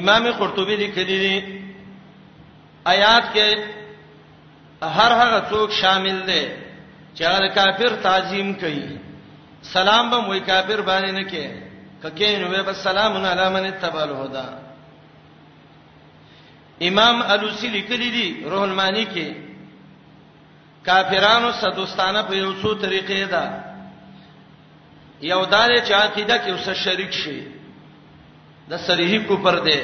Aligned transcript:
امام 0.00 0.30
قرطبي 0.38 0.76
لیکلی 0.76 1.18
دی 1.22 1.36
آیات 2.92 3.24
کې 3.34 3.58
هر 4.98 5.12
هغه 5.22 5.40
څوک 5.50 5.70
شامل 5.80 6.22
دی 6.28 6.40
چې 7.14 7.22
هغه 7.32 7.48
کافر 7.58 7.96
تعظیم 8.06 8.54
کوي 8.54 8.98
سلام 9.72 10.10
به 10.14 10.24
وای 10.30 10.40
کافر 10.48 10.80
باندې 10.80 11.10
نه 11.10 11.24
کې 11.30 11.46
ککې 12.02 12.40
نو 12.42 12.62
به 12.68 12.72
سلام 12.82 13.20
علی 13.34 13.46
من 13.56 13.70
تبال 13.84 14.10
هدا 14.24 14.48
امام 16.88 17.22
الوسی 17.32 17.68
لیکلی 17.78 18.10
دی 18.18 18.26
روح 18.50 18.62
المانی 18.62 19.04
کې 19.04 19.34
کافرانو 20.86 21.52
صدوستانه 21.62 22.22
په 22.28 22.36
یو 22.44 22.52
څو 22.62 22.74
طریقې 22.82 23.30
ده 23.30 23.64
یو 25.32 25.44
دار 25.44 25.68
چې 25.80 25.90
عقیده 25.90 26.46
کې 26.46 26.50
اوسه 26.50 26.74
شریک 26.84 27.12
شي 27.24 27.40
د 28.70 28.78
صریحي 28.86 29.18
کفر 29.28 29.56
دی 29.66 29.78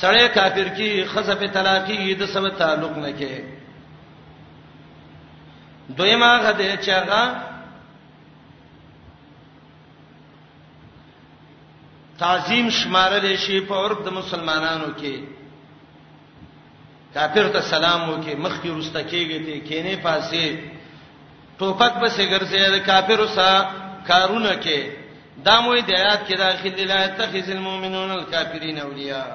سړی 0.00 0.26
کافر 0.38 0.68
کی 0.76 0.88
خزف 1.12 1.40
طلاقی 1.56 1.98
د 2.14 2.22
سم 2.34 2.44
تعلق 2.62 2.94
نه 3.04 3.12
کې 3.18 3.34
دویما 5.98 6.32
غده 6.44 6.70
چې 6.84 6.90
هغه 7.00 7.22
تعظیم 12.22 12.66
شمارل 12.78 13.26
شي 13.44 13.56
په 13.68 13.74
عرف 13.86 13.98
د 14.06 14.12
مسلمانانو 14.20 14.90
کې 15.00 15.14
کافر 17.14 17.46
ته 17.56 17.60
سلام 17.72 18.00
وکي 18.12 18.34
مخ 18.44 18.54
کې 18.62 18.70
رسته 18.78 19.00
کېږي 19.10 19.38
ته 19.46 19.56
کینې 19.68 19.94
پاسې 20.06 20.42
ټوپک 21.58 21.92
به 22.00 22.08
سګرځي 22.16 22.60
د 22.78 22.86
کافر 22.88 23.20
سره 23.36 23.54
کارونه 24.08 24.52
کې 24.64 24.78
دا 25.44 25.54
موي 25.64 25.80
د 25.88 25.90
آیات 26.02 26.20
کې 26.28 26.34
داخلي 26.44 26.82
لا 26.90 26.98
يتخذ 27.04 27.46
المؤمنون 27.50 28.10
الكافرين 28.10 28.78
اولیاء 28.80 29.28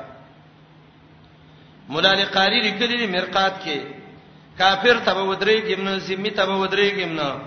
مولا 1.90 2.14
لقاری 2.16 2.62
لیکلی 2.62 2.98
دی 2.98 3.08
مرقات 3.08 3.54
کې 3.66 3.80
کافر 4.57 4.98
تبه 5.05 5.24
ودری 5.24 5.62
ګمنه 5.76 5.98
زمي 5.98 6.29
تبه 6.29 6.55
ودری 6.57 6.91
ګمنه 6.91 7.38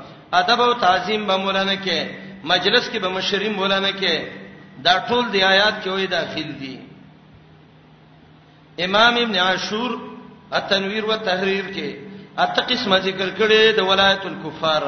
ادب 0.40 0.60
او 0.60 0.72
تعظیم 0.72 1.26
به 1.26 1.36
مولانا 1.36 1.74
کې 1.76 2.06
مجلس 2.52 2.88
کې 2.90 2.96
به 2.98 3.08
مشریم 3.08 3.52
مولانا 3.52 3.88
کې 3.90 4.20
دا 4.86 5.06
ټول 5.08 5.24
دی 5.32 5.40
آیات 5.44 5.84
کې 5.84 5.88
وې 5.90 6.06
داخل 6.10 6.52
دي 6.60 6.78
امام 8.84 9.16
ابن 9.24 9.36
عاشور 9.46 9.90
التنویر 10.52 11.04
والتحریر 11.04 11.64
کې 11.64 11.94
اته 12.46 12.60
قسمه 12.62 12.98
ذکر 13.00 13.28
کړي 13.38 13.76
د 13.76 13.78
ولایت 13.90 14.22
الکفار 14.30 14.82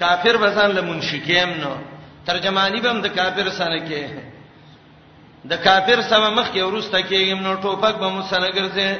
کافر 0.00 0.36
بسان 0.42 0.70
له 0.76 0.80
منشکیم 0.80 1.50
نو 1.62 1.72
ترجمانی 2.26 2.80
به 2.80 2.90
هم 2.90 3.00
د 3.02 3.06
کافر 3.06 3.48
سره 3.58 3.78
کې 3.88 4.02
د 5.50 5.54
کافر 5.66 6.00
سره 6.10 6.28
مخ 6.30 6.46
کې 6.54 6.60
ورسته 6.62 6.98
کېم 7.10 7.38
نو 7.46 7.54
ټوپک 7.62 7.94
به 8.02 8.08
مو 8.08 8.22
سره 8.32 8.48
ګرځي 8.50 8.90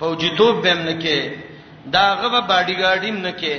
فوجي 0.00 0.30
توپ 0.38 0.54
به 0.62 0.74
نه 0.74 0.94
کې 1.02 1.20
دا 1.94 2.06
غو 2.20 2.28
باډی 2.50 2.74
ګارډیم 2.82 3.16
نه 3.26 3.32
کې 3.40 3.56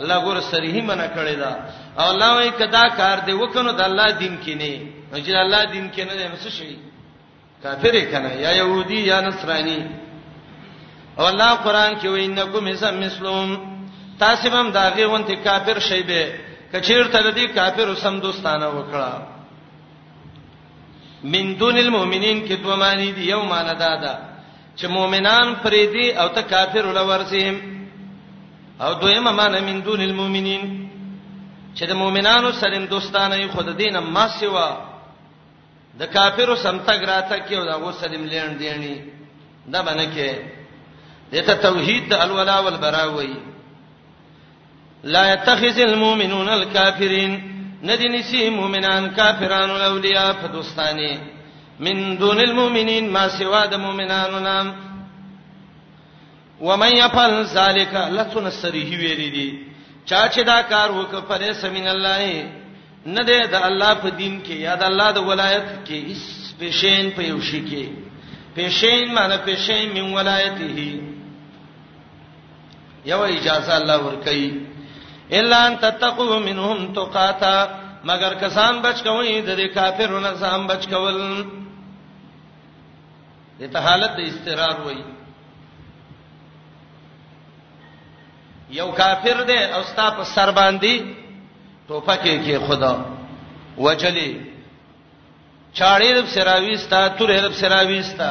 الله 0.00 0.16
ګور 0.24 0.40
صریح 0.50 0.82
منع 0.88 1.06
کړی 1.16 1.36
دا 1.42 1.52
او 1.98 2.04
الله 2.12 2.30
وای 2.36 2.50
کدا 2.60 2.84
کار 3.00 3.16
دی 3.26 3.32
وکنو 3.32 3.72
د 3.72 3.80
الله 3.88 4.08
دین 4.22 4.34
کې 4.44 4.54
نه 4.60 4.78
نو 5.12 5.16
چې 5.24 5.30
الله 5.44 5.62
دین 5.74 5.86
کې 5.94 6.00
نه 6.08 6.14
نو 6.30 6.36
څه 6.44 6.48
شي 6.56 6.76
کافر 7.62 7.94
کنه 8.12 8.32
یا 8.44 8.50
يهودي 8.60 9.00
یا 9.10 9.20
نصراني 9.28 9.80
او 11.18 11.24
الله 11.26 11.50
قران 11.54 11.92
کې 12.00 12.06
وینکم 12.06 12.66
اسم 12.66 12.94
مسلم 13.04 13.73
تاسو 14.20 14.48
هم 14.50 14.68
داغه 14.78 15.06
وانته 15.06 15.34
کافر 15.44 15.78
شئ 15.88 16.02
به 16.08 16.20
کچیر 16.72 17.04
ته 17.12 17.30
دې 17.36 17.46
کافر 17.58 17.88
سم 18.02 18.20
دوستانه 18.20 18.66
وکړه 18.70 19.12
من 21.24 21.54
دون 21.58 21.76
المؤمنین 21.78 22.46
کې 22.48 22.52
دوه 22.62 22.76
معنی 22.76 23.12
دي 23.12 23.22
یو 23.30 23.42
معنی 23.42 23.74
دا 23.78 23.94
ده 24.02 24.18
چې 24.78 24.84
مؤمنان 24.86 25.56
پرې 25.62 25.82
دي 25.94 26.12
او 26.20 26.28
ته 26.28 26.42
کافر 26.42 26.86
ولورسیم 26.86 27.56
او 28.80 28.92
دویمه 28.94 29.30
معنی 29.32 29.60
من 29.60 29.80
دون 29.82 30.00
المؤمنین 30.00 30.90
چې 31.76 31.84
د 31.84 31.92
مؤمنانو 31.92 32.52
سره 32.52 32.86
دوستانه 32.86 33.46
خود 33.48 33.76
دینه 33.76 34.00
ما 34.00 34.28
سیوا 34.28 34.68
د 35.98 36.02
کافرو 36.06 36.56
سمتګ 36.56 37.00
راته 37.10 37.38
کې 37.38 37.52
او 37.52 37.64
دا 37.64 37.76
غو 37.78 37.92
سلیم 37.92 38.24
لیند 38.24 38.58
دیانی 38.58 38.96
دا 39.72 39.82
باندې 39.82 40.06
کې 40.16 40.34
دته 41.32 41.54
توحید 41.54 42.08
د 42.10 42.14
الولا 42.22 42.58
والبرا 42.60 43.04
وایي 43.10 43.36
لا 45.04 45.32
يتخذ 45.32 45.78
المؤمنون 45.80 46.48
الكافرين 46.48 47.50
ندی 47.84 48.08
نسی 48.08 48.48
مؤمنان 48.50 49.10
کافرانو 49.16 49.74
اولیاء 49.76 50.32
فدوستانی 50.32 51.18
من 51.80 52.16
دون 52.16 52.38
المؤمنین 52.38 53.10
ما 53.10 53.28
سوا 53.28 53.66
د 53.66 53.74
مؤمنانو 53.74 54.38
نام 54.38 54.74
ومن 56.60 56.88
يفعل 56.96 57.44
ذلك 57.44 57.94
لتنصره 57.94 58.90
ویری 58.98 59.30
دی 59.30 59.58
چا 60.06 60.28
چې 60.28 60.38
دا 60.40 60.62
کار 60.62 60.90
وکړ 60.90 61.20
پر 61.28 61.52
سمین 61.52 61.88
الله 61.88 62.48
نه 63.06 63.22
دی 63.24 63.40
د 63.40 63.54
الله 63.54 63.94
په 63.94 64.08
دین 64.08 64.42
کې 64.46 64.50
یا 64.52 64.74
د 64.74 64.82
الله 64.82 65.10
د 65.12 65.18
ولایت 65.18 65.64
کې 65.88 66.10
اس 66.12 66.52
پېشین 66.60 67.10
په 67.16 67.22
یو 67.22 67.40
شي 67.40 67.60
کې 67.70 67.86
پېشین 68.56 69.14
معنی 69.14 69.36
پېشین 69.46 69.92
من 70.00 70.12
ولایته 70.12 71.00
یو 73.06 73.22
اجازه 73.24 73.74
الله 73.76 73.96
ورکړي 74.06 74.73
الا 75.32 75.66
ان 75.66 75.78
تتقوا 75.78 76.38
منهم 76.38 76.92
تقاتا 76.92 77.66
مگر 78.04 78.34
کسان 78.40 78.80
بچ 78.82 79.02
کوي 79.02 79.40
د 79.40 79.56
دې 79.56 79.74
کافرونو 79.74 80.34
سم 80.40 80.66
بچ 80.66 80.86
کول 80.88 81.18
دته 83.60 83.78
حالت 83.78 84.16
د 84.16 84.20
استقرار 84.20 84.80
وایي 84.84 85.04
یو 88.70 88.90
کافر 88.92 89.42
دی 89.48 89.58
او 89.74 89.82
ستا 89.82 90.10
په 90.10 90.24
سر 90.24 90.50
باندې 90.50 91.14
ټوپکې 91.88 92.34
کې 92.44 92.58
خدا 92.66 92.96
وجلی 93.78 94.40
چاړې 95.78 96.10
د 96.22 96.26
سراوي 96.34 96.76
ستا 96.76 97.08
تورې 97.08 97.40
د 97.48 97.52
سراوي 97.60 98.02
ستا 98.02 98.30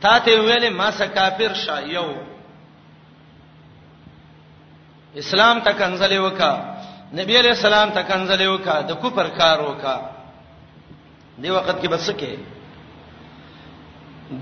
تا 0.00 0.18
ته 0.18 0.40
ویلې 0.40 0.70
ما 0.70 0.90
سره 0.90 1.06
کافر 1.06 1.54
شایو 1.54 2.29
اسلام 5.22 5.60
ته 5.60 5.72
کنځلې 5.72 6.18
وکا 6.18 6.52
نبی 7.18 7.38
علیہ 7.38 7.50
السلام 7.56 7.90
ته 7.90 8.02
کنځلې 8.02 8.46
وکا 8.54 8.80
د 8.88 8.92
کوپر 9.00 9.26
کار 9.38 9.58
وکا 9.60 9.96
دی 11.42 11.50
وخت 11.50 11.80
کې 11.82 11.88
بس 11.90 12.10
کې 12.10 12.34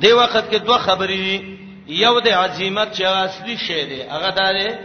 دی 0.02 0.12
وخت 0.12 0.50
کې 0.50 0.56
دوه 0.66 0.78
خبرې 0.78 1.56
یو 2.04 2.20
د 2.20 2.28
عزمت 2.28 2.88
چې 2.94 3.04
اصلي 3.04 3.56
شی 3.56 3.84
دی 3.84 4.02
هغه 4.02 4.30
داره 4.30 4.78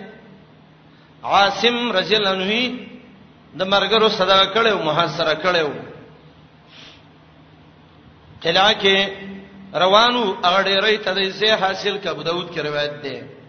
عاصم 1.24 1.92
رضی 1.92 2.16
الله 2.16 2.32
عنه 2.38 3.60
د 3.60 3.68
مرګرو 3.68 4.10
صدا 4.10 4.46
کړو 4.54 4.76
محاصره 4.86 5.34
کړو 5.44 5.70
قلعه 8.42 8.74
کې 8.82 8.98
روانو 9.84 10.38
اغړې 10.44 10.84
ری 10.86 10.98
ته 10.98 11.14
د 11.14 11.30
زه 11.30 11.56
حاصل 11.56 11.98
کبو 12.04 12.22
داود 12.24 12.48
کې 12.54 12.60
روایت 12.66 12.94
ده 13.04 13.43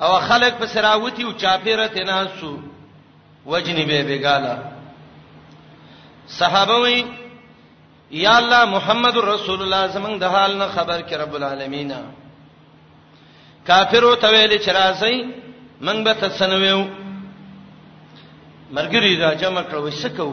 او 0.00 0.10
خلک 0.28 0.52
په 0.60 0.66
سراوتی 0.74 1.22
او 1.24 1.32
چاپیرت 1.42 1.96
ناسو 2.10 2.52
وجنی 3.46 3.84
به 3.90 3.98
بګالا 4.08 4.54
صحابه 6.38 6.76
وی 6.84 6.98
یا 8.24 8.32
الله 8.40 8.62
محمد 8.76 9.16
رسول 9.32 9.60
الله 9.62 9.82
زمنګ 9.96 10.16
د 10.20 10.24
حال 10.24 10.52
نه 10.58 10.66
خبر 10.76 10.98
کړه 11.08 11.16
رب 11.22 11.34
العالمین 11.34 11.92
کافر 13.66 14.02
او 14.04 14.14
تویل 14.14 14.52
چرایي 14.64 15.16
من 15.80 16.04
به 16.04 16.12
تسنویو 16.14 16.84
مرګری 18.76 19.14
دا 19.18 19.34
جمع 19.34 19.62
کړو 19.70 19.80
وسکو 19.88 20.30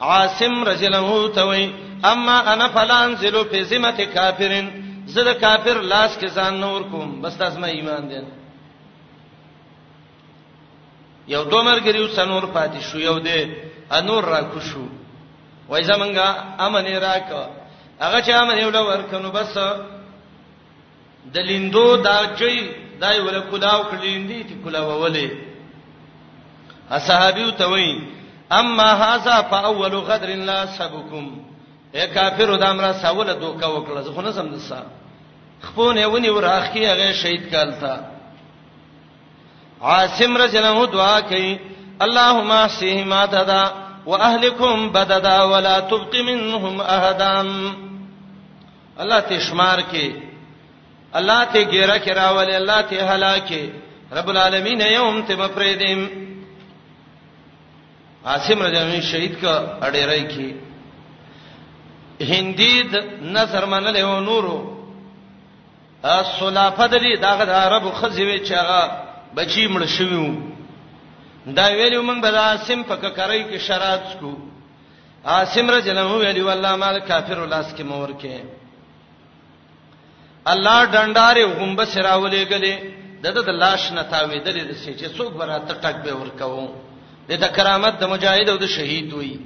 عاصم 0.00 0.64
رجلنه 0.64 1.28
توي 1.34 1.72
اما 2.04 2.36
انا 2.52 2.68
فلانزلو 2.68 3.44
فی 3.44 3.64
ذمه 3.64 4.04
کافرن 4.06 4.66
زه 5.06 5.22
د 5.24 5.40
کافر 5.40 5.80
لاس 5.82 6.18
کې 6.18 6.28
ځان 6.36 6.54
نور 6.54 6.80
کوم 6.82 7.22
بس 7.22 7.36
تاسو 7.36 7.60
ما 7.60 7.66
ایمان 7.66 8.08
دین 8.10 8.24
یو 11.32 11.42
دومر 11.50 11.78
ګریو 11.86 12.06
سنور 12.16 12.44
پاتې 12.54 12.80
شو 12.88 12.98
یو 13.08 13.18
دې 13.26 13.38
انور 13.98 14.24
را 14.32 14.40
کو 14.52 14.60
شو 14.68 14.84
وای 15.70 15.82
زمنګا 15.90 16.26
امن 16.66 16.86
راک 17.06 17.28
هغه 18.04 18.18
چې 18.22 18.30
امن 18.42 18.56
یو 18.60 18.70
لور 18.76 19.02
کنو 19.10 19.30
بس 19.36 19.54
د 21.34 21.36
لیندو 21.50 21.86
دا 22.06 22.14
چي 22.38 22.56
دای 23.00 23.16
ول 23.20 23.38
کلاو 23.50 23.82
کلیندې 23.90 24.40
تی 24.48 24.54
کلاو 24.64 24.90
ولې 25.04 25.28
اصحابیو 26.98 27.50
ته 27.58 27.64
وای 27.72 27.90
اما 28.60 28.88
هاذا 29.02 29.36
فاول 29.50 29.94
غدر 30.10 30.28
لا 30.48 30.60
سبکم 30.78 31.24
اے 31.96 32.06
کافر 32.14 32.50
د 32.56 32.62
امره 32.72 32.92
ساوله 32.92 33.32
دوکا 33.32 33.66
وکړه 33.74 34.00
زه 34.04 34.12
خو 34.14 34.22
نه 34.22 34.30
سم 34.32 34.48
دسا 34.54 34.82
خپونه 35.62 36.06
ونی 36.06 36.28
وراخ 36.30 36.72
کی 36.72 36.86
هغه 36.86 37.12
شهید 37.22 37.50
کالتا 37.54 37.94
عاصم 39.82 40.36
رضی 40.36 40.58
الله 40.58 40.70
عنه 40.70 40.86
دعا 40.86 41.20
کوي 41.20 41.58
اللهم 42.02 42.50
احسهما 42.50 43.24
ددا 43.26 43.72
واهلكم 44.06 44.88
بددا 44.92 45.42
ولا 45.42 45.80
تبق 45.80 46.14
منهم 46.16 46.80
احدا 46.80 47.40
الله 49.00 49.20
ته 49.20 49.38
شمار 49.38 49.82
کې 49.92 50.12
الله 51.14 51.44
ته 51.44 51.62
ګیره 51.64 51.98
کې 52.04 52.08
راولې 52.08 52.54
الله 52.56 52.82
ته 52.82 53.14
هلاکه 53.14 53.70
رب 54.12 54.28
العالمین 54.28 54.80
یوم 54.80 55.22
ته 55.22 55.36
مفریدم 55.36 56.08
عاصم 58.26 58.62
رضی 58.62 58.76
الله 58.76 58.80
عنه 58.94 59.00
شهید 59.00 59.40
کا 59.40 59.78
اړیرای 59.82 60.26
کې 60.30 60.54
هندي 62.22 62.82
د 62.82 63.04
نظر 63.22 63.64
منلې 63.66 64.00
و 64.02 64.20
نورو 64.20 64.76
اصلافه 66.04 66.86
د 66.86 66.98
دې 66.98 67.18
دغه 67.20 67.52
عربو 67.52 67.90
خزوي 67.90 68.40
چې 68.46 68.52
هغه 68.52 69.09
بچی 69.36 69.66
مړ 69.66 69.82
شویو 69.96 70.26
دا 71.56 71.66
ویلو 71.78 72.00
موږ 72.02 72.18
به 72.24 72.28
عاصم 72.38 72.80
پک 72.90 73.04
کرای 73.16 73.42
کې 73.50 73.58
شرات 73.68 74.06
کو 74.20 74.30
عاصم 75.34 75.66
رجلم 75.70 76.10
ویلو 76.12 76.48
الله 76.54 76.72
مال 76.82 76.96
کافر 77.10 77.36
ولاس 77.40 77.68
کې 77.76 77.82
مور 77.92 78.10
کې 78.22 78.36
الله 80.52 80.78
ډنڈارې 80.84 81.44
غومبه 81.56 81.84
سراولې 81.92 82.40
غلې 82.50 82.74
دته 83.22 83.40
د 83.48 83.50
لاش 83.62 83.82
نه 83.96 84.02
تاویدلې 84.14 84.62
د 84.70 84.72
سې 84.72 84.92
چې 85.00 85.06
څوک 85.16 85.30
براته 85.42 85.72
ټک 85.82 85.96
به 86.06 86.12
ورکوم 86.22 86.68
د 87.42 87.44
کرامت 87.56 87.94
د 87.98 88.04
مجاهد 88.12 88.46
او 88.52 88.58
د 88.60 88.66
شهید 88.74 89.08
وي 89.12 89.36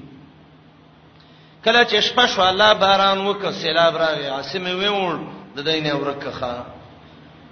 کله 1.65 1.85
چې 1.85 2.01
شپه 2.09 2.25
شو 2.35 2.41
الله 2.47 2.71
باران 2.85 3.19
وکړ 3.27 3.51
سیلاب 3.59 3.95
راغی 4.05 4.29
عاصم 4.37 4.65
ویول 4.81 5.17
د 5.57 5.59
دینه 5.67 5.93
ورکه 5.97 6.31
خان 6.39 6.65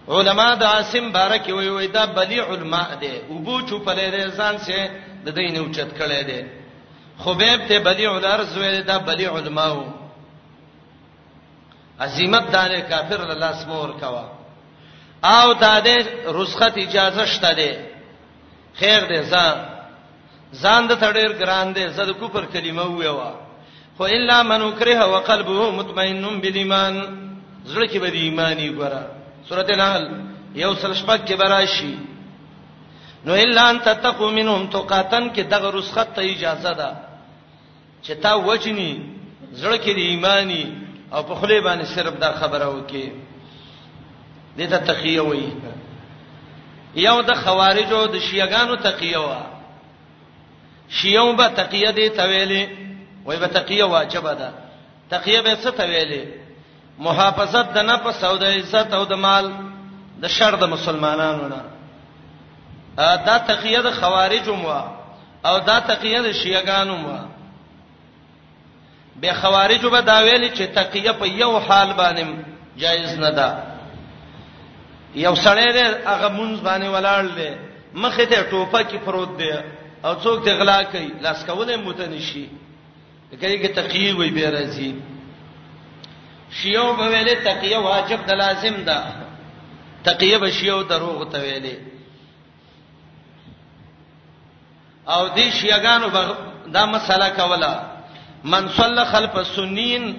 علما 0.08 0.46
د 0.60 0.62
عاصم 0.64 1.10
بارک 1.12 1.46
وی 1.56 1.69
وی 1.69 1.87
دا 1.87 2.04
بلی 2.16 2.38
علما 2.40 2.82
دي 3.00 3.12
وبو 3.31 3.56
چوپلې 3.69 4.08
دي 4.10 4.31
ځان 4.37 4.58
سي 4.66 4.76
د 5.25 5.28
دین 5.31 5.56
اوچت 5.58 5.90
کړي 5.99 6.22
دي 6.25 6.40
خبيب 7.25 7.60
ته 7.69 7.78
بلی 7.78 8.06
الارض 8.06 8.56
وی 8.58 8.82
دا 8.82 8.99
بلی 8.99 9.26
علما 9.26 9.66
وو 9.72 9.84
عزمت 12.00 12.46
دار 12.52 12.70
کافر 12.88 13.20
الله 13.32 13.52
سمور 13.64 13.88
کوا 14.00 14.25
او 15.22 15.52
د 15.54 15.62
دې 15.84 15.99
رسخت 16.40 16.78
اجازه 16.78 17.25
شته 17.26 17.52
دي 17.52 17.72
خیر 18.81 19.00
دې 19.08 19.26
ځان 19.31 19.56
ځان 20.62 20.87
د 20.88 20.93
تړیر 21.00 21.32
ګران 21.38 21.72
دي 21.75 21.88
زد 21.88 22.10
کوپر 22.19 22.44
کلمه 22.44 22.82
ویوا 22.87 23.32
خو 23.96 24.02
الا 24.05 24.43
من 24.43 24.72
کره 24.72 25.06
وقلبه 25.12 25.70
مطمئن 25.70 26.40
بالایمان 26.40 26.94
زړه 27.66 27.84
کې 27.90 27.98
به 28.00 28.08
ایمانی 28.08 28.69
ګره 28.70 29.21
سورته 29.48 29.72
الانفال 29.74 30.04
یو 30.62 30.74
سلشپک 30.80 31.24
کې 31.28 31.34
براشي 31.36 31.94
نو 33.26 33.32
الا 33.44 33.62
ان 33.70 33.78
تتقو 33.88 34.30
منهم 34.30 34.66
تقاتن 34.74 35.24
کې 35.34 35.40
دغه 35.54 35.70
رسخت 35.78 36.08
ته 36.18 36.22
اجازه 36.34 36.72
ده 36.80 36.90
چې 38.02 38.12
تا 38.22 38.34
وجني 38.48 38.90
زړه 39.52 39.78
کې 39.84 39.92
دی 39.98 40.04
ایمانی 40.10 40.64
او 41.12 41.22
په 41.28 41.34
خله 41.40 41.60
باندې 41.60 41.86
صرف 41.94 42.14
دا 42.24 42.30
خبره 42.42 42.66
وکي 42.76 43.12
دته 44.58 44.76
تقیه 44.92 45.20
وایي 45.28 45.50
یو 47.06 47.16
د 47.30 47.34
خوارجو 47.42 48.00
د 48.06 48.18
شیعاګانو 48.18 48.76
تقیه 48.82 49.18
وا 49.18 49.46
شیعو 51.00 51.32
به 51.32 51.48
تقیه 51.58 51.90
دی 51.98 52.06
تویلې 52.08 52.62
وای 53.26 53.36
به 53.44 53.46
تقیه 53.58 53.84
واجب 53.94 54.30
ده 54.40 54.50
تقیه 55.10 55.40
به 55.42 55.56
څه 55.56 55.68
تویلې 55.82 56.22
محافظت 56.98 57.72
د 57.74 57.76
نفس 57.78 58.24
او 58.24 58.36
د 58.36 58.44
عزت 58.44 58.94
او 58.94 59.04
د 59.04 59.12
مال 59.14 59.50
د 60.22 60.26
شر 60.28 60.54
د 60.56 60.64
مسلمانانو 60.68 61.48
نه 61.48 61.62
دا 63.26 63.36
تقیه 63.48 63.80
د 63.80 63.90
خوارجم 63.92 64.64
وا 64.64 64.90
او 65.46 65.58
دا 65.58 65.80
تقیه 65.80 66.20
د 66.22 66.32
شیعاګانو 66.32 66.96
وا 67.08 67.20
به 69.20 69.32
خوارجو 69.34 69.90
به 69.90 70.00
دا 70.00 70.18
ویلي 70.22 70.50
چې 70.50 70.62
تقیه 70.74 71.12
په 71.12 71.24
یو 71.26 71.58
حال 71.58 71.92
باندې 71.92 72.26
جایز 72.78 73.18
نه 73.18 73.30
ده 73.30 73.62
یو 75.14 75.34
سړی 75.34 75.68
دې 75.72 75.84
هغه 76.06 76.28
مونږ 76.28 76.60
باندې 76.62 76.86
ولاړ 76.86 77.24
دی 77.36 77.54
مخې 77.94 78.26
ته 78.28 78.42
ټوپه 78.50 78.82
کې 78.82 78.96
پروت 79.04 79.36
دی 79.38 79.52
او 80.04 80.14
څوک 80.14 80.44
دې 80.44 80.50
غلا 80.50 80.82
کوي 80.82 81.08
لاس 81.20 81.44
کولې 81.44 81.76
متنشي 81.76 82.48
کله 83.40 83.56
کې 83.62 83.74
تقیه 83.76 84.14
وي 84.16 84.30
به 84.30 84.50
راځي 84.50 84.92
شیعو 86.52 86.93
به 86.96 87.06
ویلې 87.08 87.37
تقیه 87.44 87.78
واجب 87.78 88.26
د 88.26 88.31
لازم 88.32 88.76
ده 88.84 88.99
تقیه 90.04 90.38
به 90.38 90.50
شیعو 90.50 90.82
دروغ 90.82 91.31
ته 91.32 91.38
ویلې 91.40 91.76
او 95.10 95.28
دې 95.37 95.50
شیعاګانو 95.52 96.08
به 96.08 96.37
دا 96.75 96.87
مسله 96.87 97.28
کوله 97.28 97.75
من 98.44 98.69
صلى 98.69 99.04
خلف 99.04 99.37
السنين 99.37 100.19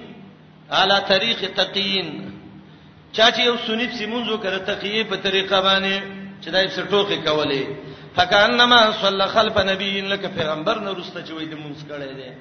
على 0.72 1.00
طريق 1.08 1.54
تقيين 1.56 2.30
چا 3.12 3.30
چې 3.30 3.40
یو 3.40 3.56
سنی 3.66 3.86
سیمونځو 3.88 4.36
کړه 4.44 4.58
تقیه 4.66 5.04
په 5.04 5.16
طریقه 5.16 5.60
باندې 5.60 6.00
چې 6.44 6.48
دای 6.50 6.68
په 6.68 6.82
ټوکی 6.90 7.16
کولې 7.26 7.66
فکانما 8.16 8.92
صلى 8.92 9.26
خلف 9.28 9.58
نبي 9.58 10.00
لك 10.00 10.26
پیغمبر 10.34 10.78
نو 10.78 10.92
رسته 10.94 11.24
چې 11.24 11.30
وې 11.30 11.44
د 11.50 11.54
مونږ 11.54 11.88
کړه 11.88 12.14
دې 12.20 12.32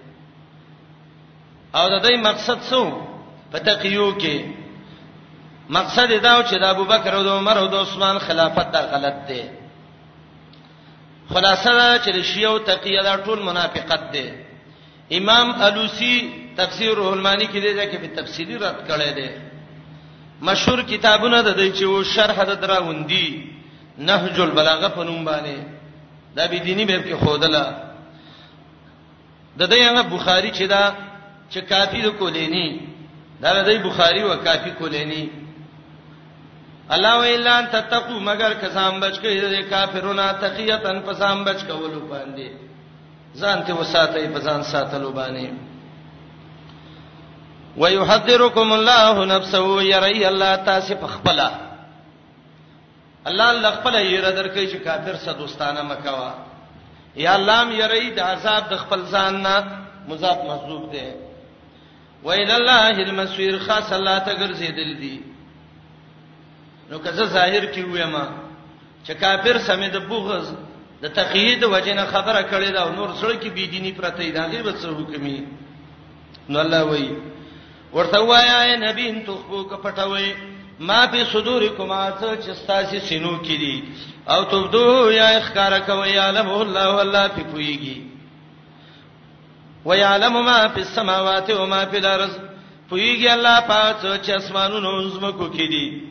او 1.78 1.90
د 2.00 2.04
دې 2.06 2.18
مقصد 2.18 2.60
څه 2.70 3.13
په 3.54 3.60
تقیو 3.60 4.06
کې 4.22 5.68
مقصد 5.78 6.12
دا 6.24 6.32
و 6.38 6.42
چې 6.50 6.56
د 6.62 6.64
ابوبکر 6.74 7.14
او 7.16 7.24
د 7.26 7.30
عمر 7.40 7.58
او 7.62 7.68
د 7.74 7.76
عثمان 7.84 8.18
خلافت 8.28 8.68
دا 8.76 8.82
غلط 8.94 9.18
دی 9.30 9.42
خلاصه 11.34 11.72
دا 11.80 11.90
چې 12.04 12.22
شیعو 12.32 12.60
تقیه 12.70 13.02
دا 13.08 13.14
ټول 13.26 13.40
منافقت 13.50 14.02
دی 14.14 14.26
امام 15.20 15.48
الوسی 15.66 16.16
تفسیر 16.60 16.94
روح 17.00 17.12
المانی 17.14 17.46
کې 17.48 17.60
دی 17.64 17.72
چې 17.92 17.98
په 18.04 18.22
تفصیلی 18.22 18.58
رد 18.64 18.80
کړی 18.88 19.10
دی 19.18 19.30
مشهور 20.50 20.82
کتابونه 20.94 21.42
د 21.42 21.54
دې 21.56 21.80
چې 21.80 21.84
و 21.84 22.04
شرح 22.04 22.44
د 22.44 22.60
دراوندی 22.64 23.28
نهج 23.98 24.40
البلاغه 24.42 24.88
په 24.96 25.04
نوم 25.04 25.26
باندې 25.26 26.36
دا 26.36 26.48
به 26.48 26.60
دینی 26.70 26.86
به 26.86 27.04
کې 27.06 27.14
خودله 27.14 27.84
د 29.60 29.70
دې 29.70 29.78
هغه 29.90 30.02
بخاری 30.16 30.52
چې 30.52 30.64
دا 30.74 30.94
چې 31.54 31.58
کافی 31.74 32.02
د 32.02 32.08
کولینی 32.10 32.93
دا 33.44 33.62
د 33.68 33.70
بخاری 33.88 34.22
او 34.28 34.34
کافی 34.48 34.70
کولینی 34.80 35.24
الله 36.96 37.14
ویلا 37.22 37.56
تتقو 37.74 38.20
مگر 38.28 38.54
کسان 38.62 39.00
بچی 39.00 39.40
د 39.42 39.56
کافرونو 39.74 40.28
تقیتن 40.44 41.02
پسان 41.10 41.44
بچ 41.48 41.60
کولو 41.70 42.00
باندې 42.12 42.50
ځان 43.42 43.64
ته 43.68 43.74
وساتای 43.80 44.28
پسان 44.36 44.64
ساتلو 44.72 45.12
باندې 45.12 45.48
ويحذركم 47.78 48.74
الله 48.78 49.26
نفسه 49.36 49.82
يري 49.84 50.26
الله 50.28 50.56
تاسف 50.72 51.04
خپلا 51.16 51.50
الله 53.26 53.52
لخپل 53.66 53.96
یره 53.96 54.32
درکې 54.32 54.72
چې 54.72 54.78
کافر 54.88 55.16
سره 55.26 55.34
دوستانه 55.44 55.82
مکوا 55.92 56.32
یا 57.28 57.36
لام 57.50 57.72
یری 57.82 58.10
د 58.12 58.20
عذاب 58.30 58.70
د 58.70 58.76
خپل 58.86 59.06
ځان 59.12 59.34
نه 59.34 59.64
مضاف 60.12 60.38
محذوب 60.52 60.92
ده 60.94 61.08
و 62.24 62.32
الى 62.32 62.56
الله 62.58 62.90
المسير 63.08 63.60
خاص 63.60 63.92
الله 63.94 64.18
ته 64.20 64.34
ګرځیدل 64.34 64.94
دي 65.00 65.22
نو 66.92 67.00
کزه 67.00 67.26
ظاهر 67.26 67.66
کی 67.66 67.84
وېما 67.84 68.28
چې 69.06 69.12
کافر 69.14 69.58
سمې 69.58 69.88
د 69.96 70.00
بوغز 70.08 70.54
د 71.02 71.06
تقیید 71.20 71.64
وجنه 71.64 72.06
خبره 72.06 72.42
کړې 72.52 72.72
دا 72.74 72.90
نور 72.96 73.10
سره 73.22 73.34
کې 73.36 73.48
بی 73.56 73.68
دینی 73.68 73.92
پرته 73.92 74.30
دا 74.32 74.46
غیب 74.48 74.72
څه 74.76 74.86
حکمي 74.86 75.44
نو 76.50 76.60
الله 76.60 76.84
وایي 76.84 77.12
ورته 77.94 78.20
وایا 78.20 78.58
اے 78.64 78.76
نبی 78.78 79.10
ان 79.10 79.22
تخبو 79.26 79.64
ک 79.66 79.84
پټوي 79.84 80.34
ما 80.80 81.08
په 81.08 81.24
صدورکما 81.34 82.12
څه 82.20 82.30
چې 82.46 82.66
تاسو 82.68 83.00
سينو 83.00 83.36
کې 83.44 83.56
دي 83.60 83.84
او 84.28 84.44
تبدو 84.44 85.12
یا 85.12 85.28
اخکار 85.38 85.80
کوي 85.80 86.18
علم 86.20 86.50
الله 86.50 86.96
والله 86.96 87.28
په 87.28 87.44
پويږي 87.54 88.13
ويعلم 89.86 90.46
ما 90.46 90.68
في 90.68 90.80
السماوات 90.80 91.52
وما 91.52 91.86
في 91.86 91.98
الارض 91.98 92.32
پویږي 92.90 93.30
الله 93.34 93.60
پاتو 93.60 94.18
چې 94.18 94.30
اسمانونو 94.30 95.10
زمکو 95.16 95.48
کې 95.52 95.66
دي 95.74 96.04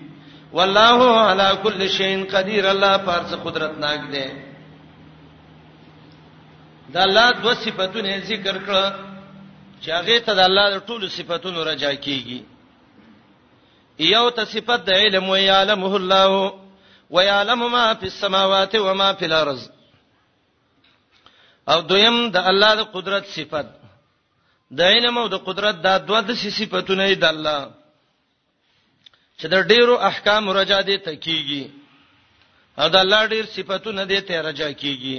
والله 0.52 1.20
على 1.20 1.58
كل 1.62 1.88
شيء 1.90 2.26
قدير 2.32 2.70
الله 2.72 2.96
پارڅ 3.06 3.28
قدرتناک 3.44 4.00
دی 4.12 4.24
دا 6.94 7.02
الله 7.04 7.30
دو 7.30 7.54
صفاتونه 7.54 8.18
ذکر 8.18 8.56
کړ 8.58 8.92
چې 9.82 9.88
هغه 9.90 10.18
ته 10.18 10.32
د 10.34 10.38
الله 10.38 10.70
د 10.78 10.82
ټولو 10.88 11.08
صفاتونو 11.08 11.62
رجا 11.64 11.92
کیږي 11.94 12.40
یو 14.00 14.30
ته 14.30 14.44
صفات 14.44 14.80
د 14.84 14.90
علم 14.92 15.28
ويعلمه 15.28 15.96
الله 15.96 16.52
ويعلم 17.10 17.72
ما 17.72 17.94
في 17.94 18.06
السماوات 18.06 18.76
وما 18.76 19.12
في 19.12 19.24
الارض 19.26 19.60
او 21.68 21.80
دویم 21.86 22.16
د 22.34 22.36
الله 22.36 22.72
د 22.74 22.82
قدرت 22.94 23.24
صفت 23.34 23.66
د 24.70 24.80
علم 24.92 25.16
او 25.22 25.28
د 25.28 25.36
قدرت 25.46 25.74
دا 25.86 25.94
دوه 26.08 26.20
د 26.20 26.30
صفاتونه 26.58 27.04
دي 27.14 27.26
الله 27.30 27.60
چې 29.38 29.46
د 29.52 29.62
ډیرو 29.70 29.94
احکام 30.10 30.44
رجا 30.58 30.80
دي 30.88 30.96
تکیږي 31.06 31.64
او 32.80 32.88
د 32.88 32.96
الله 33.02 33.22
ډیر 33.32 33.44
صفاتونه 33.56 34.02
دي 34.10 34.20
ته 34.20 34.34
رجا 34.48 34.70
کیږي 34.82 35.18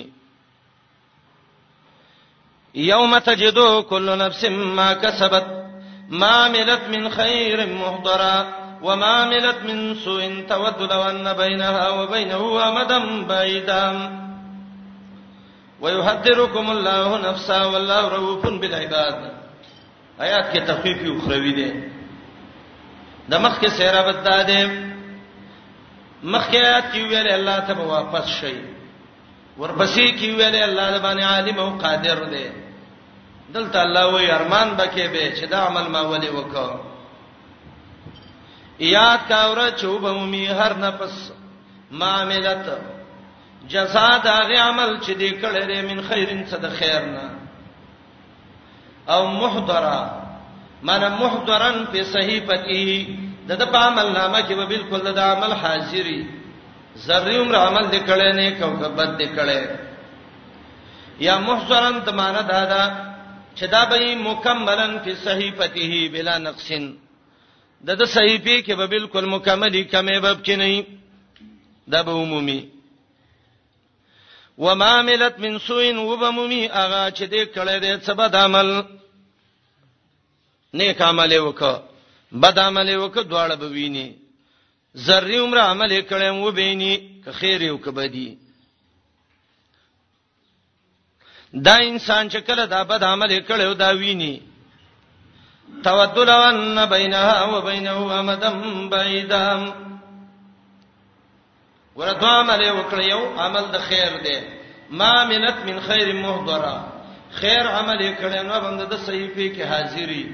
یوم 2.91 3.11
تجدو 3.19 3.81
کل 3.89 4.05
نفس 4.23 4.43
ما 4.77 4.93
کسبت 4.93 5.45
ما 6.19 6.33
عملت 6.45 6.81
من 6.91 7.09
خیر 7.09 7.65
محضرا 7.65 8.37
وما 8.85 9.11
عملت 9.23 9.59
من 9.67 9.79
سوء 10.05 10.21
تود 10.49 10.77
لو 10.91 11.01
ان 11.11 11.33
بينها 11.41 11.89
وبينه 11.97 12.43
امدا 12.69 12.99
بعيدا 13.29 13.83
ويحذركم 15.83 16.69
الله 16.71 17.17
نفسا 17.29 17.61
والله 17.65 18.07
رؤوف 18.07 18.43
بالعباد 18.61 19.15
آیات 20.21 20.53
کې 20.53 20.59
تخفیف 20.67 21.01
او 21.11 21.15
خروی 21.25 21.51
دی 21.57 21.67
د 23.31 23.43
مخ 23.45 23.57
کې 23.59 23.67
سیرا 23.79 24.01
بددا 24.11 24.35
دی 24.51 24.59
مخ 26.23 26.45
کې 26.51 26.55
آیات 26.55 26.83
کې 26.93 26.97
ویل 27.09 27.27
الله 27.29 27.59
ته 27.59 27.73
واپس 27.89 28.27
شي 28.35 28.53
ورپسې 29.57 30.07
کې 30.21 30.39
ویل 30.39 30.55
الله 30.61 30.99
باندې 30.99 31.23
عالم 31.33 31.59
او 31.65 31.69
قادر 31.83 32.23
دی 32.37 32.45
دلته 33.53 33.81
الله 33.83 34.05
وې 34.11 34.33
ارمان 34.39 34.73
بکې 34.77 35.05
به 35.13 35.35
چې 35.35 35.45
دا 35.57 35.65
عمل 35.65 35.89
ما 35.97 36.01
ولي 36.13 36.29
وکاو 36.29 36.79
یا 38.93 39.05
کاور 39.29 39.71
چوبومی 39.79 40.45
هر 40.47 40.77
نفس 40.89 41.31
ما 41.91 42.07
عملت 42.21 42.69
جزاء 43.71 44.13
دا 44.25 44.35
غي 44.47 44.57
عمل 44.57 44.89
چې 45.03 45.11
دې 45.11 45.31
کړې 45.41 45.61
لري 45.69 45.81
من 45.89 46.01
خیرن 46.07 46.41
صد 46.51 46.65
خیرنا 46.79 47.25
او 49.13 49.21
محضرا 49.41 49.99
معنی 50.89 51.09
محضرن 51.21 51.85
په 51.91 52.03
صحیفته 52.13 53.07
د 53.49 53.61
د 53.61 53.63
په 53.75 53.79
عمل 53.87 54.07
نامه 54.17 54.39
کې 54.47 54.55
به 54.59 54.65
بالکل 54.73 55.13
د 55.19 55.21
عمل 55.29 55.53
حاضری 55.61 56.19
ذری 57.05 57.37
عمر 57.43 57.55
عمل 57.55 57.91
دې 57.93 57.99
کړې 58.09 58.29
نه 58.35 58.51
کوکبت 58.59 59.09
دې 59.19 59.27
کړې 59.37 59.61
یا 61.27 61.37
محضرن 61.47 61.99
د 62.05 62.09
معنی 62.19 62.43
دا 62.51 62.61
دا 62.73 62.83
چې 63.57 63.65
دا 63.75 63.83
به 63.85 64.15
مکملن 64.27 64.93
په 65.05 65.15
صحیفته 65.25 66.03
بلا 66.17 66.37
نقصن 66.49 66.91
د 67.87 68.01
د 68.01 68.03
صحیفه 68.15 68.61
کې 68.65 68.73
به 68.77 68.85
بالکل 68.93 69.25
مکملې 69.35 69.81
کمې 69.91 70.19
باب 70.27 70.37
کې 70.45 70.55
نه 70.61 70.85
دا 71.93 72.01
به 72.01 72.11
عمومي 72.23 72.61
و 74.57 74.75
ما 74.75 74.85
عملت 74.99 75.39
من 75.39 75.57
سوء 75.59 75.93
وبممی 75.95 76.69
اغا 76.71 77.09
چې 77.11 77.23
دې 77.27 77.45
کړه 77.55 77.79
دې 77.83 77.97
څه 78.05 78.13
بد 78.13 78.35
عمل 78.35 78.67
نیک 80.73 81.01
عمل 81.01 81.31
وکړه 81.39 81.77
بد 82.41 82.59
عمل 82.59 82.95
وکړه 82.97 83.23
دواړه 83.31 83.55
به 83.55 83.67
ویني 83.67 84.15
ذری 84.95 85.37
عمر 85.37 85.57
عمل 85.57 86.01
کړه 86.01 86.31
مو 86.31 86.51
بیني 86.51 87.21
که 87.25 87.31
خیر 87.31 87.61
یو 87.61 87.77
که 87.77 87.91
بدی 87.91 88.37
دا 91.65 91.75
انسان 91.77 92.29
چې 92.29 92.37
کله 92.37 92.65
دا 92.65 92.83
بد 92.83 93.03
عمل 93.03 93.39
کړه 93.47 93.77
دا 93.77 93.89
ویني 93.95 94.41
تودلون 95.83 96.85
بینها 96.85 97.55
وبینه 97.57 97.95
امدم 98.19 98.89
بعیدام 98.89 99.61
ګوره 101.97 102.13
دوه 102.21 102.29
عمل 102.39 102.61
وکړ 102.79 102.99
یو 103.13 103.21
عمل 103.43 103.65
د 103.71 103.77
خیر 103.87 104.11
دی 104.25 104.37
ما 104.99 105.13
منت 105.29 105.57
من 105.67 105.79
خیر 105.87 106.07
محضره 106.23 106.75
خیر 107.39 107.65
عمل 107.77 107.99
کړي 108.21 108.41
نو 108.49 108.55
باندې 108.65 108.85
د 108.91 108.95
صحیفه 109.07 109.45
کې 109.55 109.63
حاضری 109.71 110.25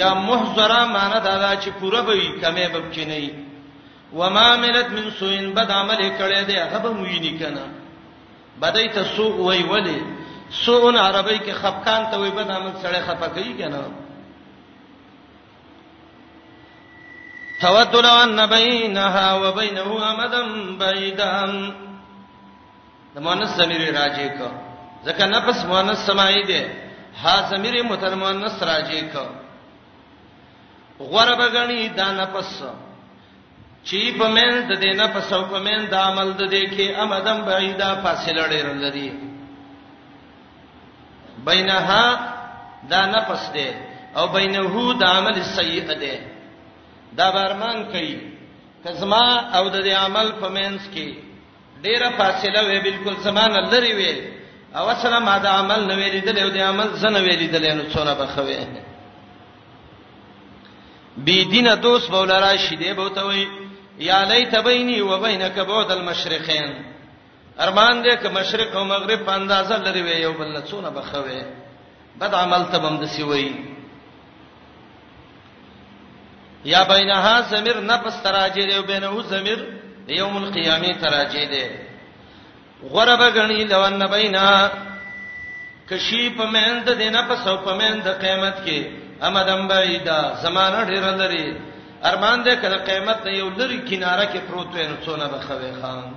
یا 0.00 0.10
محضره 0.28 0.78
معنی 0.94 1.20
دا 1.28 1.34
ده 1.42 1.50
چې 1.62 1.68
پوره 1.80 2.00
به 2.06 2.12
وي 2.18 2.28
کمه 2.42 2.66
به 2.74 2.80
کینی 2.94 3.26
و 4.18 4.30
ما 4.36 4.56
منت 4.56 4.86
من 4.96 5.10
سوء 5.18 5.36
بد 5.58 5.70
عمل 5.70 6.00
کړي 6.18 6.40
دی 6.48 6.56
هغه 6.62 6.78
به 6.84 6.90
موینی 6.98 7.38
کنه 7.38 7.64
بدای 8.62 8.88
ته 8.88 9.02
سوء 9.16 9.34
وای 9.44 9.62
ولی 9.62 9.98
سوء 10.64 10.84
عربی 10.98 11.38
کې 11.38 11.50
خفقان 11.60 12.10
ته 12.10 12.18
وای 12.18 12.30
بد 12.30 12.50
عمل 12.50 12.72
سره 12.82 12.98
خفقې 13.08 13.60
کنه 13.62 13.82
تود 17.60 17.96
لو 18.04 18.16
ان 18.22 18.46
بینها 18.46 19.28
وبینه 19.36 20.08
امدا 20.10 20.40
بعیدا 20.80 21.28
د 23.14 23.18
مؤنث 23.26 23.50
ضمیر 23.60 23.82
راجی 23.98 24.28
کو 24.38 24.48
ځکه 25.06 25.24
نفس 25.36 25.60
مؤنث 25.70 25.98
سمای 26.08 26.42
دی 26.50 26.62
ها 27.22 27.34
ضمیر 27.50 27.82
مترمؤنث 27.82 28.62
راجی 28.62 29.00
کو 29.12 29.24
غره 31.12 31.34
بغنی 31.40 31.88
دا 31.88 32.08
نفس 32.22 32.52
چې 33.88 34.18
په 34.18 34.26
من 34.36 34.52
د 34.68 34.72
دینه 34.84 35.06
په 35.14 35.20
سو 35.30 35.40
په 35.50 35.58
من 35.66 35.86
د 35.90 35.94
عمل 35.94 36.28
د 36.32 36.42
دې 36.52 36.62
کې 36.74 37.00
امدم 37.04 37.38
بعیدا 37.50 37.94
فاصله 38.04 38.46
لري 38.46 38.62
لري 38.84 39.08
بینها 41.46 42.06
دا 42.90 43.06
نفس 43.16 43.50
دی 43.54 43.68
او 44.16 44.26
بینه 44.38 44.94
د 45.00 45.02
عمل 45.16 45.42
سیئه 45.42 45.94
دی 46.04 46.16
دا 47.14 47.30
برمان 47.30 47.84
کوي 47.92 48.18
کزما 48.84 49.24
او 49.58 49.68
د 49.68 49.80
دې 49.84 49.92
عمل 49.98 50.32
په 50.40 50.48
مینس 50.48 50.82
کې 50.94 51.08
ډیره 51.82 52.10
فاصله 52.18 52.62
وي 52.66 52.80
بالکل 52.80 53.16
سمان 53.24 53.50
لري 53.70 53.92
وي 53.94 54.32
او 54.76 54.94
سلام 55.02 55.38
دا 55.42 55.48
عمل 55.50 55.80
نو 55.88 55.94
ویلې 55.94 56.24
دل 56.24 56.38
او 56.38 56.48
د 56.48 56.56
عمل 56.56 56.88
زنه 56.94 57.18
ویلې 57.20 57.48
دل 57.52 57.76
نو 57.76 57.82
څونه 57.94 58.14
بخوي 58.14 58.56
بی 61.16 61.44
دینه 61.44 61.74
دوست 61.74 62.10
بولا 62.10 62.40
راشي 62.40 62.76
دی 62.76 62.92
بوته 62.92 63.26
وي 63.26 63.48
یا 63.98 64.24
لیت 64.24 64.54
بیني 64.64 65.00
و 65.02 65.18
بینک 65.18 65.58
بود 65.58 65.90
المشرقین 65.92 66.72
ارمان 67.60 68.02
دې 68.04 68.14
ک 68.22 68.26
مشرق 68.26 68.76
او 68.76 68.84
مغرب 68.84 69.26
په 69.26 69.32
اندازه 69.32 69.78
لري 69.78 70.02
وي 70.02 70.20
یو 70.20 70.32
بل 70.32 70.62
څونه 70.68 70.88
بخوي 70.90 71.42
بد 72.20 72.34
عمل 72.34 72.62
تبم 72.72 72.96
دسی 73.04 73.22
وي 73.22 73.75
یا 76.64 76.84
بینها 76.84 77.42
ضمیر 77.42 77.80
نفس 77.80 78.16
تراجی 78.22 78.66
دی 78.66 78.74
او 78.74 78.82
بینه 78.86 79.22
ضمیر 79.22 79.60
یوم 80.08 80.36
القیامه 80.36 80.94
تراجی 81.02 81.46
دی 81.46 81.64
غرب 82.92 83.20
غنی 83.36 83.64
لون 83.64 84.06
بینا 84.06 84.70
کشی 85.90 86.22
پمند 86.38 86.94
دینه 86.98 87.22
پس 87.28 87.46
او 87.46 87.56
پمند 87.66 88.06
قیامت 88.20 88.56
کې 88.66 88.78
امدم 89.22 89.66
بعیدا 89.68 90.34
زمانہ 90.42 90.84
ډیر 90.88 91.04
لري 91.16 91.56
ارمان 92.04 92.44
دې 92.44 92.54
کله 92.62 92.76
قیامت 92.76 93.24
نه 93.26 93.32
یو 93.38 93.48
لري 93.50 93.78
کیناره 93.88 94.24
کې 94.24 94.38
پروت 94.50 94.74
وي 94.74 94.86
نو 94.86 94.94
څونه 95.06 95.26
بخوي 95.34 95.72
خان 95.82 96.12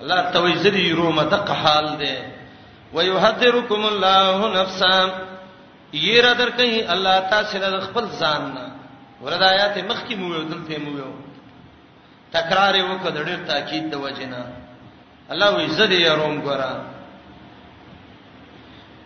الله 0.00 0.30
توي 0.30 0.54
زری 0.56 0.92
رومه 0.92 1.22
دقه 1.24 1.52
حال 1.54 1.98
دې 1.98 2.14
ويحذركم 2.94 3.86
الله 3.86 4.60
نفسا 4.60 5.28
یې 5.92 6.20
را 6.20 6.32
درکې 6.34 6.84
الله 6.90 7.20
تاسو 7.30 7.58
له 7.58 7.80
خپل 7.80 8.04
ځان 8.20 8.42
نه 8.54 8.72
وردايات 9.22 9.76
مخکې 9.90 10.14
مو 10.16 10.34
یو 10.34 10.42
دلته 10.42 10.78
مو 10.78 10.90
یو 10.98 11.12
تکرار 12.32 12.74
وکړ 12.84 13.10
ډېر 13.24 13.40
تاکید 13.48 13.90
د 13.90 13.94
وجنه 13.96 14.46
الله 15.32 15.50
وې 15.56 15.70
زده 15.70 15.94
یې 15.94 16.12
روم 16.20 16.40
ګره 16.44 16.72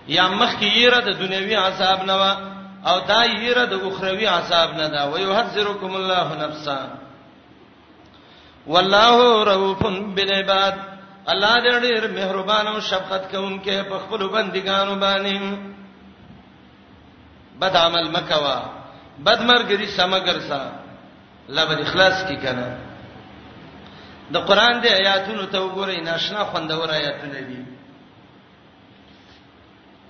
یا 0.09 0.29
مخکې 0.29 0.67
یې 0.69 0.87
را 0.91 1.01
د 1.01 1.09
دنیوي 1.19 1.55
عذاب 1.57 2.05
نه 2.07 2.15
وا 2.17 2.33
او 2.87 2.99
دا 3.07 3.25
یې 3.27 3.53
را 3.57 3.65
د 3.65 3.73
اخروی 3.87 4.27
عذاب 4.27 4.75
نه 4.75 4.87
دا 4.89 5.03
ويحذركم 5.05 5.97
الله 5.97 6.35
نفسا 6.35 6.91
والله 8.67 9.45
رؤوف 9.45 9.83
بالعباد 10.17 10.75
الله 11.29 11.55
دې 11.63 11.83
ډېر 11.83 12.11
مهربان 12.11 12.67
او 12.67 12.81
شفقت 12.81 13.31
کوونکې 13.35 13.85
په 13.91 13.99
خپل 13.99 14.29
بندګانو 14.29 14.95
باندې 15.01 15.39
بد 17.63 17.77
عمل 17.77 18.07
مکوا 18.17 18.59
بد 19.27 19.41
مرګري 19.51 19.87
سمګر 19.99 20.39
سا 20.49 20.63
لا 21.57 21.63
بد 21.71 21.81
اخلاص 21.87 22.17
کی 22.29 22.37
کنه 22.45 22.69
د 24.35 24.47
قران 24.49 24.75
د 24.85 24.87
آیاتونو 25.01 25.45
ته 25.53 25.59
وګورئ 25.65 25.99
ناشنا 26.09 26.41
خوندور 26.53 26.89
آیاتونه 26.99 27.41
دي 27.51 27.61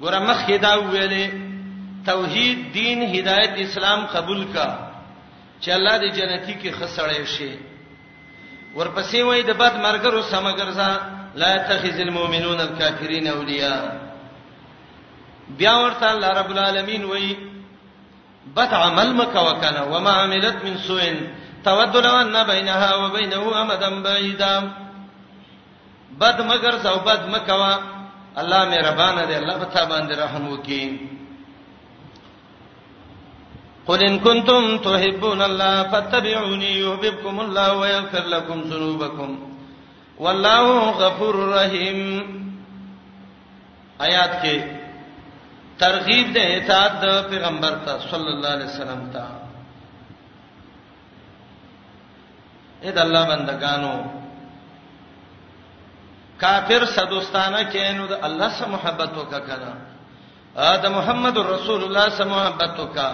ګوره 0.02 0.21
مخکې 0.28 0.56
دا 0.66 0.73
ویلې 0.78 1.26
توحید 2.11 2.59
دین 2.78 3.00
هدایت 3.14 3.54
اسلام 3.66 4.00
قبول 4.14 4.40
کا 4.54 4.68
چې 5.62 5.71
الله 5.76 5.94
دې 6.02 6.11
جنتی 6.21 6.54
کې 6.61 6.71
خسړې 6.78 7.25
شي 7.35 7.52
ورپسې 8.78 9.18
وای 9.28 9.42
د 9.50 9.61
بد 9.64 9.75
مرګرو 9.87 10.23
سمګرزا 10.32 10.90
لا 11.44 11.52
تخذ 11.68 12.00
المؤمنون 12.06 12.61
الكافرين 12.66 13.26
اولیاء 13.35 13.85
بیا 15.49 15.75
ورته 15.81 16.11
الله 16.13 16.29
رب 16.41 16.51
العالمین 16.51 17.05
وای 17.05 17.37
بد 18.57 18.75
عمل 18.75 19.13
مکه 19.13 19.39
و 19.39 19.95
وما 19.95 20.11
عملت 20.11 20.65
من 20.65 20.77
سوء 20.87 21.03
تود 21.65 21.97
لو 21.97 22.11
بینها 22.23 22.43
بينها 22.45 22.97
وبينه 23.07 23.61
امدا 23.63 23.91
بعیدا 24.03 24.61
بد 26.21 26.41
مگر 26.43 26.77
زو 26.83 26.97
بد 27.07 27.29
مکوا 27.35 27.73
الله 28.39 28.65
مهربان 28.65 29.27
دی 29.27 29.35
الله 29.37 29.57
پتا 29.59 29.85
باندې 29.85 30.13
رحم 30.19 30.49
وکي 30.53 31.01
قل 33.87 34.05
ان 34.05 34.19
كنتم 34.19 34.79
تحبون 34.79 35.43
الله 35.43 35.83
فاتبعوني 35.83 36.81
يحببكم 36.81 37.41
الله 37.41 37.73
ويغفر 37.77 38.19
لكم 38.29 38.61
ذنوبكم 38.63 39.39
والله 40.19 40.91
غفور 40.91 41.49
رحيم 41.49 42.01
آیات 44.01 44.43
کې 44.43 44.82
ترغیب 45.81 46.26
د 46.35 46.38
اطاعت 46.59 46.93
د 47.02 47.31
پیغمبر 47.31 47.75
ته 47.85 47.93
صلی 48.11 48.31
الله 48.35 48.49
علیه 48.57 48.64
وسلم 48.73 49.02
ته 49.14 49.25
اې 52.85 52.93
د 52.93 52.99
الله 52.99 53.23
بندگانو 53.37 53.95
کافر 56.43 56.83
صدوستانه 56.97 57.61
کینو 57.73 58.07
د 58.07 58.25
الله 58.29 58.50
سره 58.59 58.69
محبت 58.76 59.11
وکا 59.19 59.41
کړه 59.49 59.73
ا 60.71 60.75
د 60.85 60.88
محمد 60.97 61.37
رسول 61.55 61.81
الله 61.87 62.09
سره 62.17 62.29
محبت 62.37 62.73
وکا 62.83 63.11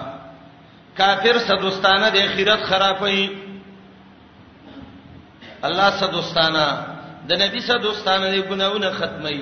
کافر 0.99 1.37
صدوستانه 1.49 2.09
د 2.11 2.17
اخرت 2.29 2.61
خرابوي 2.71 3.25
الله 5.67 5.91
صدوستانه 6.00 6.67
د 7.29 7.41
نبی 7.43 7.61
صدوستانه 7.71 8.27
د 8.35 8.49
ګناونه 8.50 8.91
ختمي 8.99 9.41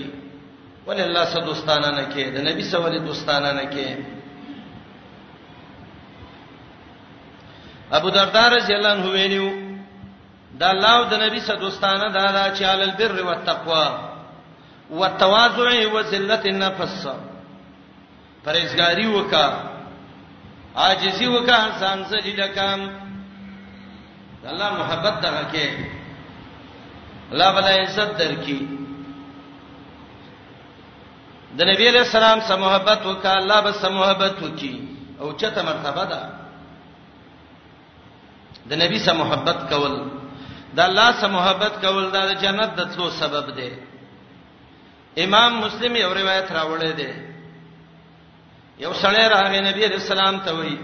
ولې 0.87 1.03
الله 1.05 1.25
سره 1.25 1.45
دوستانه 1.51 1.91
نه 1.99 2.05
کې 2.15 2.25
د 2.39 2.47
نبی 2.49 2.63
سره 2.71 2.81
ولې 2.85 3.01
دوستانه 3.09 3.53
نه 3.53 3.65
کې 3.73 3.89
ابو 7.99 8.09
دردار 8.17 8.49
رضی 8.57 8.73
الله 8.79 8.91
عنه 8.93 9.07
ویلو 9.15 9.49
دا 10.61 10.69
الله 10.71 10.93
او 11.03 11.05
د 11.11 11.15
نبی 11.25 11.41
سره 11.41 11.57
دوستانه 11.59 12.07
دا 12.15 12.27
دا 12.39 12.45
چې 12.57 12.63
عل 12.65 12.83
البر 12.83 13.23
و 13.25 13.29
التقوا 13.31 13.87
والتواضع 14.91 15.71
و 15.95 16.03
ذلت 16.03 16.47
النفس 16.47 17.07
پرېزګاری 18.47 19.07
وکا 19.07 19.47
عاجزی 20.77 21.27
وکا 21.27 21.57
انسان 21.67 22.05
سره 22.05 22.29
لکام 22.43 22.81
الله 24.51 24.71
محبت 24.79 25.15
درکې 25.23 25.67
الله 27.33 27.51
بل 27.53 27.65
عزت 27.65 28.23
درکې 28.23 28.86
د 31.55 31.61
نبی 31.71 31.87
علیہ 31.91 32.01
السلام 32.07 32.39
سره 32.49 32.57
محبت 32.65 33.01
وکړه 33.07 33.35
الله 33.41 33.59
به 33.65 33.73
سره 33.81 33.93
محبت 34.01 34.35
وکړي 34.45 34.75
او 35.23 35.29
چته 35.41 35.61
مرتبه 35.69 36.05
ده 36.11 36.21
د 38.71 38.83
نبی 38.83 38.99
سره 39.07 39.15
محبت 39.23 39.59
کول 39.73 39.95
د 40.77 40.81
الله 40.89 41.09
سره 41.21 41.31
محبت 41.39 41.75
کول 41.85 42.05
د 42.15 42.33
جنت 42.43 42.71
د 42.79 42.89
تلو 42.95 43.11
سبب 43.19 43.47
دی 43.59 43.71
امام 45.25 45.51
مسلم 45.65 45.95
یو 45.97 46.11
روایت 46.21 46.49
راوړی 46.57 46.93
دی 47.01 47.11
یو 48.85 48.93
سړی 49.03 49.25
راغی 49.37 49.61
نبی 49.61 49.83
علیہ 49.91 50.01
السلام 50.05 50.41
ته 50.49 50.57
وایي 50.57 50.79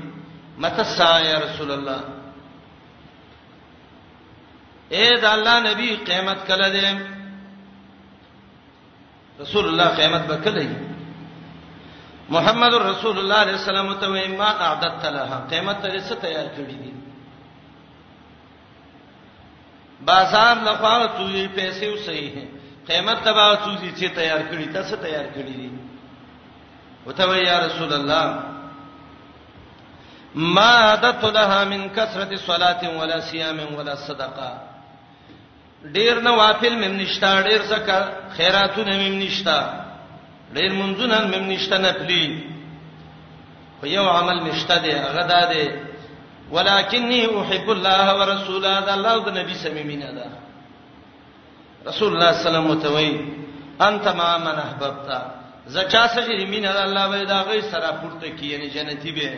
مته 0.58 0.84
سا 0.96 1.18
یا 1.26 1.38
رسول 1.46 1.70
الله 1.70 2.00
اے 4.94 5.10
د 5.10 5.24
الله 5.32 5.56
نبی 5.70 5.96
قیامت 6.06 6.46
کله 6.48 6.68
دی 6.78 6.84
رسول 9.40 9.68
الله 9.68 9.84
قیامت 9.96 10.26
به 10.26 10.36
کله 10.36 10.70
محمد 12.28 12.74
رسول 12.74 13.18
الله 13.18 13.34
علیه 13.36 13.52
السلام 13.54 13.94
ته 13.94 14.06
وای 14.08 14.28
ما 14.28 14.44
اعددت 14.46 15.04
لها 15.04 15.38
قیامت 15.50 15.82
ته 15.82 15.98
څه 16.00 16.14
تیار 16.14 16.46
کړی 16.56 16.76
دي 16.82 16.92
بازار 20.06 20.56
لخوا 20.66 21.06
توې 21.18 21.48
پیسې 21.56 21.86
وسې 21.94 22.24
قیامت 22.86 23.18
ته 23.24 23.32
به 23.32 23.56
توې 23.62 23.90
چې 23.98 24.08
تیار 24.14 24.40
کړی 24.50 24.66
تاسو 24.74 24.96
تیار 24.96 25.24
کړی 25.34 25.54
دي 25.60 25.70
وته 27.06 27.24
وای 27.28 27.42
یا 27.44 27.58
رسول 27.66 27.92
الله 27.92 28.38
ما 30.34 30.74
عدت 30.92 31.24
لها 31.24 31.64
من 31.64 31.90
كثرة 31.90 32.36
صلاة 32.36 32.82
ولا 33.00 33.20
صيام 33.20 33.74
ولا 33.78 33.94
صدقه 33.96 34.71
ډیر 35.90 36.20
نوافل 36.22 36.74
مم 36.76 36.96
نشتا 37.00 37.40
ډیر 37.48 37.62
زکات 37.68 38.10
خیراتونه 38.36 38.96
مم 38.98 39.14
نشتا 39.22 39.58
ډیر 40.58 40.72
منځونه 40.72 41.18
مم 41.32 41.50
نشتا 41.50 41.78
نفلي 41.78 42.24
خو 43.80 43.86
یو 43.86 44.04
عمل 44.10 44.42
نشتا 44.44 44.76
دی 44.84 44.90
هغه 44.92 45.26
دا 45.32 45.40
دی 45.52 45.64
ولکنی 46.54 47.20
احب 47.42 47.70
الله 47.74 48.06
ورسوله 48.20 48.74
دا 48.86 48.92
الله 48.94 49.12
او 49.14 49.30
نبی 49.40 49.54
سمیمینه 49.66 50.12
دا 50.18 50.26
رسول 51.90 52.12
الله 52.14 52.32
صلی 52.32 52.48
الله 52.56 52.74
علیه 52.78 52.84
و 52.86 53.28
سلم 53.28 53.86
انت 53.90 54.08
ما 54.08 54.30
من 54.38 54.58
احببتا 54.66 55.18
زچا 55.74 56.06
سجری 56.14 56.44
مین 56.50 56.64
الله 56.66 57.08
به 57.08 57.24
دا 57.24 57.42
غي 57.50 57.60
سره 57.62 57.90
پورته 58.02 58.30
کی 58.40 58.46
یعنی 58.52 58.68
جنتی 58.76 59.12
به 59.12 59.28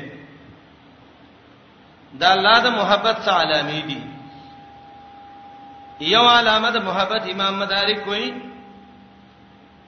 دا 2.21 2.31
الله 2.33 2.59
د 2.61 2.67
محبت 2.67 3.17
څخه 3.25 3.41
علامې 3.45 3.81
دي 3.89 4.14
یو 6.01 6.23
علامه 6.29 6.71
د 6.71 6.77
محبت 6.87 7.29
امام 7.31 7.59
مدارک 7.59 8.07
وایي 8.09 8.31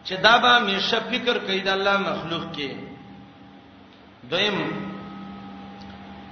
چې 0.07 0.15
دا 0.23 0.37
به 0.39 0.59
مشه 0.67 1.01
فکر 1.11 1.39
کوي 1.47 1.61
د 1.61 1.69
الله 1.69 1.99
مخلوق 1.99 2.45
کې 2.57 2.71
دویم 4.31 4.59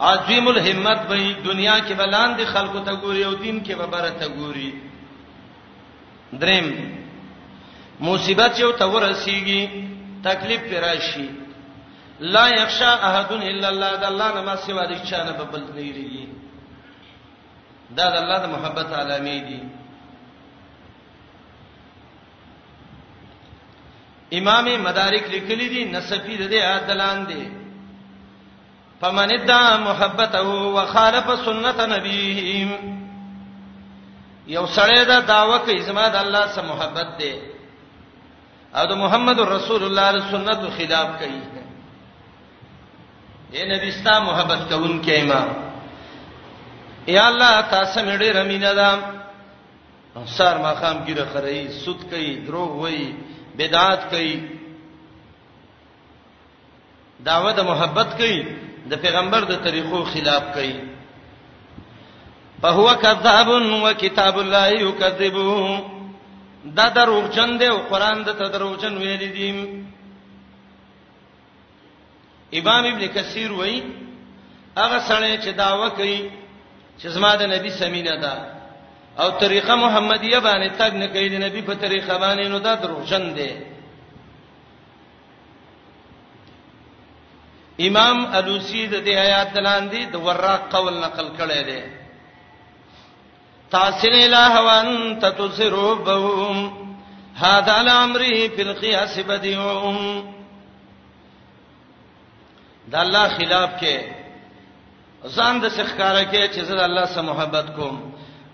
عظیم 0.07 0.49
الهمت 0.49 1.07
به 1.09 1.35
دنیا 1.45 1.79
کې 1.87 1.93
بلان 1.99 2.37
دي 2.37 2.45
خلکو 2.47 2.79
ته 2.81 2.93
ګوري 3.01 3.23
او 3.25 3.35
دین 3.35 3.63
کې 3.65 3.73
به 3.75 3.87
بره 3.87 4.11
ته 4.11 4.29
ګوري 4.29 4.71
دریم 6.33 6.69
مصیبت 8.01 8.61
یو 8.61 8.73
ته 8.73 8.85
ورسیږي 8.87 9.69
تکلیف 10.25 10.63
راشي 10.83 11.29
لا 12.21 12.49
یخشى 12.49 12.85
احد 12.85 13.33
الا 13.33 13.69
الله 13.69 13.97
د 13.97 14.05
الله 14.05 14.35
نه 14.35 14.43
ما 14.43 14.57
سوا 14.57 14.87
د 14.87 15.05
چانه 15.11 15.33
په 15.33 15.45
بل 15.45 15.61
نه 15.75 15.81
لري 15.81 16.24
دا 17.91 18.07
د 18.13 18.17
الله 18.23 18.39
د 18.45 18.47
محبت 18.57 18.89
علامې 19.01 19.39
دي 19.49 19.59
امام 24.39 24.67
مدارک 24.87 25.25
لیکلی 25.35 25.69
دي 25.75 25.85
نسفی 25.85 26.37
د 26.37 26.51
دې 26.51 26.61
عدالان 26.77 27.27
دي 27.27 27.43
فمن 29.01 29.29
ادعى 29.33 29.79
محبته 29.89 30.43
وخالف 30.77 31.27
سنت 31.45 31.81
نبيه 31.81 32.79
یو 34.47 34.67
سړی 34.67 35.05
دا 35.07 35.21
داوا 35.21 35.59
کوي 35.59 35.81
زما 35.83 36.09
د 36.09 36.17
الله 36.17 36.47
سره 36.49 36.67
محبت 36.73 37.09
دي 37.19 37.33
او 38.75 38.87
د 38.87 38.93
محمد 38.97 39.39
رسول 39.41 39.83
الله 39.85 40.13
د 40.13 40.19
سنت 40.31 40.61
خلاف 40.77 41.09
کوي 41.21 41.41
اے 43.55 43.65
نبی 43.75 43.91
ستا 43.91 44.19
محبت 44.21 44.61
کوونکې 44.73 45.23
ما 45.29 45.74
یا 47.07 47.27
الله 47.27 47.61
تاسو 47.71 48.01
مې 48.07 48.17
ډېر 48.23 48.37
امینه 48.41 48.73
ده 48.81 48.91
سار 50.37 50.57
مخام 50.69 50.97
ګیره 51.07 51.25
خړی 51.33 51.61
سود 51.85 52.01
کوي 52.11 52.33
دروغ 52.47 52.71
وای 52.81 53.01
بدعات 53.59 54.03
کوي 54.11 54.33
داوه 57.27 57.53
د 57.53 57.61
محبت 57.71 58.11
کوي 58.19 58.39
د 58.91 59.01
پیغمبر 59.05 59.41
د 59.51 59.55
طریقو 59.65 60.05
خلاف 60.05 60.43
کوي 60.55 60.75
فهو 62.63 62.89
کذاب 63.05 63.49
وکتاب 63.87 64.37
الله 64.39 64.69
یکذبه 64.69 65.81
دا 66.77 66.87
دروغ 66.89 67.25
جن 67.37 67.59
دی 67.59 67.67
او 67.67 67.79
قران 67.91 68.23
د 68.25 68.29
دروغ 68.53 68.73
جن 68.83 68.95
ویل 68.99 69.33
دي 69.37 69.49
امام 72.59 72.85
ابن 72.85 73.07
کثیر 73.15 73.53
وای 73.53 73.83
هغه 74.77 74.99
سره 75.09 75.37
چې 75.43 75.49
داوه 75.53 75.89
کوي 75.89 76.31
چې 76.99 77.09
زما 77.09 77.37
د 77.37 77.43
نبی 77.55 77.71
سمینه 77.71 78.17
ده 78.17 78.35
او 79.23 79.31
طریقه 79.41 79.75
محمدیه 79.75 80.39
باندې 80.47 80.71
تګ 80.79 80.93
نه 81.03 81.07
کوي 81.09 81.29
د 81.29 81.37
نبی 81.47 81.63
په 81.63 81.75
طریقه 81.75 82.17
باندې 82.19 82.47
نو 82.53 82.59
دا 82.59 82.75
دروژن 82.75 83.35
دي 83.35 83.51
امام 87.89 88.27
الوسی 88.39 88.87
د 88.87 89.05
دې 89.05 89.15
آیات 89.27 89.49
دلاندې 89.53 90.03
د 90.13 90.17
وراق 90.27 90.63
قول 90.77 90.95
نقل 91.01 91.29
کړی 91.39 91.63
دی 91.69 91.81
تاسل 93.71 94.15
الہ 94.25 94.59
وان 94.67 95.19
تتسربهم 95.21 96.59
هذا 97.37 97.77
الامر 97.81 98.21
في 98.57 98.63
القياس 98.63 99.19
بديعهم 99.21 100.35
دا 102.89 103.01
الله 103.03 103.29
خلاف 103.39 103.71
کې 103.81 104.14
ځان 105.27 105.55
د 105.61 105.67
سخکاره 105.79 106.25
کې 106.25 106.49
چې 106.55 106.61
زه 106.69 106.75
د 106.77 106.81
الله 106.81 107.07
سره 107.15 107.23
محبت 107.33 107.67
کوم 107.77 107.97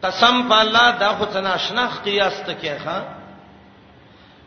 قسم 0.03 0.43
په 0.49 0.55
الله 0.55 0.91
دا 1.03 1.11
خو 1.19 1.25
تنا 1.35 1.57
شناخت 1.67 2.07
یاست 2.07 2.47
کې 2.47 2.73
ښا 2.85 2.99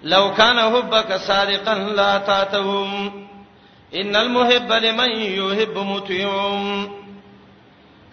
لو 0.03 0.29
کان 0.31 0.57
حبک 0.59 1.11
سارقا 1.27 1.73
لا 1.73 2.17
تاتهم 2.17 3.11
ان 3.95 4.15
المحب 4.15 4.71
لمن 4.73 5.09
يحب 5.19 5.77
مطيعم 5.77 6.87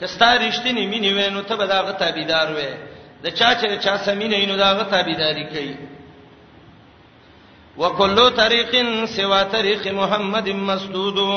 کستا 0.00 0.36
رښتینی 0.36 0.84
مینې 0.92 1.12
وینو 1.14 1.42
ته 1.42 1.56
به 1.56 1.66
دا 1.66 1.80
غته 1.82 2.10
بيدار 2.10 2.48
وې 2.56 2.72
د 3.22 3.26
چا 3.28 3.54
چې 3.54 3.78
چا 3.84 3.96
سمینه 3.98 4.36
اینو 4.36 4.56
دا 4.56 4.72
غته 4.74 5.02
بيداری 5.02 5.44
کوي 5.44 5.74
وکلو 7.78 8.30
طریقن 8.30 9.06
سوا 9.06 9.42
طریق 9.44 9.86
محمد 9.92 10.48
مسدودو 10.48 11.36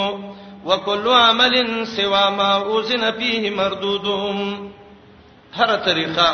وکل 0.65 1.07
عمل 1.07 1.85
سوا 1.95 2.29
ما 2.29 2.51
اوزن 2.53 3.11
فيه 3.11 3.49
مردودهم 3.49 4.69
هر 5.57 5.75
طریقه 5.87 6.29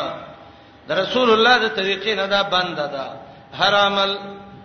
د 0.88 0.92
رسول 1.02 1.28
الله 1.36 1.54
د 1.64 1.72
طریقې 1.80 2.12
نه 2.20 2.26
دا 2.34 2.42
بند 2.54 2.76
ده 2.94 3.06
هر 3.62 3.74
عمل 3.80 4.10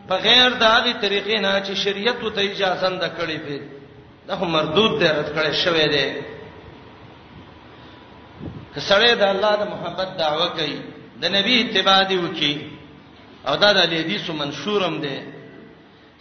په 0.10 0.15
غیر 0.28 0.49
د 0.62 0.63
هغه 0.75 0.93
طریقې 1.06 1.38
نه 1.45 1.51
چې 1.65 1.73
شریعت 1.86 2.19
ته 2.36 2.41
اجازه 2.49 2.89
نه 3.01 3.10
کړې 3.17 3.39
ده 3.47 3.60
دا 4.28 4.34
هم 4.41 4.51
مردود 4.58 4.91
دی 4.99 5.08
رد 5.17 5.30
کړي 5.36 5.54
شوی 5.63 5.88
دی 5.95 6.08
کسړې 8.75 9.13
د 9.21 9.23
الله 9.34 9.51
د 9.62 9.63
محبت 9.73 10.10
دعوه 10.21 10.47
کوي 10.58 10.78
د 11.21 11.25
نبی 11.38 11.54
اتباع 11.62 12.01
دی 12.10 12.17
وکي 12.23 12.54
او 13.47 13.56
دا 13.63 13.69
د 13.73 13.80
حدیثو 13.80 14.34
منشورم 14.41 14.95
دی 15.06 15.17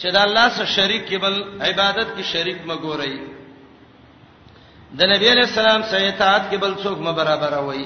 چې 0.01 0.07
د 0.15 0.19
الله 0.27 0.49
سره 0.57 0.67
شریک 0.77 1.03
کبل 1.11 1.35
عبادت 1.69 2.09
کې 2.17 2.25
شریک 2.33 2.59
مګورئ 2.71 3.17
د 4.99 5.09
نبی 5.13 5.27
علی 5.33 5.41
السلام 5.51 5.81
سره 5.91 6.05
اطاعت 6.13 6.43
کې 6.51 6.57
بل 6.65 6.73
څوک 6.83 6.99
م 7.07 7.15
برابر 7.21 7.53
وای 7.69 7.83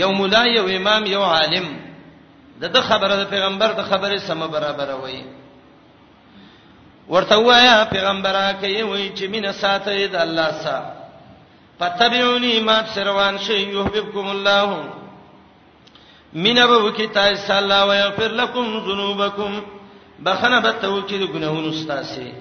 یو 0.00 0.10
مولا 0.18 0.42
یو 0.56 0.64
امام 0.76 1.02
یو 1.14 1.22
عالم 1.32 1.66
د 2.62 2.72
د 2.76 2.86
خبره 2.88 3.14
د 3.20 3.24
پیغمبر 3.32 3.70
د 3.80 3.88
خبره 3.90 4.18
سم 4.28 4.40
برابر 4.54 4.90
وای 5.02 5.18
ورته 7.12 7.36
وایا 7.48 7.76
پیغمبره 7.94 8.44
کوي 8.60 8.82
وای 8.90 9.12
چې 9.16 9.24
مینا 9.36 9.52
ساته 9.62 9.98
د 10.14 10.18
الله 10.24 10.48
سره 10.64 10.86
پتبعونی 11.82 12.54
ما 12.68 12.76
سروان 12.94 13.38
شي 13.38 13.58
يحببكم 13.76 14.26
الله 14.34 14.68
مینا 16.46 16.66
به 16.66 16.78
وکي 16.86 17.06
تاسو 17.18 17.52
الله 17.58 17.80
ويغفر 17.86 18.30
لكم 18.42 18.66
ذنوبكم 18.90 19.52
بخنه 20.26 20.60
به 20.60 20.72
توکید 20.82 21.22
ګناهونو 21.32 21.72
ستاسي 21.72 22.32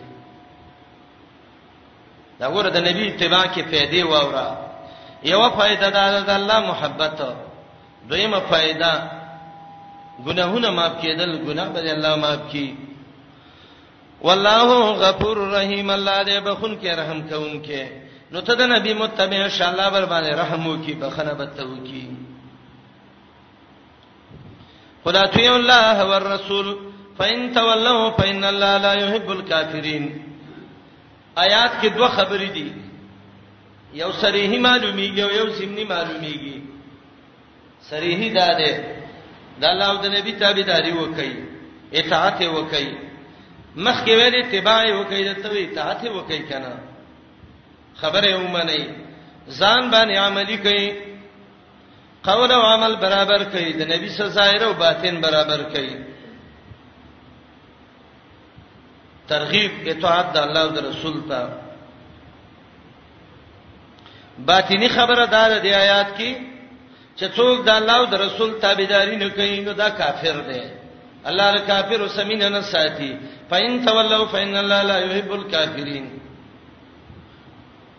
دا 2.39 2.47
ګوره 2.53 2.69
د 2.73 2.77
نبی 2.87 3.03
اتباع 3.11 3.43
کې 3.53 3.61
پیدې 3.71 4.01
ووره 4.11 4.47
یو 5.31 5.41
فائدہ 5.57 5.87
دا 5.97 6.03
د 6.29 6.31
الله 6.39 6.59
محبت 6.71 7.17
دویمه 8.09 8.39
فائدہ 8.49 8.91
ګناهونه 10.25 10.69
معاف 10.77 10.93
کېدل 11.01 11.31
ګناه 11.47 11.67
به 11.73 11.91
الله 11.93 12.15
معاف 12.23 12.39
کړي 12.51 12.69
والله 14.21 14.67
غفور 15.05 15.37
رحیم 15.57 15.89
الله 15.89 16.17
دې 16.27 16.37
بخون 16.49 16.77
کې 16.81 16.89
رحم 17.01 17.19
کوونکې 17.29 17.83
نو 18.31 18.41
ته 18.41 18.53
د 18.55 18.61
نبی 18.73 18.93
متبع 18.93 19.37
ان 19.45 19.49
شاء 19.57 19.69
الله 19.71 19.89
بر 19.89 20.05
باندې 20.05 20.39
رحم 20.41 20.67
وکي 20.67 20.93
بخنه 20.93 21.33
بته 21.33 21.63
وکي 21.65 22.07
خدا 25.05 25.25
تو 25.25 25.55
الله 25.55 26.05
ورسول 26.09 26.77
فإن 27.19 27.53
تولوا 27.53 28.09
فإن 28.11 28.43
الله 28.43 28.77
لا 28.77 28.93
يحب 28.93 29.31
الكافرين 29.31 30.26
آیات 31.45 31.71
کې 31.81 31.87
دوه 31.97 32.09
خبرې 32.17 32.49
دي 32.57 32.71
یو 34.01 34.09
صریح 34.21 34.51
معلومیږي 34.67 35.21
او 35.25 35.31
یو 35.39 35.47
سیمنی 35.59 35.83
معلومیږي 35.83 36.57
صریح 37.89 38.19
دا 38.37 38.47
ده 38.61 38.71
د 39.63 39.65
الله 39.71 39.87
او 39.91 39.97
د 40.05 40.15
نبی 40.15 40.31
تابعداري 40.43 40.91
وکړي 40.91 41.31
اطاعت 41.97 42.39
وکړي 42.55 42.89
مخکې 43.85 44.11
ویل 44.19 44.35
اتباع 44.39 44.81
وکړي 44.99 45.21
د 45.29 45.33
توې 45.43 45.71
اطاعت 45.71 46.01
وکړي 46.15 46.43
کنه 46.49 46.79
خبره 47.95 48.35
ومني 48.39 48.83
ځان 49.59 49.91
باندې 49.91 50.17
عملي 50.25 50.57
کوي 50.57 50.91
قول 52.27 52.51
او 52.51 52.61
عمل 52.73 52.95
برابر 53.05 53.43
کوي 53.53 53.71
د 53.73 53.81
نبی 53.93 54.09
سره 54.17 54.27
ظاهر 54.39 54.61
او 54.67 54.73
باطن 54.83 55.21
برابر 55.27 55.61
کوي 55.73 55.97
ترغیب 59.31 59.71
اطاعت 59.91 60.27
د 60.33 60.37
الله 60.45 60.61
او 60.65 60.71
د 60.77 60.79
رسول 60.89 61.17
ته 61.29 61.41
باطینی 64.47 64.89
خبره 64.97 65.25
دار 65.35 65.51
دی 65.65 65.71
آیات 65.83 66.09
کې 66.17 66.31
چې 67.17 67.25
څوک 67.37 67.55
د 67.67 67.69
الله 67.79 67.95
او 68.01 68.05
د 68.11 68.15
رسول 68.25 68.51
تابعداري 68.63 69.15
نه 69.23 69.29
کوي 69.37 69.59
نو 69.67 69.71
دا 69.81 69.89
کافر 69.99 70.37
دی 70.49 70.61
الله 71.29 71.47
له 71.55 71.61
کافر 71.71 71.99
سمین 72.17 72.41
نه 72.55 72.61
ساتي 72.73 73.11
فإن 73.49 73.73
تولوا 73.85 74.25
فإن 74.33 74.55
الله 74.63 74.81
لا 74.89 74.97
يحب 75.05 75.31
الكافرين 75.39 76.05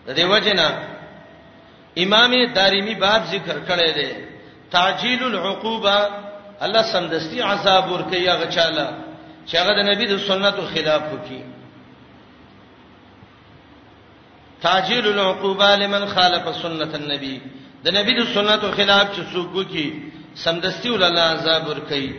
د 0.07 0.09
دې 0.19 0.25
وجنه 0.33 0.69
امام 2.05 2.33
دارمی 2.55 2.95
باب 2.95 3.23
ذکر 3.35 3.57
کړی 3.69 3.91
دی 3.99 4.11
تعجیل 4.71 5.23
العقوبه 5.25 5.97
الله 6.63 6.83
سمدستي 6.83 7.41
عذاب 7.43 7.91
ور 7.93 8.03
کوي 8.03 8.29
هغه 8.29 8.47
چاله 8.57 9.08
چې 9.49 9.55
هغه 9.59 9.73
د 9.79 9.83
نبی 9.91 10.05
د 10.13 10.17
سنتو 10.29 10.63
خلاف 10.75 11.03
وکړي 11.13 11.43
تاجيل 14.67 15.07
العقوبه 15.13 15.69
لمن 15.83 16.05
خالف 16.15 16.45
سنت 16.63 16.93
النبي 17.01 17.37
د 17.85 17.97
نبی 17.99 18.13
د 18.21 18.27
سنتو 18.35 18.67
خلاف 18.79 19.07
چې 19.15 19.23
څوک 19.33 19.49
وکړي 19.59 19.87
سمدستي 20.45 20.91
ول 20.91 21.03
الله 21.05 21.27
عذاب 21.37 21.69
ور 21.69 21.81
کوي 21.93 22.11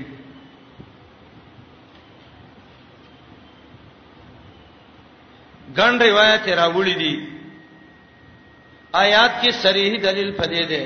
ګڼ 5.78 5.94
روایت 6.08 6.46
راوړي 6.50 6.94
دي 7.04 7.14
آیات 8.96 9.34
کې 9.42 9.52
صریح 9.64 9.92
دلیل 10.06 10.32
پدې 10.38 10.64
ده 10.72 10.84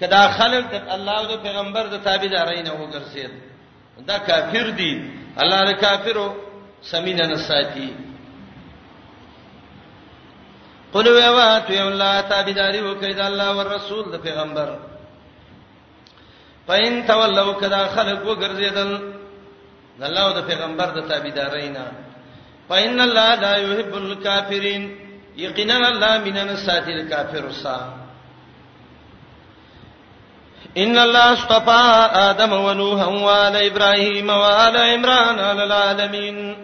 کدا 0.00 0.22
خلق 0.38 0.64
د 0.72 0.76
الله 0.94 1.18
او 1.18 1.24
د 1.32 1.34
پیغمبر 1.42 1.84
د 1.90 2.00
تابعدارین 2.06 2.66
وګرځید 2.66 3.30
دا 4.06 4.18
کافر 4.18 4.70
دي 4.78 4.94
الله 5.42 5.60
د 5.70 5.72
کافرو 5.82 6.26
سمین 6.92 7.16
نه 7.32 7.36
ساتي 7.48 7.88
قل 10.94 11.06
ویوا 11.16 11.52
تو 11.68 11.74
الله 11.90 12.14
تابعداري 12.32 12.80
وکړه 12.88 13.14
د 13.14 13.20
الله 13.28 13.46
او 13.52 13.60
رسول 13.76 14.04
د 14.12 14.16
پیغمبر 14.26 14.70
پاین 16.68 16.94
تولو 17.10 17.52
کدا 17.60 17.82
خلق 17.94 18.20
وګرځیدل 18.28 18.90
د 20.00 20.02
الله 20.08 20.22
او 20.28 20.32
د 20.38 20.46
پیغمبر 20.50 20.88
د 20.96 21.08
تابعدارینا 21.10 21.84
پاین 22.70 23.00
الله 23.06 23.30
لا 23.44 23.52
یحب 23.66 23.92
الکافرین 24.04 24.82
یقینا 25.44 25.76
الله 25.92 26.12
مینن 26.24 26.50
ساتل 26.66 26.98
کافر 27.12 27.44
وسا 27.50 27.76
ان 30.76 30.98
الله 30.98 31.32
اصطفى 31.32 31.88
ادم 32.28 32.52
ونوح 32.52 33.06
وآل 33.08 33.56
ابراهيم 33.56 34.28
وآل 34.30 34.76
عمران 34.76 35.38
على 35.38 35.64
العالمين 35.64 36.56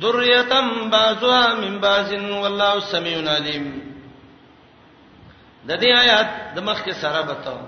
ذرية 0.00 0.52
بعضها 0.92 1.54
من 1.54 1.78
بعض 1.80 2.10
والله 2.42 2.80
سميع 2.80 3.16
عليم 3.32 3.86
د 5.68 5.70
دې 5.80 5.90
آیات 6.02 6.28
د 6.56 6.58
مخ 6.68 6.78
کې 6.84 6.94
سره 7.02 7.20
بتاو 7.28 7.58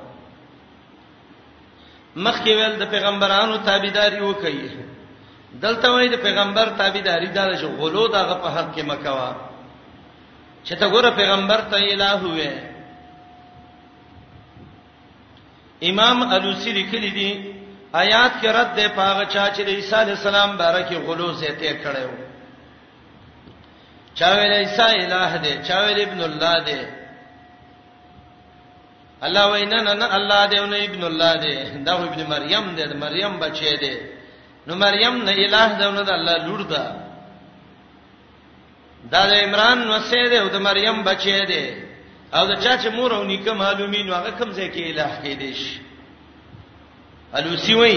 مخ 2.17 2.37
کې 2.45 2.53
ویل 2.59 2.75
د 2.83 2.91
پیغمبرانو 2.95 3.57
تابعداري 3.57 4.21
وکړي 4.29 4.71
دلته 5.65 5.87
وایي 5.93 6.09
د 6.09 6.17
پیغمبر 6.23 6.67
تابعداري 6.79 7.27
دا 7.27 7.45
چې 7.61 7.67
غلو 7.81 8.07
دغه 8.07 8.35
په 8.43 8.49
حق 8.57 8.75
کې 8.77 8.83
مکوا 8.83 9.33
چې 10.65 10.73
تا 10.79 10.87
ګوره 10.89 11.11
پیغمبر 11.17 11.61
ته 11.71 11.77
الہ 11.77 12.17
وې 12.23 12.78
امام 15.83 16.23
الوسی 16.33 16.73
لیکلی 16.73 17.11
دی 17.19 17.31
آیات 18.03 18.33
کې 18.43 18.47
رد 18.57 18.75
ده 18.77 18.89
پاغه 18.89 19.25
چا 19.33 19.45
چې 19.55 19.61
د 19.65 19.69
عیسی 19.69 19.97
علی 20.03 20.11
السلام 20.11 20.57
بارکه 20.57 20.95
غلو 21.07 21.33
زیته 21.33 21.73
کړو 21.85 22.11
چا 24.15 24.31
ویل 24.35 24.53
عیسی 24.53 24.89
الہ 25.05 25.37
دی 25.45 25.55
چا 25.69 25.79
ویل 25.81 26.01
ابن 26.07 26.21
الله 26.31 26.55
دی 26.65 26.81
الله 29.23 29.45
وینا 29.53 29.83
نه 29.83 29.93
نه 29.95 30.15
الله 30.17 30.47
دی 30.47 30.59
او 30.59 30.67
نه 30.67 30.77
ابن 30.85 31.03
الله 31.05 31.33
دی 31.45 31.55
دا 31.85 31.93
ابن 31.95 32.21
مریم 32.33 32.65
دی 32.77 32.85
مریم 33.05 33.33
بچی 33.45 33.77
دی 33.83 33.95
نو 34.67 34.73
مریم 34.85 35.15
نه 35.27 35.33
الہ 35.45 35.69
دی 35.79 35.85
او 35.85 35.93
نه 35.93 36.01
الله 36.19 36.37
لور 36.47 36.63
ده 36.73 36.83
دا 39.13 39.21
د 39.31 39.33
عمران 39.45 39.79
نو 39.89 39.99
سه 40.11 40.29
دی 40.31 40.37
او 40.43 40.49
د 40.49 40.57
مریم 40.69 40.97
بچی 41.09 41.41
دی 41.51 41.65
او 42.37 42.47
دا 42.49 42.57
چا 42.63 42.73
چې 42.83 42.89
مور 42.97 43.11
او 43.17 43.23
نیکه 43.31 43.53
معلومین 43.63 44.07
هغه 44.13 44.31
کم 44.39 44.49
ځای 44.57 44.69
کې 44.75 44.83
الہ 44.85 45.11
کې 45.23 45.35
دي 45.41 45.53
شي 45.61 45.81
الوسی 47.39 47.75
وای 47.75 47.97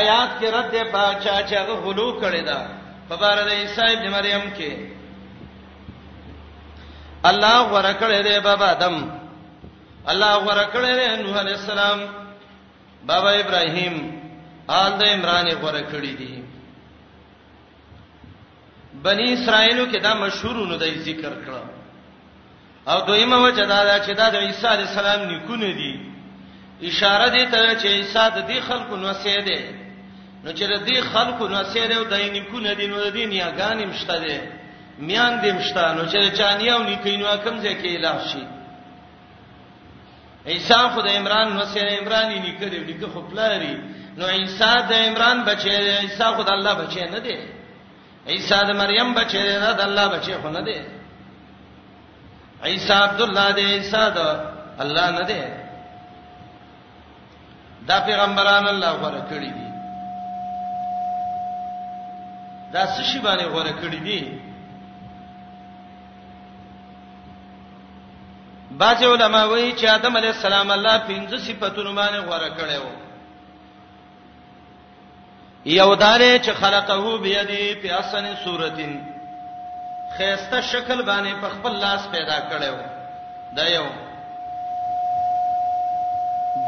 آیات 0.00 0.30
کې 0.40 0.44
رد 0.54 0.70
ده 0.72 0.84
باچا 0.92 1.36
چې 1.48 1.54
هغه 1.60 1.74
غلو 1.84 2.08
کړی 2.22 2.42
دا 2.48 2.60
په 3.08 3.14
بار 3.20 3.36
د 3.48 3.50
عیسی 3.60 3.80
ابن 3.94 4.06
مریم 4.16 4.44
کې 4.58 4.72
الله 7.30 7.58
غره 7.72 7.92
کړی 8.00 8.18
دی 8.26 8.40
بابا 8.40 8.66
آدم 8.76 8.96
الله 10.06 10.32
غره 10.46 10.66
کړی 10.74 10.92
دی 10.98 11.22
نوح 11.22 11.38
علی 11.40 11.52
السلام 11.52 12.00
بابا 13.10 13.30
ابراهیم 13.42 13.94
آل 14.82 14.92
د 15.00 15.02
عمران 15.14 15.48
غره 15.62 15.82
کړی 15.92 16.12
دی 16.20 16.42
بنی 19.06 19.26
اسرائیلو 19.32 19.84
کې 19.92 19.98
دا 20.02 20.12
مشهورونه 20.24 20.74
د 20.78 20.84
ذکر 21.06 21.32
کړه 21.46 21.73
او 22.86 23.00
دویمه 23.00 23.36
وجه 23.36 23.64
دا 23.66 23.84
ده 23.84 24.04
چې 24.06 24.16
دا 24.16 24.30
د 24.30 24.36
عیسی 24.36 24.66
علی 24.66 24.82
السلام 24.82 25.20
نیکونه 25.28 25.70
دي 25.80 26.00
اشاره 26.88 27.28
دي 27.28 27.44
ته 27.52 27.74
چې 27.80 27.86
عیسی 27.86 28.18
د 28.36 28.48
دې 28.48 28.60
خلکو 28.68 28.96
نو 28.96 29.12
سیده 29.14 29.58
نو 30.44 30.52
چې 30.52 30.64
دې 30.88 31.00
خلکو 31.12 31.48
نو 31.48 31.64
سیده 31.64 31.94
او 31.98 32.04
دای 32.04 32.30
نیکونه 32.30 32.74
دي 32.74 32.86
نو 32.86 32.96
د 33.04 33.08
دین 33.10 33.32
یا 33.32 33.48
غانم 33.58 33.92
شته 33.92 34.18
دي 34.18 34.40
میان 34.98 35.42
دې 35.42 35.50
مشته 35.58 35.92
نو 35.94 36.04
چې 36.12 36.36
چانیو 36.38 36.78
نیکینو 36.82 37.36
کم 37.44 37.62
ځکه 37.62 37.86
اله 37.96 38.16
شي 38.32 38.44
عیسی 40.46 40.74
خدای 40.94 41.16
عمران 41.16 41.52
نو 41.56 41.64
سیده 41.64 41.94
عمران 42.02 42.26
یې 42.34 42.38
نیکره 42.46 43.00
دې 43.00 43.04
خو 43.12 43.20
پلاری 43.20 43.76
نو 44.16 44.26
عیسی 44.26 44.74
د 44.90 44.92
عمران 44.92 45.38
بچی 45.44 45.68
دی 45.68 45.92
عیسی 46.06 46.24
خدای 46.36 46.54
الله 46.58 46.74
بچی 46.74 47.00
نه 47.00 47.20
دی 47.20 47.36
عیسی 48.26 48.54
د 48.68 48.70
مریم 48.80 49.14
بچی 49.14 49.42
دی 49.46 49.54
نه 49.64 49.72
د 49.72 49.80
الله 49.80 50.08
بچی 50.08 50.34
خو 50.42 50.48
نه 50.50 50.62
دی 50.66 50.78
عیسی 52.64 52.92
عبد 52.92 53.20
الله 53.22 53.52
دی 53.56 53.60
عیسی 53.64 54.04
دا 54.16 54.28
الله 54.82 55.10
نه 55.18 55.24
دی 55.28 55.40
دا 57.88 57.96
پیغمبران 58.06 58.66
الله 58.68 58.90
غوړه 59.00 59.22
کړی 59.30 59.50
دي 59.56 59.64
دا 62.72 62.86
څه 62.86 63.02
شی 63.02 63.18
باندې 63.18 63.44
غوړه 63.44 63.72
کړی 63.82 64.00
دي 64.06 64.40
بعض 68.70 69.02
علما 69.02 69.44
وایي 69.46 69.72
چې 69.72 69.84
آدم 69.86 70.16
علی 70.16 70.26
السلام 70.28 70.70
الله 70.70 70.98
پنځه 70.98 71.36
صفاتونه 71.38 71.92
باندې 71.92 72.26
غوړه 72.28 72.50
کړی 72.58 72.76
وو 72.78 72.94
یو 75.64 75.94
دار 75.94 76.20
چې 76.38 76.50
خلقه 76.50 77.16
بيدی 77.22 77.74
په 77.74 77.88
اسن 78.00 78.24
صورتین 78.44 79.13
خيسته 80.18 80.58
شکل 80.72 80.98
باندې 81.08 81.32
په 81.42 81.48
خپل 81.54 81.72
لاس 81.84 82.02
پیدا 82.12 82.36
کړو 82.50 82.74
دا 83.58 83.64
یو 83.68 83.86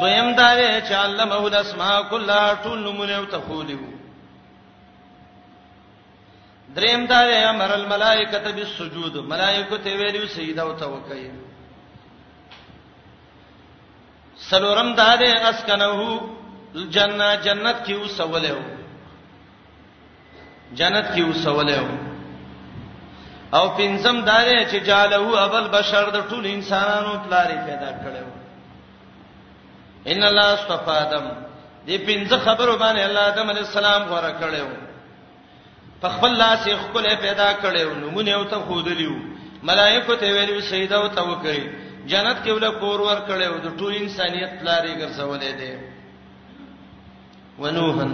دویم 0.01 0.29
دا 0.39 0.49
چې 0.81 0.93
الله 1.01 1.25
مول 1.33 1.55
اسماء 1.59 1.93
کلا 2.15 2.39
ټول 2.65 2.79
نمونه 2.87 3.21
ته 3.35 3.39
خولیو 3.49 3.81
دریم 6.79 7.05
دا 7.13 7.21
یې 7.25 7.49
امر 7.51 7.73
الملائکه 7.75 8.39
ته 8.47 8.53
بالسجود 8.57 9.17
ملائکه 9.35 9.77
ته 9.85 9.97
ویلو 10.01 10.29
سجدا 10.33 10.63
او 10.65 10.73
ته 10.81 10.85
وکړي 10.85 11.31
سلورم 14.51 14.91
دا 14.97 15.07
دې 15.21 15.31
اسکنه 15.53 15.89
الجنه 16.75 17.35
جنت 17.47 17.81
کې 17.87 17.93
وسولیو 17.93 18.59
جنت 20.73 21.07
کې 21.15 21.21
وسولیو 21.29 21.87
او 23.55 23.69
پنځم 23.77 24.21
دار 24.27 24.49
چې 24.71 24.81
جالهو 24.91 25.37
ابل 25.39 25.69
بشر 25.79 26.05
د 26.15 26.17
ټول 26.31 26.45
انسانانو 26.53 27.19
پلاری 27.29 27.55
پیدا 27.67 27.91
کړو 28.01 28.35
ان 30.15 30.23
الله 30.31 30.47
اصطفى 30.57 30.91
ادم 31.05 31.25
دې 31.87 31.99
پنځه 32.07 32.39
خبرو 32.49 32.73
باندې 32.77 33.01
الله 33.09 33.23
ادم 33.33 33.47
علی 33.55 33.61
السلام 33.67 34.03
غوړه 34.03 34.33
کړو 34.43 34.67
په 36.03 36.09
خپل 36.15 36.33
لاس 36.43 36.61
یې 36.67 36.75
خپل 36.85 37.05
پیدا 37.27 37.49
کړو 37.63 37.95
نمونه 38.03 38.31
او 38.39 38.45
ته 38.55 38.59
خودلیو 38.69 39.15
ملائکه 39.63 40.15
ته 40.23 40.27
ویلو 40.39 40.57
سیدا 40.71 40.97
او 41.01 41.07
ته 41.09 41.23
وکړي 41.29 41.63
جنت 42.15 42.39
کې 42.45 42.51
ول 42.51 42.67
کور 42.81 42.99
ور 43.01 43.21
کړو 43.31 43.55
د 43.67 43.69
ټول 43.79 43.93
انسانیت 44.05 44.51
پلاری 44.61 44.93
ګرځولې 45.03 45.53
ده 45.61 45.73
ونوحن 47.59 48.11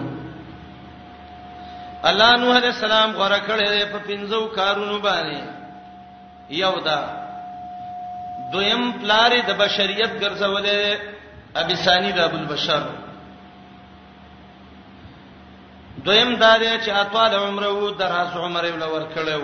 الله 2.10 2.36
نوح 2.36 2.56
علیہ 2.58 2.68
السلام 2.74 3.10
غره 3.16 3.36
کړې 3.36 3.90
په 3.92 3.98
پنځو 4.06 4.46
کارونو 4.54 4.98
باندې 5.02 6.54
یو 6.60 6.74
دا 6.84 7.00
دویم 8.52 8.82
پلاری 9.02 9.40
د 9.48 9.56
بشریت 9.62 10.12
ګرځولې 10.20 10.98
ابي 11.60 11.74
ثانی 11.84 12.12
د 12.12 12.18
ابو 12.28 12.36
البشر 12.38 12.82
دویم 16.04 16.34
دا 16.42 16.52
دی 16.62 16.70
چې 16.84 16.90
اطوال 17.00 17.34
عمره 17.34 17.68
وو 17.76 17.90
دراز 18.00 18.36
عمره 18.36 18.70
ول 18.72 18.82
ور 18.94 19.04
کړو 19.14 19.40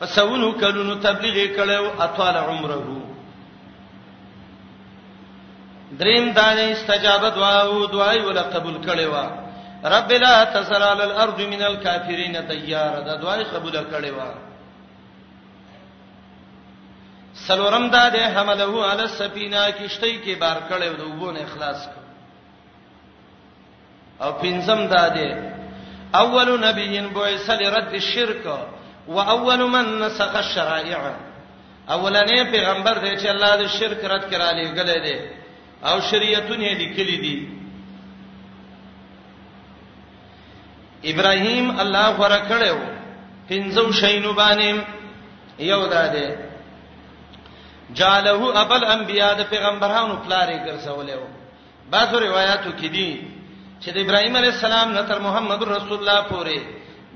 پسونو 0.00 0.50
کلونو 0.64 0.94
تبلیغ 1.06 1.38
کړو 1.56 2.00
اطوال 2.08 2.36
عمره 2.50 2.76
وو 2.82 2.98
دریم 6.02 6.30
دا 6.40 6.46
دی 6.60 6.68
استجابه 6.72 7.28
دعا 7.38 7.62
وو 7.72 7.86
دعای 7.96 8.20
ول 8.28 8.38
قبول 8.56 8.76
کړي 8.84 9.06
وا 9.14 9.24
رب 9.84 10.12
لا 10.12 10.44
تسر 10.44 10.82
على 10.82 11.04
الارض 11.04 11.40
من 11.40 11.62
الكافرين 11.62 12.46
تیار 12.48 13.00
دا 13.06 13.14
دوای 13.16 13.44
قبول 13.44 13.84
کړي 13.92 14.10
وا 14.16 14.34
سلورم 17.46 17.90
دا 17.90 18.08
ده 18.08 18.24
حمله 18.34 18.86
علی 18.92 19.02
السفینه 19.02 19.70
کشتی 19.72 20.20
کې 20.24 20.40
بار 20.40 20.58
کړي 20.70 21.00
او 21.00 21.04
وبونه 21.12 21.40
اخلاص 21.42 21.84
کړ 21.86 22.02
او 24.24 24.32
پنځم 24.42 24.88
دا 24.94 25.08
ده 25.08 25.52
اول 26.14 26.60
نبی 26.64 27.00
بعث 27.00 27.50
لرد 27.50 27.94
الشرك 27.94 28.58
واول 29.08 29.66
من 29.68 30.00
نسخ 30.00 30.34
الشرائع 30.36 31.14
اولنې 31.90 32.42
پیغمبر 32.52 32.98
دی 32.98 33.16
چې 33.16 33.26
الله 33.26 33.56
د 33.56 33.66
شرک 33.68 34.04
رد 34.04 34.24
کړه 34.30 34.52
لګلې 34.52 34.98
دي 35.06 35.20
او 35.84 36.00
شریعتونه 36.00 36.72
لیکلې 36.74 37.16
دي 37.24 37.63
ابراهيم 41.12 41.66
الله 41.80 42.06
غره 42.22 42.40
کړو 42.50 42.76
پنځو 43.48 43.84
شینو 44.00 44.32
باندې 44.42 44.70
یو 45.72 45.82
داده 45.94 46.26
جاله 47.98 48.40
ابل 48.64 48.82
انبیاء 48.96 49.32
د 49.38 49.42
پیغمبرانو 49.52 50.14
پلارې 50.24 50.56
ګرځولې 50.66 51.14
وو 51.20 51.28
بعضو 51.92 52.16
روایتو 52.26 52.70
کې 52.80 52.88
دي 52.96 53.10
چې 53.82 53.88
د 53.94 53.96
ابراهيم 54.04 54.36
عليه 54.36 54.52
السلام 54.56 54.88
نه 54.96 55.02
تر 55.02 55.18
محمد 55.26 55.60
رسول 55.76 55.98
الله 56.00 56.20
پورې 56.32 56.58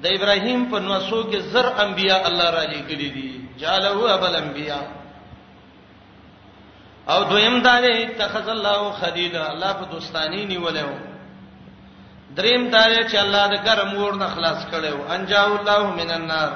د 0.03 0.07
ابراهيم 0.16 0.61
په 0.70 0.79
نوڅو 0.88 1.20
کې 1.31 1.38
زر 1.53 1.66
انبیاء 1.85 2.22
الله 2.29 2.51
را 2.57 2.64
لېګلې 2.72 3.11
دي 3.16 3.31
جاله 3.59 4.14
ابل 4.14 4.37
انبیاء 4.44 4.85
او 7.12 7.24
دویم 7.31 7.62
دا 7.62 7.81
دی 7.81 8.07
تخذ 8.20 8.48
الله 8.48 8.92
خدیدا 9.01 9.42
الله 9.51 9.72
په 9.72 9.85
دوستانی 9.92 10.42
نیولې 10.48 10.85
وو 10.88 11.17
دریم 12.36 12.70
دار 12.70 12.90
چې 13.08 13.16
الله 13.16 13.44
د 13.52 13.56
ګرم 13.64 13.92
ور 14.02 14.14
نه 14.20 14.28
خلاص 14.34 14.60
کړو 14.70 15.08
انجا 15.12 15.42
الله 15.44 15.80
من 16.00 16.10
النار 16.10 16.52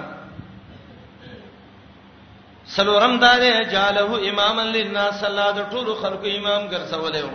سلورم 2.66 3.16
دار 3.20 3.64
جاله 3.74 4.10
امام 4.30 4.60
للناس 4.60 5.24
الله 5.24 5.50
د 5.52 5.60
ټول 5.70 5.86
خلکو 6.02 6.26
امام 6.38 6.68
ګرځولیو 6.72 7.30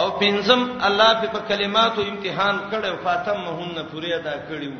او 0.00 0.10
پنځم 0.20 0.60
الله 0.88 1.12
په 1.34 1.38
کلماتو 1.48 2.02
امتحان 2.02 2.60
کړو 2.70 2.96
فاطمه 3.04 3.52
مهن 3.52 3.86
پوری 3.92 4.12
ادا 4.12 4.34
کړیو 4.48 4.74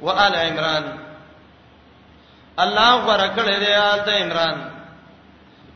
وآل 0.00 0.34
عمران 0.36 0.84
الله 2.64 2.90
غره 2.96 3.28
کړی 3.36 3.56
دی 3.66 3.72
آل 3.74 4.10
عمران 4.22 4.56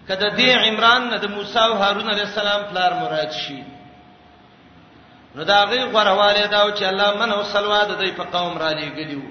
کده 0.09 0.29
دی 0.37 0.53
عمران 0.53 1.11
نه 1.11 1.17
د 1.19 1.25
موسی 1.35 1.59
او 1.59 1.73
هارون 1.77 2.11
علیه 2.11 2.23
السلام 2.31 2.63
پلار 2.71 2.93
مراد 3.03 3.31
شي 3.33 3.63
نو 5.37 5.43
دا 5.51 5.61
غي 5.71 5.83
غرواله 5.95 6.45
دا 6.55 6.61
چې 6.79 6.83
الله 6.91 7.09
من 7.21 7.31
او 7.37 7.43
صلوات 7.55 7.89
د 7.91 7.93
دې 8.03 8.11
په 8.19 8.25
قوم 8.37 8.55
را 8.63 8.71
لېګلیو 8.79 9.25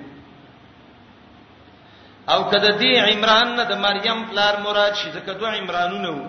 او 2.34 2.40
کده 2.52 2.72
دې 2.82 2.92
عمران 3.10 3.48
نه 3.58 3.64
د 3.72 3.74
مریم 3.86 4.20
پلار 4.30 4.54
مراد 4.66 4.94
شي 5.00 5.10
ځکه 5.16 5.32
دوه 5.40 5.50
عمرانونه 5.62 6.10
وو 6.16 6.28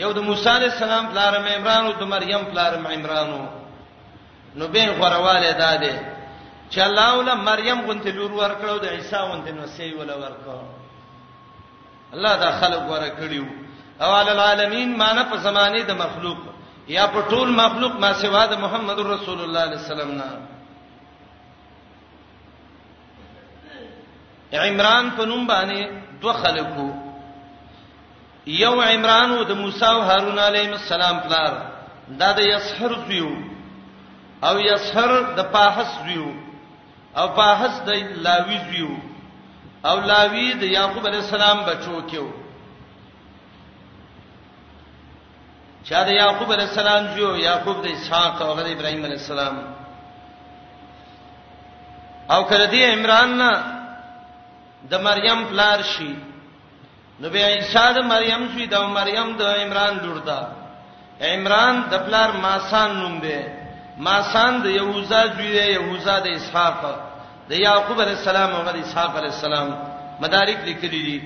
یو 0.00 0.10
د 0.16 0.20
موسی 0.28 0.48
عليه 0.56 0.70
السلام 0.74 1.04
پلار 1.12 1.32
مې 1.44 1.52
عمران 1.58 1.82
او 1.86 1.92
د 2.02 2.04
مریم 2.14 2.42
پلار 2.52 2.72
مې 2.84 2.88
عمرانو 2.98 3.42
نو 4.58 4.64
به 4.72 4.84
غرواله 5.00 5.50
دا 5.62 5.70
دې 5.82 5.94
چې 6.72 6.78
الله 6.86 7.08
ول 7.18 7.30
مریم 7.50 7.78
غونته 7.86 8.10
لور 8.16 8.32
ورکړو 8.42 8.76
د 8.84 8.86
عیسی 8.96 9.16
غونته 9.28 9.50
نو 9.58 9.64
سی 9.74 9.88
ول 9.98 10.10
ورکړو 10.24 10.60
الله 12.14 12.32
دا 12.42 12.50
خلق 12.60 12.82
ورکړیو 12.92 13.44
او 14.02 14.10
علی 14.18 14.30
العالمین 14.36 14.88
معنی 15.00 15.22
په 15.30 15.36
زمانه 15.46 15.78
د 15.86 15.90
مخلوق 16.04 16.40
یا 16.88 17.06
په 17.14 17.20
ټول 17.30 17.48
مخلوق 17.62 17.94
ما 18.02 18.10
سوا 18.22 18.42
د 18.50 18.54
محمد 18.64 18.98
رسول 19.14 19.38
الله 19.44 19.60
علیه 19.66 19.80
السلام 19.82 20.10
نه 20.20 20.28
عمران 24.68 25.10
په 25.16 25.22
نوم 25.30 25.42
باندې 25.52 25.80
دوه 26.20 26.32
خلکو 26.42 26.86
یو 28.64 28.74
عمران 28.92 29.28
او 29.36 29.42
د 29.50 29.52
موسی 29.62 29.84
او 29.96 30.00
هارون 30.10 30.38
علیهم 30.48 30.72
السلام 30.80 31.16
پلار 31.26 31.52
دا 32.20 32.30
د 32.38 32.40
یسحر 32.54 32.92
زیو 33.08 33.30
او 34.48 34.54
یسحر 34.72 35.10
د 35.38 35.40
پاحس 35.52 35.90
زیو 36.06 36.28
او 37.18 37.26
پاحس 37.40 37.74
د 37.88 37.90
لاوی 38.26 38.58
زیو 38.70 38.90
او 39.88 39.96
لاوی 40.10 40.46
د 40.62 40.64
یعقوب 40.76 41.04
علیه 41.08 41.22
السلام 41.26 41.56
بچو 41.66 41.96
کېو 42.10 42.26
چا 45.88 46.00
د 46.08 46.10
یعقوب 46.12 46.50
علی 46.52 46.62
السلام 46.70 47.02
جو 47.16 47.26
یعقوب 47.48 47.76
د 47.84 47.88
اسحاق 47.96 48.36
او 48.42 48.50
د 48.60 48.66
ابراهیم 48.74 49.02
علی 49.08 49.16
السلام 49.22 49.54
او 52.32 52.40
کله 52.50 52.66
دی 52.72 52.80
عمران 52.96 53.30
نه 53.40 53.50
د 54.90 54.92
مریم 55.08 55.40
پلار 55.52 55.78
شي 55.92 56.12
نو 57.20 57.26
بیا 57.34 57.46
عیسی 57.56 57.86
د 57.96 58.00
مریم 58.12 58.42
شي 58.54 58.64
د 58.74 58.76
مریم 58.98 59.28
د 59.40 59.42
عمران 59.62 59.94
لور 60.04 60.18
ده 60.28 60.40
عمران 61.32 61.74
د 61.92 62.04
پلار 62.06 62.28
ماسان 62.46 62.90
نوم 63.02 63.16
دی 63.24 63.38
ماسان 64.06 64.52
د 64.64 64.76
یوزا 64.80 65.22
جوی 65.36 65.50
دی 65.56 65.64
یوزا 65.78 66.16
د 66.26 66.28
اسحاق 66.38 66.80
د 67.48 67.52
یعقوب 67.66 67.98
علی 68.04 68.14
السلام 68.20 68.50
او 68.56 68.62
د 68.70 68.78
اسحاق 68.84 69.12
علی 69.20 69.30
السلام 69.36 69.68
مدارک 70.22 70.58
لیکلي 70.70 71.02
دي 71.08 71.18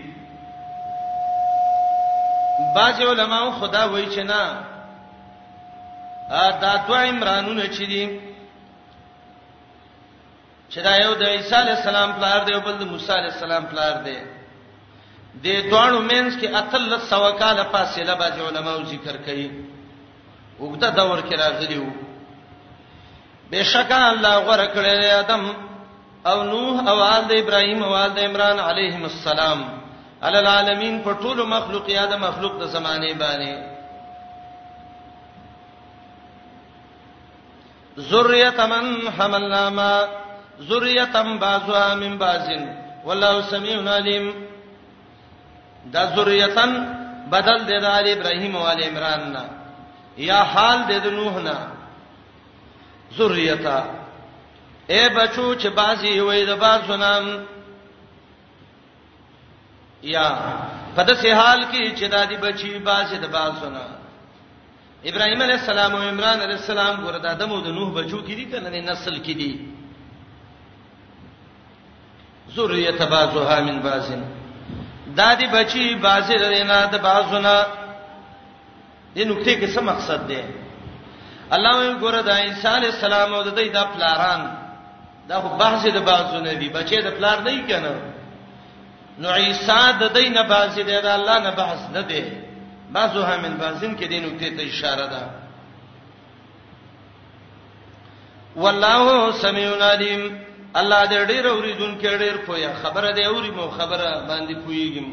باج 2.74 3.02
علماء 3.02 3.44
خدا 3.60 3.84
وای 3.84 4.04
چې 4.06 4.18
نه 4.26 4.42
ا 6.40 6.50
دا 6.60 6.74
دو 6.88 6.94
عمرانونه 6.94 7.64
چې 7.66 7.84
دي 7.92 8.04
چې 10.68 10.80
دا 10.86 10.94
یو 10.96 11.14
د 11.20 11.22
عیسی 11.34 11.54
علی 11.62 11.70
السلام 11.70 12.12
پلار 12.18 12.38
دی 12.46 12.52
او 12.54 12.60
بل 12.66 12.72
د 12.78 12.82
موسی 12.92 13.12
علی 13.16 13.28
السلام 13.32 13.64
پلار 13.70 13.96
دی 14.04 14.18
د 15.44 15.68
دوانو 15.70 15.98
مینس 16.10 16.36
کې 16.36 16.54
اتل 16.54 17.00
سو 17.10 17.32
کال 17.42 17.60
فاصله 17.72 18.14
باج 18.22 18.40
علماء 18.48 18.76
ذکر 18.92 19.16
کوي 19.26 19.50
وګدا 20.60 20.88
دور 20.96 21.20
کې 21.20 21.34
راغلی 21.42 21.78
وو 21.78 21.90
بشکا 23.50 24.00
الله 24.10 24.34
غره 24.48 24.66
کړی 24.74 25.12
ادم 25.20 25.44
او 26.30 26.42
نوح 26.42 26.88
او 26.90 26.96
آل 27.00 27.38
ابراهيم 27.38 27.82
او 27.82 27.94
آل 28.04 28.18
عمران 28.26 28.58
عليهم 28.58 29.02
السلام 29.04 29.62
عل 30.22 30.36
العالمین 30.36 30.98
په 31.04 31.12
ټول 31.22 31.38
مخلوق 31.52 31.86
یا 31.98 32.04
د 32.10 32.14
مخلوق 32.26 32.52
د 32.60 32.64
زمانه 32.74 33.12
باندې 33.22 33.54
ذریه 38.12 38.58
من 38.72 38.84
حملنا 39.16 39.64
ما 39.70 39.92
ذریه 40.70 41.14
بعضها 41.44 41.94
من 41.94 42.18
بعض 42.18 42.46
والله 43.06 43.34
سميع 43.52 43.76
عليم 43.94 44.32
دا 45.94 46.02
ذریتن 46.16 46.72
بدل 47.30 47.64
دی 47.66 47.78
د 47.80 47.84
علی 47.86 48.12
ابراهیم 48.12 48.56
او 48.56 48.66
علی 48.66 48.84
عمران 48.90 49.32
نه 49.32 49.44
یا 50.16 50.42
حال 50.42 50.78
دی 50.88 50.98
د 51.00 51.06
نوح 51.06 51.34
نه 51.48 51.56
ذریتا 53.18 53.78
اے 54.90 55.08
بچو 55.08 55.54
چې 55.54 55.66
بازي 55.68 56.20
وې 56.20 56.46
د 56.48 56.52
بازو 56.60 56.96
نام 56.96 57.24
یا 60.02 60.38
په 60.96 61.02
دسه 61.02 61.34
حال 61.34 61.60
کې 61.72 61.94
چې 61.98 62.06
دادی 62.10 62.36
بچي 62.36 62.78
باسه 62.78 63.16
د 63.16 63.26
باسونه 63.32 63.82
ابراهيم 65.04 65.42
عليه 65.42 65.54
السلام 65.54 65.94
او 65.94 66.02
عمران 66.02 66.40
عليه 66.40 66.54
السلام 66.54 67.04
ګور 67.06 67.16
د 67.22 67.26
ادم 67.26 67.52
او 67.52 67.60
د 67.60 67.68
نوح 67.68 67.90
بچو 67.94 68.16
کې 68.22 68.34
دي 68.38 68.44
کنه 68.44 68.80
نسل 68.92 69.18
کې 69.24 69.32
دي 69.40 69.68
ذریه 72.56 72.90
تبازها 72.90 73.60
من 73.60 73.78
باسن 73.80 74.22
دادی 75.16 75.46
بچي 75.46 75.94
باسه 75.94 76.34
رینا 76.48 76.84
د 76.84 76.98
باسونه 77.02 77.66
دې 79.16 79.20
نقطې 79.24 79.54
کې 79.60 79.74
څه 79.74 79.80
مقصد 79.80 80.28
دی 80.28 80.42
الله 81.52 81.98
ګور 82.00 82.22
د 82.22 82.28
عيسى 82.30 82.68
عليه 82.68 82.88
السلام 82.88 83.34
او 83.34 83.42
د 83.42 83.50
دې 83.58 83.68
د 83.74 83.84
پلاران 83.94 84.56
دا 85.28 85.40
خو 85.40 85.48
بحث 85.56 85.86
د 85.86 85.96
باسونه 86.04 86.52
دي 86.54 86.68
بچي 86.68 86.96
د 87.02 87.10
پلار 87.16 87.40
نه 87.40 87.50
یې 87.50 87.62
کنه 87.70 88.11
نو 89.20 89.28
عیسی 89.38 89.80
د 90.00 90.02
دینه 90.18 90.42
باز 90.52 90.74
دی 90.76 90.96
د 91.06 91.08
الله 91.18 91.36
نه 91.46 91.50
بحث 91.60 91.80
نه 91.96 92.02
دی 92.10 92.22
بعضو 92.94 93.22
همین 93.24 93.54
بازین 93.62 93.96
کې 93.96 94.04
دینو 94.08 94.30
ته 94.40 94.62
اشاره 94.62 95.06
ده 95.06 95.22
والله 98.56 99.32
سميع 99.32 99.68
عليم 99.92 100.38
الله 100.74 101.02
دې 101.06 101.28
ډېر 101.30 101.46
اوریدون 101.46 101.92
کې 102.00 102.18
ډېر 102.22 102.36
پوهه 102.46 102.74
خبره 102.82 103.12
دې 103.12 103.24
اوري 103.26 103.50
مو 103.50 103.68
خبره 103.70 104.10
باندې 104.28 104.54
پوېږم 104.64 105.06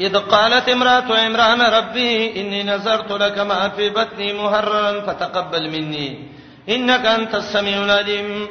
اذ 0.00 0.12
قالت 0.16 0.68
امراه 0.68 1.16
عمران 1.18 1.60
ربي 1.60 2.32
اني 2.40 2.62
نذرت 2.62 3.10
لك 3.12 3.38
ما 3.38 3.68
في 3.68 3.90
بطني 3.90 4.32
محررا 4.32 5.00
فتقبل 5.00 5.68
مني 5.70 6.28
انك 6.68 7.06
انت 7.06 7.34
السميع 7.34 7.82
العليم 7.84 8.48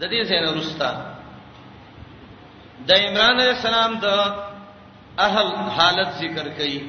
د 0.00 0.02
دې 0.12 0.22
څنګه 0.28 0.52
رستا 0.58 0.90
د 2.86 2.90
عمران 3.04 3.36
علی 3.40 3.50
السلام 3.58 3.92
د 4.04 4.08
اهل 5.26 5.48
حالت 5.76 6.08
ذکر 6.22 6.46
کړي 6.58 6.80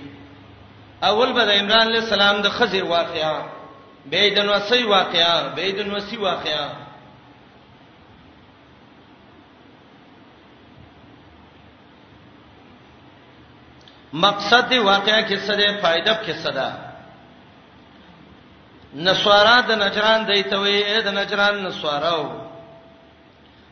اول 1.09 1.29
به 1.33 1.43
د 1.49 1.51
عمران 1.61 1.85
علی 1.89 1.97
السلام 2.03 2.35
د 2.41 2.47
خضر 2.57 2.83
واقعا 2.83 3.35
بيدن 4.13 4.47
وسی 4.49 4.83
واقعا 4.83 5.35
بيدن 5.59 5.91
وسی 5.95 6.17
واقعا 6.17 6.67
مقصد 14.25 14.69
دی 14.69 14.77
واقعا 14.79 15.19
کې 15.21 15.37
څه 15.47 15.55
دی 15.59 15.69
فائدہ 15.81 16.13
کې 16.25 16.33
څه 16.43 16.51
ده 16.57 16.67
نسوارا 18.95 19.61
د 19.69 19.71
نجران 19.85 20.25
دیتوي 20.27 20.79
د 21.09 21.15
نجران 21.19 21.63
نسواراو 21.63 22.25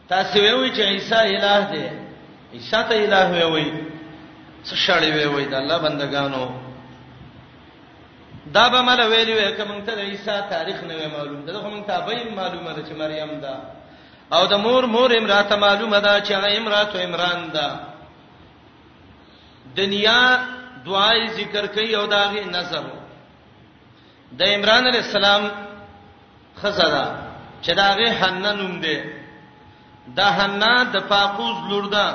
تاسو 0.09 0.39
وی 0.61 0.69
چې 0.71 0.81
عیسی 0.93 1.35
الہ 1.35 1.59
دی 1.71 1.83
عیسی 2.53 2.79
ته 2.89 2.95
الہ 2.95 3.45
وی 3.53 3.67
څه 4.67 4.75
شړې 4.85 5.11
وی 5.15 5.25
وی 5.35 5.45
د 5.45 5.53
الله 5.61 5.77
بندگانو 5.85 6.43
دا 8.55 8.69
به 8.69 8.81
مله 8.81 9.05
ویلې 9.07 9.33
وی 9.35 9.51
کوم 9.57 9.81
ته 9.85 9.95
د 9.95 9.99
عیسی 9.99 10.35
تاریخ 10.49 10.83
نه 10.83 11.07
معلوم 11.17 11.45
ده 11.45 11.53
خو 11.59 11.69
مونږ 11.69 11.85
ته 11.87 11.99
به 12.07 12.35
معلومه 12.39 12.73
ده 12.73 12.81
چې 12.87 12.93
مریم 12.99 13.39
ده 13.41 13.55
او 14.33 14.45
د 14.47 14.53
مور 14.53 14.85
مور 14.85 15.15
امراته 15.17 15.55
معلومه 15.55 15.99
ده 15.99 16.21
چې 16.23 16.31
هغه 16.31 16.57
امراته 16.57 17.01
عمران 17.03 17.49
ده 17.53 17.67
دنیا 19.75 20.39
دعای 20.85 21.27
ذکر 21.27 21.65
کوي 21.67 21.95
او 21.95 22.05
داغه 22.05 22.43
نظر 22.51 22.83
د 24.39 24.41
عمران 24.43 24.87
علی 24.87 24.97
السلام 24.97 25.49
خزره 26.61 27.17
چې 27.63 27.71
داغه 27.71 28.09
حنن 28.21 28.57
نوم 28.61 28.79
ده 28.81 29.22
دا 30.07 30.25
حنا 30.37 30.73
د 30.93 30.97
فاقوس 31.07 31.57
لور 31.69 31.85
ده 31.95 32.05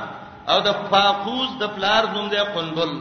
او 0.49 0.61
د 0.61 0.69
فاقوس 0.91 1.49
د 1.61 1.65
پلار 1.77 2.05
نوم 2.15 2.29
دی 2.29 2.39
قنبل 2.55 2.93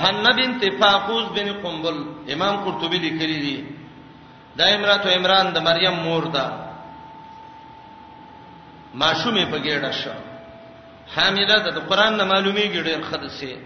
حنا 0.00 0.30
بنت 0.36 0.64
فاقوس 0.80 1.24
بن 1.36 1.48
قنبل 1.62 1.98
امام 2.32 2.54
قرطبي 2.64 2.98
لیکلی 2.98 3.38
دی 3.44 3.56
دا 4.56 4.64
امراته 4.74 5.14
عمران 5.16 5.52
د 5.52 5.58
مریم 5.68 5.94
مور 5.94 6.24
ده 6.24 6.46
ماشومه 8.94 9.44
په 9.46 9.58
ګډه 9.58 9.92
شو 9.92 10.16
حامله 11.16 11.56
د 11.60 11.78
قران 11.88 12.16
نه 12.16 12.24
معلومي 12.24 12.66
ګډه 12.72 13.00
خدسه 13.10 13.56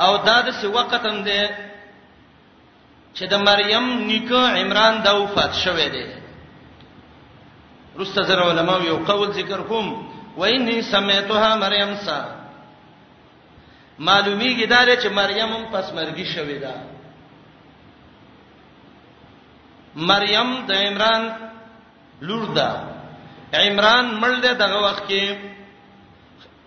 او 0.00 0.16
دا 0.16 0.40
د 0.40 0.48
څه 0.60 0.66
وخت 0.74 0.94
هم 1.06 1.22
ده 1.24 1.69
چې 3.14 3.24
د 3.26 3.34
مریم 3.48 3.86
نیکه 4.08 4.40
عمران 4.60 4.94
دا 5.06 5.12
وفات 5.22 5.52
شوه 5.64 5.88
دی 5.94 6.06
رسته 8.00 8.22
زره 8.22 8.44
علما 8.50 8.76
یو 8.90 8.96
قول 9.06 9.30
ذکر 9.32 9.60
کوم 9.70 9.88
وإني 10.40 10.82
سميتها 10.82 11.54
مريم 11.56 11.94
سا 12.06 12.18
معلومیږي 14.06 14.66
دا 14.66 14.96
چې 15.02 15.06
مریم 15.20 15.48
هم 15.56 15.62
پس 15.72 15.86
مرګي 15.96 16.24
شوې 16.34 16.58
ده 16.64 16.72
مریم 19.96 20.66
د 20.66 20.72
عمران 20.72 21.22
لور 22.20 22.44
ده 22.54 22.70
عمران 23.54 24.20
مړ 24.20 24.34
دی 24.42 24.54
دغه 24.54 24.78
وخت 24.86 25.02
کې 25.08 25.36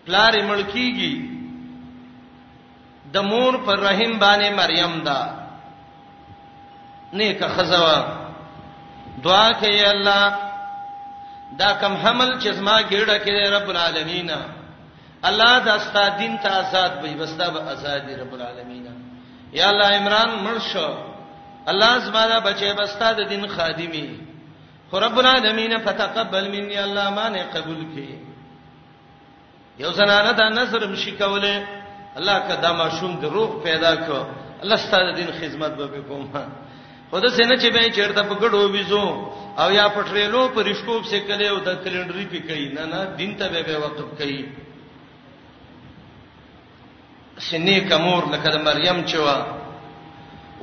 پلار 0.06 0.34
مړ 0.50 0.60
کیږي 0.74 1.14
د 3.14 3.18
مور 3.24 3.54
پر 3.66 3.80
رحم 3.80 4.20
باندې 4.20 4.50
مریم 4.52 4.94
ده 5.04 5.43
نیکه 7.14 7.48
خزوا 7.56 7.96
دعا 9.24 9.52
کوي 9.62 9.86
الله 9.86 10.34
دا 11.60 11.74
کم 11.82 11.94
حمل 11.96 12.40
چې 12.40 12.48
زما 12.50 12.80
ګډه 12.82 13.18
کې 13.24 13.54
رب 13.58 13.70
العالمین 13.70 14.30
الله 15.30 15.60
دا 15.60 15.80
ست 15.80 15.98
دین 16.20 16.38
ته 16.38 16.50
آزاد 16.62 16.92
وي 17.04 17.14
بس 17.16 17.32
دا 17.38 17.50
به 17.50 17.60
آزاد 17.74 18.10
رب 18.20 18.34
العالمین 18.36 18.88
یا 19.54 19.70
الله 19.70 19.88
عمران 19.98 20.30
مرشو 20.40 20.90
الله 21.68 22.00
زما 22.00 22.28
دا 22.28 22.40
بچي 22.40 22.74
بس 22.74 22.96
تا 22.96 23.14
د 23.14 23.28
دین 23.30 23.48
خادمي 23.48 24.08
خو 24.90 25.00
رب 25.00 25.18
العالمین 25.20 25.78
فتقبل 25.80 26.48
مني 26.48 26.78
الله 26.80 27.10
ما 27.10 27.30
نه 27.30 27.44
قبول 27.44 27.86
کړي 27.94 28.16
یو 29.80 29.92
زنانه 29.92 30.32
دا 30.32 30.50
نظر 30.50 30.88
مشي 30.88 31.12
کوله 31.12 31.56
الله 32.18 32.40
کدا 32.40 32.74
ما 32.74 32.90
شوم 32.90 33.20
دروغ 33.22 33.64
پیدا 33.64 33.96
کړ 33.96 34.26
الله 34.64 34.78
ستاسو 34.78 35.12
دین 35.16 35.32
خدمت 35.40 35.72
به 35.72 36.02
کومه 36.02 36.63
خود 37.14 37.28
سينه 37.30 37.56
چې 37.58 37.68
به 37.74 37.90
چیرته 37.96 38.22
پکړو 38.30 38.68
وېزو 38.74 39.06
او 39.62 39.68
یا 39.72 39.88
پټرېلو 39.96 40.48
پر 40.54 40.64
رښکوب 40.66 41.04
سے 41.10 41.18
کله 41.30 41.46
او 41.50 41.58
د 41.68 41.76
کلندري 41.84 42.26
په 42.32 42.40
کوي 42.48 42.66
نه 42.78 42.86
نه 42.94 43.02
دین 43.20 43.36
ته 43.42 43.46
به 43.54 43.76
وقف 43.84 44.08
کوي 44.22 44.42
سنې 47.50 47.78
کمور 47.92 48.24
لکه 48.34 48.50
د 48.56 48.58
مریم 48.70 49.04
چوا 49.14 49.38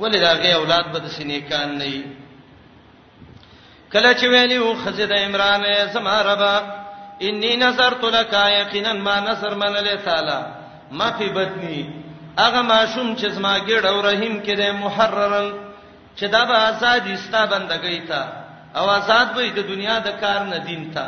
ولې 0.01 0.17
داغه 0.25 0.51
اولاد 0.57 0.91
به 0.93 0.99
د 0.99 1.07
سنې 1.15 1.39
کان 1.49 1.77
نه 1.77 1.85
وي 1.93 2.03
کله 3.95 4.11
چې 4.19 4.25
ویلی 4.33 4.55
او 4.65 4.75
خزید 4.83 5.11
عمران 5.21 5.63
زما 5.95 6.19
ربا 6.31 6.53
انی 7.29 7.55
نظرت 7.65 8.03
لك 8.19 8.33
یقینا 8.57 8.93
ما 9.09 9.17
نظر 9.31 9.55
من 9.65 9.73
له 9.89 9.95
تعالی 10.11 10.39
ما 10.91 11.11
فی 11.17 11.29
بدنی 11.41 11.81
اغه 12.37 12.61
ماشوم 12.61 13.15
چې 13.15 13.27
زما 13.39 13.57
ګډ 13.59 13.83
او 13.91 13.97
رحیم 14.11 14.41
کړي 14.43 14.71
محررن 14.85 15.70
چې 16.21 16.27
دا 16.27 16.45
به 16.45 16.55
آزاد 16.69 17.07
استا 17.07 17.41
بندګی 17.51 17.99
ته 18.07 18.21
او 18.79 18.85
آزاد 18.97 19.27
به 19.35 19.43
د 19.57 19.67
دنیا 19.69 19.99
د 19.99 20.07
کار 20.21 20.41
نه 20.51 20.57
دین 20.67 20.83
ته 20.93 21.05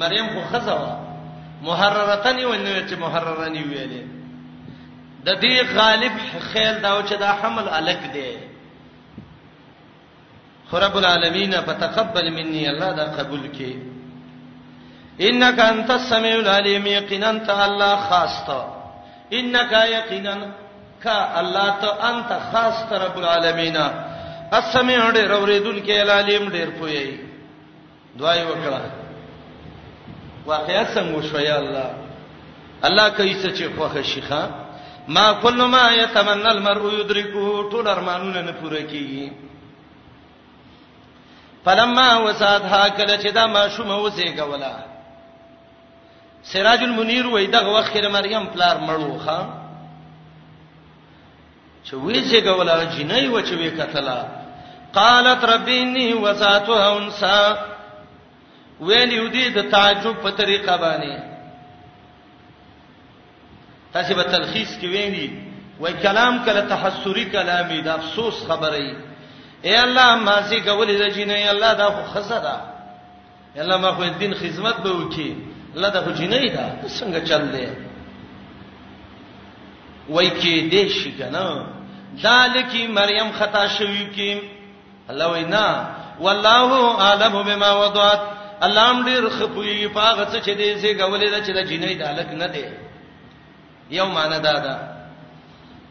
مریم 0.00 0.26
خو 0.34 0.42
خزوا 0.52 0.94
محررتن 1.62 2.38
ونه 2.50 2.74
چې 2.88 2.94
محررنی 3.04 3.62
ویلې 3.70 4.02
د 5.26 5.30
دې 5.42 5.56
غالب 5.76 6.12
خیال 6.52 6.76
دا 6.80 7.02
چې 7.02 7.14
دا 7.18 7.30
حمل 7.42 7.68
الک 7.68 8.02
دی 8.16 8.32
رب 10.72 10.96
العالمین 10.96 11.52
فتقبل 11.66 12.30
مني 12.36 12.68
الله 12.68 12.92
دا 12.92 13.04
قبول 13.18 13.42
کړي 13.52 13.74
انك 15.28 15.58
انت 15.58 15.90
السميع 15.90 16.34
العليم 16.38 16.86
یقینا 16.86 17.30
انت 17.30 17.50
الله 17.50 17.96
خاص 17.96 18.38
تا 18.46 18.60
انك 19.32 19.72
یقینا 19.96 20.34
کا 21.04 21.16
الله 21.40 21.68
ته 21.80 21.90
انت 22.10 22.30
خاص 22.52 22.76
تر 22.90 22.98
رب 23.04 23.16
العالمین 23.22 23.76
اسمع 24.58 24.98
ډېر 25.16 25.30
اوریدل 25.38 25.78
کې 25.86 25.94
العالم 26.04 26.42
ډېر 26.56 26.68
پوي 26.78 27.04
دعای 28.20 28.42
وکړه 28.50 28.82
واقعیت 30.50 30.86
څنګه 30.96 31.22
شو 31.30 31.38
یا 31.50 31.56
الله 31.62 31.88
الله 32.86 33.06
کوي 33.18 33.34
چې 33.42 33.64
خوخه 33.76 34.02
شيخه 34.12 34.42
ما 35.16 35.26
كل 35.44 35.58
ما 35.74 35.84
يتمنى 36.00 36.48
المرء 36.56 36.84
يدركه 37.00 37.68
ټول 37.70 37.88
ارمانونه 37.96 38.40
نه 38.48 38.52
پوره 38.60 38.80
کیږي 38.82 39.32
فلما 41.64 42.08
وسادها 42.24 42.82
کله 42.88 43.16
چې 43.22 43.34
دا 43.38 43.46
ما 43.46 43.68
شومه 43.76 43.98
وځي 44.10 44.40
غولا 44.40 44.74
سراج 46.52 46.80
المنیر 46.88 47.26
وای 47.26 47.46
دغه 47.46 47.70
وخت 47.78 47.92
کې 47.92 48.06
مریم 48.16 48.46
پلار 48.54 48.76
مړوخه 48.88 49.38
چې 51.86 51.94
وی 51.94 52.16
چې 52.30 52.38
ګولا 52.48 52.78
جنۍ 52.94 53.24
و 53.28 53.36
چې 53.48 53.54
وی 53.60 53.70
کتلا 53.78 54.20
قالت 54.98 55.42
ربيني 55.44 56.12
وذاتها 56.14 56.86
انسا 56.88 57.38
ویل 58.80 59.12
یودی 59.12 59.48
د 59.50 59.58
تعجب 59.70 60.16
په 60.24 60.30
طریقه 60.30 60.76
باندې 60.84 61.16
تاسو 63.92 64.14
به 64.14 64.22
تلخیص 64.22 64.70
کې 64.80 64.86
ویني 64.86 65.28
وای 65.80 65.92
کلام 66.02 66.44
کله 66.44 66.60
تحسری 66.74 67.24
کلامي 67.34 67.80
د 67.80 67.88
افسوس 67.88 68.36
خبره 68.48 68.78
ای 68.78 68.94
اے 69.64 69.76
الله 69.80 70.16
مازی 70.16 70.58
کولې 70.66 70.94
د 71.02 71.04
جنۍ 71.16 71.48
الله 71.54 71.72
دا 71.74 71.86
خو 71.90 72.02
خزدا 72.14 72.60
الله 73.56 73.76
ما 73.76 73.92
خو 73.96 74.04
دین 74.04 74.34
خدمت 74.34 74.76
به 74.84 74.90
وکي 74.90 75.36
الله 75.76 75.88
دا 75.90 76.00
خو 76.04 76.10
جنۍ 76.10 76.48
دا 76.48 76.88
څنګه 76.98 77.28
چل 77.28 77.44
دی 77.56 77.66
وای 80.08 80.30
کې 80.30 80.68
دې 80.72 80.88
شي 80.88 81.12
کنه 81.18 81.66
دا 82.22 82.46
لکه 82.46 82.88
مریم 82.88 83.30
خطا 83.38 83.66
شوی 83.68 84.08
کې 84.16 84.40
الله 85.10 85.26
وینا 85.32 85.90
والله 86.20 86.98
عالم 87.02 87.42
بما 87.42 87.72
وضعت 87.72 88.20
الله 88.62 88.80
هم 88.90 89.04
ډیر 89.08 89.28
خپوی 89.28 89.88
پاغه 89.94 90.24
څه 90.32 90.36
چې 90.36 90.50
دې 90.50 90.78
سي 90.78 90.94
غولې 90.98 91.30
دا 91.30 91.40
چې 91.40 91.50
د 91.50 91.58
جنې 91.68 91.98
دالک 91.98 92.28
نه 92.32 92.46
دی 92.46 92.64
یو 93.90 94.06
معنا 94.08 94.38
دا 94.38 94.52
ده 94.52 94.78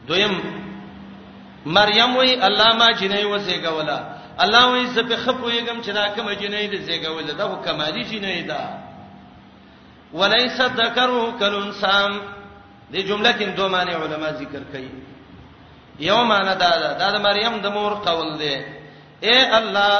دویم 0.07 0.39
مریم 1.65 2.15
وی 2.17 2.33
الله 2.41 2.75
ما 2.75 2.91
جنې 2.93 3.25
وسه 3.25 3.69
غولا 3.69 4.03
الله 4.39 4.71
وی 4.71 4.85
زه 4.85 5.01
په 5.03 5.15
خپویګم 5.15 5.81
چې 5.83 5.89
دا 5.91 6.07
کوم 6.15 6.33
جنې 6.33 6.69
دې 6.71 6.81
سي 6.85 7.05
غولا 7.07 7.33
دا 7.33 7.55
کمالي 7.65 8.03
جنې 8.05 8.47
ده 8.47 8.59
وليس 10.13 10.61
ذكره 10.61 11.33
كالانثى 11.39 12.19
دې 12.93 13.01
جمله 13.09 13.31
کې 13.37 13.47
دوه 13.57 13.67
معنی 13.75 13.93
علما 14.01 14.29
ذکر 14.41 14.61
کړي 14.71 14.91
یو 16.09 16.19
معنی 16.31 16.53
دا 16.63 16.71
ده 16.81 17.09
د 17.13 17.15
مریم 17.27 17.55
د 17.65 17.67
مور 17.77 17.93
قول 18.07 18.29
دی 18.41 18.55
اے 19.27 19.37
الله 19.59 19.93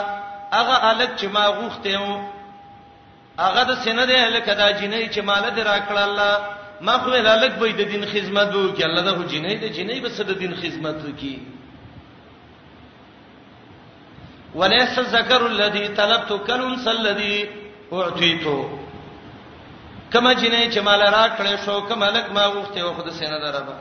هغه 0.58 0.76
الک 0.92 1.12
چې 1.20 1.28
ما 1.36 1.46
غوښته 1.58 1.96
و 2.08 2.10
هغه 3.44 3.62
د 3.70 3.72
سینې 3.84 4.06
د 4.10 4.12
الک 4.26 4.46
دا 4.46 4.68
جنې 4.80 5.02
چې 5.14 5.22
مال 5.30 5.44
دې 5.56 5.64
راکړ 5.72 5.96
الله 6.08 6.34
ما 6.88 6.96
خو 7.04 7.10
الک 7.16 7.54
به 7.62 7.72
د 7.80 7.84
دین 7.92 8.06
خدمت 8.14 8.50
وکړي 8.54 8.86
الله 8.90 9.02
د 9.02 9.24
جنې 9.34 9.54
د 9.64 9.66
جنې 9.76 9.98
به 10.04 10.10
د 10.30 10.32
دین 10.42 10.54
خدمت 10.62 10.98
وکړي 11.08 11.36
وليس 14.56 15.00
الذكر 15.00 15.42
الذي 15.48 15.88
طلبت 15.98 16.30
كالانثى 16.48 16.92
الذي 16.92 17.36
اعطيته 17.94 18.83
کما 20.14 20.32
جنې 20.34 20.70
چې 20.74 20.80
مال 20.86 21.02
را 21.02 21.24
کړې 21.38 21.56
شو 21.66 21.82
کما 21.90 22.10
لک 22.16 22.26
ما 22.38 22.46
وخته 22.56 22.80
او 22.82 22.94
خود 22.98 23.10
سینه 23.20 23.38
دربا 23.44 23.76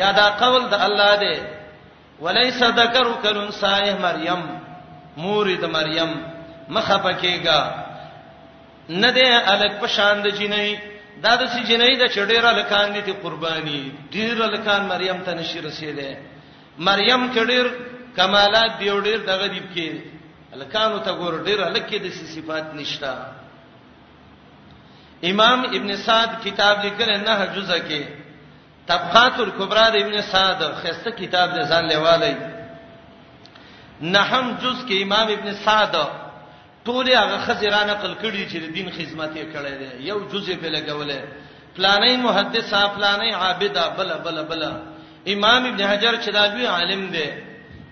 یا 0.00 0.10
دا 0.18 0.26
قول 0.42 0.62
د 0.72 0.74
الله 0.86 1.12
دی 1.22 1.36
ولیس 2.24 2.58
ذکر 2.80 3.06
کلن 3.24 3.50
سایه 3.60 3.94
مریم 4.06 4.42
مور 5.22 5.50
د 5.62 5.72
مریم 5.76 6.12
مخه 6.76 6.96
پکېګا 6.98 7.60
نه 9.04 9.10
دی 9.16 9.24
الک 9.54 9.80
پشان 9.82 10.22
د 10.26 10.36
جنې 10.38 11.22
دا 11.22 11.32
د 11.40 11.42
چې 11.52 11.60
جنې 11.70 11.96
د 12.00 12.06
چډېره 12.06 12.52
لکان 12.60 12.92
دي 12.92 13.12
قرباني 13.24 13.82
ډېر 14.12 14.34
لکان 14.54 14.82
مریم 14.92 15.22
ته 15.28 15.34
نشي 15.40 15.60
رسیدې 15.60 16.16
مریم 16.88 17.28
کډېر 17.34 17.64
کمالات 18.16 18.70
دی 18.78 18.90
ډېر 18.90 19.18
دغه 19.32 19.46
دی 19.54 19.62
کې 19.74 19.90
لکانو 20.60 20.98
ته 20.98 21.12
ګور 21.12 21.44
ډېر 21.44 21.60
الک 21.66 21.86
کې 21.88 21.98
د 22.04 22.34
صفات 22.34 22.74
نشته 22.80 23.14
امام 25.24 25.64
ابن 25.64 25.94
سعد 25.96 26.28
کتاب 26.44 26.84
لیکل 26.84 27.10
نه 27.24 27.44
جزء 27.56 27.78
کې 27.88 28.02
طبقات 28.86 29.40
الکبرى 29.40 29.86
د 29.90 29.96
ابن 30.02 30.20
سعد 30.22 30.62
خسته 30.82 31.10
کتاب 31.10 31.50
د 31.56 31.62
ځان 31.68 31.88
لیوالي 31.88 32.34
نحم 34.02 34.52
جزء 34.62 34.86
کې 34.88 35.02
امام 35.02 35.28
ابن 35.36 35.54
سعد 35.64 35.96
ټول 36.84 37.10
هغه 37.10 37.38
خزرانه 37.46 37.92
قل 37.94 38.14
کړي 38.14 38.52
چې 38.52 38.56
د 38.56 38.72
دین 38.74 38.90
خدمت 38.90 39.34
یې 39.36 39.44
کړی 39.54 39.74
دی 39.80 40.08
یو 40.10 40.18
جزء 40.32 40.54
په 40.60 40.68
لګولې 40.68 41.20
فلانی 41.76 42.16
محدث 42.16 42.70
صاحب 42.70 42.94
فلانی 42.96 43.32
عابد 43.42 43.76
بل 43.96 44.14
بل 44.24 44.42
بل 44.44 44.62
امام 45.34 45.66
ابن 45.72 45.82
حجر 45.86 46.22
چې 46.22 46.28
دا 46.32 46.42
وی 46.54 46.66
عالم 46.66 47.06
دی 47.16 47.26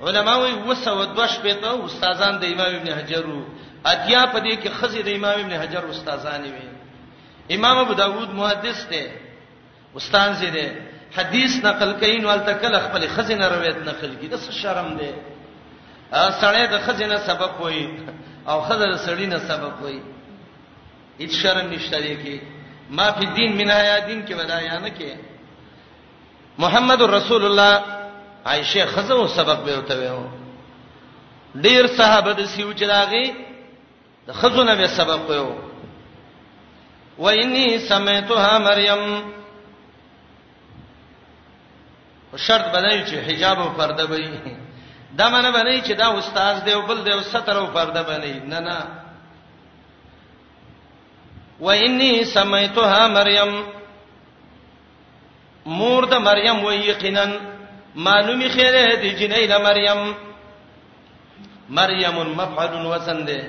علما 0.08 0.34
وی 0.36 0.52
وسو 0.68 1.04
دوش 1.04 1.38
په 1.42 1.52
ته 1.62 1.84
استادان 1.90 2.38
د 2.40 2.44
امام 2.54 2.74
ابن 2.80 2.88
حجر 2.98 3.24
او 3.34 3.42
اتیا 3.86 4.26
په 4.26 4.40
دې 4.40 4.56
کې 4.62 4.70
خزر 4.80 5.02
د 5.10 5.14
امام 5.16 5.40
ابن 5.44 5.52
حجر 5.62 5.84
استادان 5.92 6.42
وي 6.54 6.66
امام 7.50 7.78
ابو 7.78 7.94
داود 7.94 8.30
محدث 8.34 8.86
دی 8.90 9.02
استاد 9.96 10.32
زی 10.32 10.50
دی 10.50 10.66
حدیث 11.16 11.52
نقل 11.64 11.92
کین 12.00 12.24
ول 12.24 12.38
تکل 12.46 12.78
خپل 12.78 13.06
خزینه 13.16 13.46
روایت 13.48 13.76
نقل 13.88 14.14
کی 14.20 14.28
د 14.28 14.34
شرم 14.62 14.88
دی 14.98 15.10
سړی 16.12 16.66
د 16.72 16.78
خزینه 16.86 17.16
سبب 17.26 17.52
وای 17.60 17.86
او 18.50 18.60
خزر 18.68 18.96
سړی 19.06 19.26
نه 19.32 19.38
سبب 19.48 19.74
وای 19.82 20.00
هیڅ 21.20 21.32
شرم 21.42 21.66
نشته 21.72 21.98
دی 22.00 22.14
کی 22.22 22.40
ما 22.90 23.10
فی 23.12 23.26
دین 23.36 23.50
من 23.58 23.70
حیا 23.70 23.98
دین 24.08 24.20
کې 24.26 24.32
ودایا 24.38 24.78
نه 24.80 24.90
کې 24.90 25.10
محمد 26.58 27.02
رسول 27.02 27.44
الله 27.44 27.82
عائشه 28.46 28.86
خزو 28.86 29.26
سبب 29.38 29.64
به 29.64 29.78
وته 29.78 30.12
و 30.18 30.26
ډیر 31.66 31.86
صحابه 31.96 32.32
د 32.32 32.46
سیو 32.54 32.72
چراغي 32.72 33.26
د 34.26 34.32
خزونه 34.42 34.74
به 34.74 34.86
سبب 34.98 35.30
وایو 35.30 35.50
و 37.18 37.24
انی 37.26 37.78
سمیتها 37.78 38.58
مریم 38.58 39.22
شرط 42.36 42.64
بدایو 42.72 43.04
چې 43.06 43.14
حجاب 43.28 43.58
او 43.60 43.68
پرده 43.70 44.04
وي 44.04 44.30
دا 45.18 45.28
معنی 45.30 45.50
باندې 45.52 45.84
چې 45.88 45.94
دا 45.96 46.18
استاد 46.18 46.64
دی 46.64 46.72
او 46.72 46.82
بل 46.82 47.04
دی 47.04 47.12
او 47.12 47.20
ستر 47.20 47.56
او 47.58 47.66
پرده 47.66 48.02
باندې 48.02 48.42
نه 48.50 48.58
نه 48.60 48.78
و 51.60 51.68
انی 51.68 52.24
سمیتها 52.24 53.06
مریم 53.08 53.52
مور 55.66 56.04
د 56.04 56.14
مریم 56.14 56.64
و 56.64 56.72
یقینا 56.72 57.24
معلومی 57.94 58.48
خیره 58.48 58.96
دی 59.02 59.10
جنې 59.16 59.48
د 59.48 59.52
مریم 59.60 60.12
مریم 61.68 62.16
مفعل 62.36 62.86
وزن 62.86 63.24
دی 63.26 63.40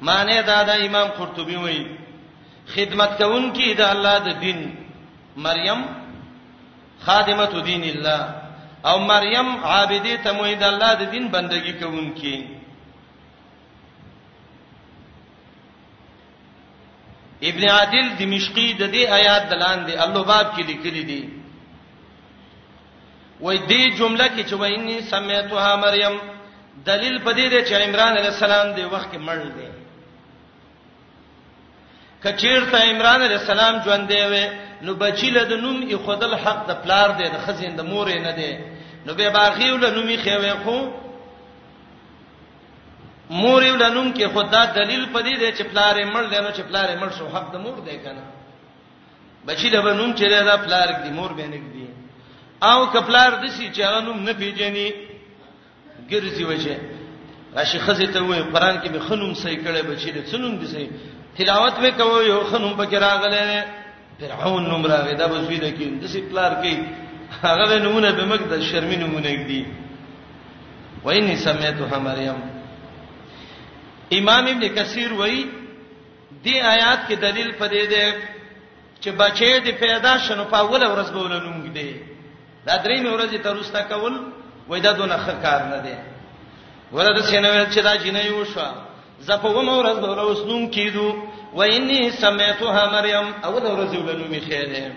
معنی 0.00 0.42
دا 0.42 0.62
د 0.62 0.70
امام 0.70 1.08
قرطبي 1.08 1.56
وایي 1.56 2.05
خدمت 2.74 3.12
کوونکی 3.22 3.68
د 3.78 3.80
الله 3.92 4.16
د 4.26 4.28
دین 4.42 4.58
مریم 5.46 5.80
خادمت 7.06 7.52
دین 7.70 7.82
الله 7.92 8.20
او 8.88 8.96
مریم 9.12 9.48
عابده 9.72 10.14
ته 10.24 10.30
موید 10.38 10.62
الله 10.70 10.90
د 11.00 11.02
دین 11.14 11.24
بندگی 11.36 11.72
کوونکی 11.82 12.36
ابن 17.50 17.64
عادل 17.78 18.06
دمشقی 18.20 18.68
د 18.80 18.92
دې 18.94 19.04
آیات 19.18 19.42
دلان 19.52 19.78
دی 19.86 19.94
الله 20.04 20.22
باب 20.32 20.46
کې 20.54 20.62
لیکلي 20.70 21.02
دي 21.10 21.22
وای 23.40 23.58
دې 23.70 23.82
جمله 23.98 24.26
کې 24.34 24.42
چې 24.48 24.54
ویني 24.60 24.98
سمیتها 25.12 25.72
مریم 25.86 26.14
دلیل 26.90 27.16
پدې 27.26 27.46
ده 27.52 27.60
چې 27.68 27.74
عمران 27.88 28.12
علی 28.20 28.30
السلام 28.36 28.66
دی 28.76 28.84
وخت 28.94 29.08
کې 29.12 29.18
مړ 29.28 29.38
دی 29.56 29.68
کچیرته 32.24 32.78
عمران 32.92 33.22
علی 33.22 33.34
السلام 33.34 33.74
ژوند 33.84 34.08
دی 34.08 34.20
وې 34.30 34.44
نو 34.84 34.94
بچیله 34.94 35.42
د 35.50 35.52
نوم 35.64 35.76
یې 35.88 35.96
خدل 36.06 36.34
حق 36.44 36.60
د 36.68 36.72
پلار 36.82 37.08
دی 37.18 37.28
د 37.34 37.38
خزین 37.46 37.74
د 37.76 37.80
مور 37.90 38.08
نه 38.26 38.32
دی 38.38 38.52
نو 39.06 39.14
به 39.18 39.30
باغی 39.30 39.70
ول 39.70 39.84
نومې 39.96 40.16
خوي 40.24 40.50
خو 40.64 40.78
مور 43.40 43.62
ول 43.72 43.84
نوم 43.96 44.08
کې 44.16 44.26
خدا 44.34 44.62
دلیل 44.66 45.06
پدې 45.12 45.38
دی 45.40 45.48
چې 45.56 45.62
پلار 45.70 45.94
یې 45.98 46.12
مړ 46.14 46.24
دی 46.32 46.40
نو 46.46 46.50
چې 46.56 46.60
پلار 46.68 46.86
یې 46.90 46.96
مړ 47.02 47.10
شو 47.18 47.26
حق 47.34 47.52
د 47.52 47.56
مور 47.64 47.78
دی 47.86 47.98
کنه 48.04 48.22
بچیله 49.46 49.80
به 49.82 49.92
نوم 49.94 50.14
چیرې 50.18 50.44
دا 50.48 50.56
پلار 50.56 50.88
دی 51.04 51.10
مور 51.18 51.32
به 51.38 51.46
نه 51.46 51.56
دی 51.74 51.86
او 52.70 52.86
کپلار 52.92 53.30
دسی 53.44 53.66
چې 53.74 53.80
هغه 53.80 54.00
نوم 54.00 54.18
نه 54.22 54.32
پیژني 54.40 54.88
ګرځي 56.10 56.44
وجه 56.50 56.76
راشي 57.56 57.78
خزه 57.84 58.06
ته 58.12 58.18
وې 58.20 58.54
قران 58.54 58.76
کې 58.82 58.88
به 58.88 59.00
خنوم 59.08 59.34
صحیح 59.34 59.58
کړي 59.64 59.82
بچی 59.88 60.10
له 60.12 60.26
سنوم 60.30 60.56
دي 60.60 60.66
صحیح 60.66 60.90
تلاوت 61.38 61.74
وکاو 61.84 62.22
یو 62.30 62.40
خنوم 62.50 62.72
پکې 62.80 62.96
راغله 62.96 63.64
فرعون 64.20 64.62
نوم 64.68 64.86
راغی 64.92 65.14
دا 65.20 65.26
به 65.32 65.38
زوی 65.44 65.58
د 65.64 65.68
کې 65.78 65.86
د 66.02 66.04
سپلار 66.12 66.52
کې 66.52 66.76
هغه 67.42 67.78
نمونه 67.86 68.10
به 68.12 68.24
مګ 68.30 68.42
د 68.52 68.54
شرمې 68.70 68.96
نمونه 69.04 69.44
دي 69.50 69.62
ویني 71.04 71.36
سمیتها 71.46 71.98
مریم 72.08 72.38
امام 74.18 74.44
ابن 74.52 74.64
کثیر 74.76 75.12
وایي 75.12 75.42
دې 76.44 76.56
آیات 76.74 76.98
کې 77.08 77.12
دلیل 77.26 77.50
پدې 77.60 77.84
ده 77.90 78.14
چې 79.02 79.08
بچې 79.08 79.64
دې 79.64 79.70
پیدا 79.84 80.16
شنو 80.28 80.44
په 80.52 80.56
اوله 80.58 80.88
ورځ 80.92 81.08
به 81.12 81.18
ولنوم 81.18 81.72
دي 81.76 81.90
دا 82.66 82.74
درې 82.84 83.00
مې 83.02 83.12
ورځې 83.12 83.38
تر 83.42 83.56
اوسه 83.56 83.82
کول 83.82 84.20
وای 84.68 84.80
دا 84.80 84.92
دونه 84.92 85.16
ښه 85.16 85.42
کار 85.42 85.62
نه 85.72 85.78
دی 85.84 85.94
ورته 86.92 87.22
څنګه 87.22 87.72
چې 87.74 87.80
دا 87.82 87.96
جنې 87.96 88.30
وشو 88.30 88.85
زپو 89.20 89.62
مورز 89.62 89.98
به 89.98 90.20
اوسنوم 90.20 90.70
کیدو 90.70 91.14
و 91.54 91.60
انی 91.60 92.10
سمیتها 92.10 92.90
مریم 92.90 93.26
اول 93.44 93.62
ورځ 93.62 93.96
ولنو 93.96 94.28
می 94.28 94.40
خیره 94.40 94.92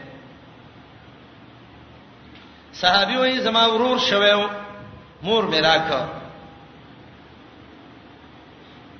صحابي 2.71 3.15
وې 3.15 3.39
زما 3.39 3.65
ورور 3.73 3.97
شوو 3.97 4.47
مور 5.23 5.43
میراکا 5.45 6.07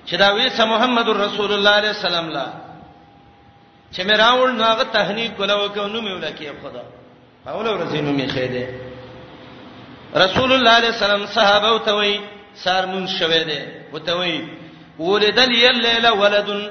چې 0.05 0.13
دا 0.15 0.36
وې 0.36 0.49
سم 0.57 0.70
محمد 0.70 1.07
رسول 1.09 1.51
الله 1.51 1.70
عليه 1.72 1.89
السلام 1.89 2.30
لا 2.30 2.45
چې 3.93 3.99
میراول 3.99 4.55
ناغه 4.55 4.84
تهنیک 4.84 5.39
ولا 5.39 5.65
وکونو 5.65 6.01
می 6.01 6.11
ولکه 6.11 6.51
خدا 6.61 6.84
اول 7.53 7.65
ورځ 7.65 7.93
نو 7.95 8.11
می 8.11 8.28
خیره 8.28 8.67
رسول 10.15 10.51
الله 10.51 10.70
عليه 10.72 10.88
السلام 10.88 11.26
صحابه 11.26 11.70
وتوي 11.72 12.20
سار 12.53 12.86
مون 12.86 13.07
شوه 13.07 13.43
دي 13.43 13.59
وتوي 13.93 14.59
ولدل 15.00 15.52
یل 15.66 15.78
لیلا 15.88 16.12
ولدن 16.22 16.62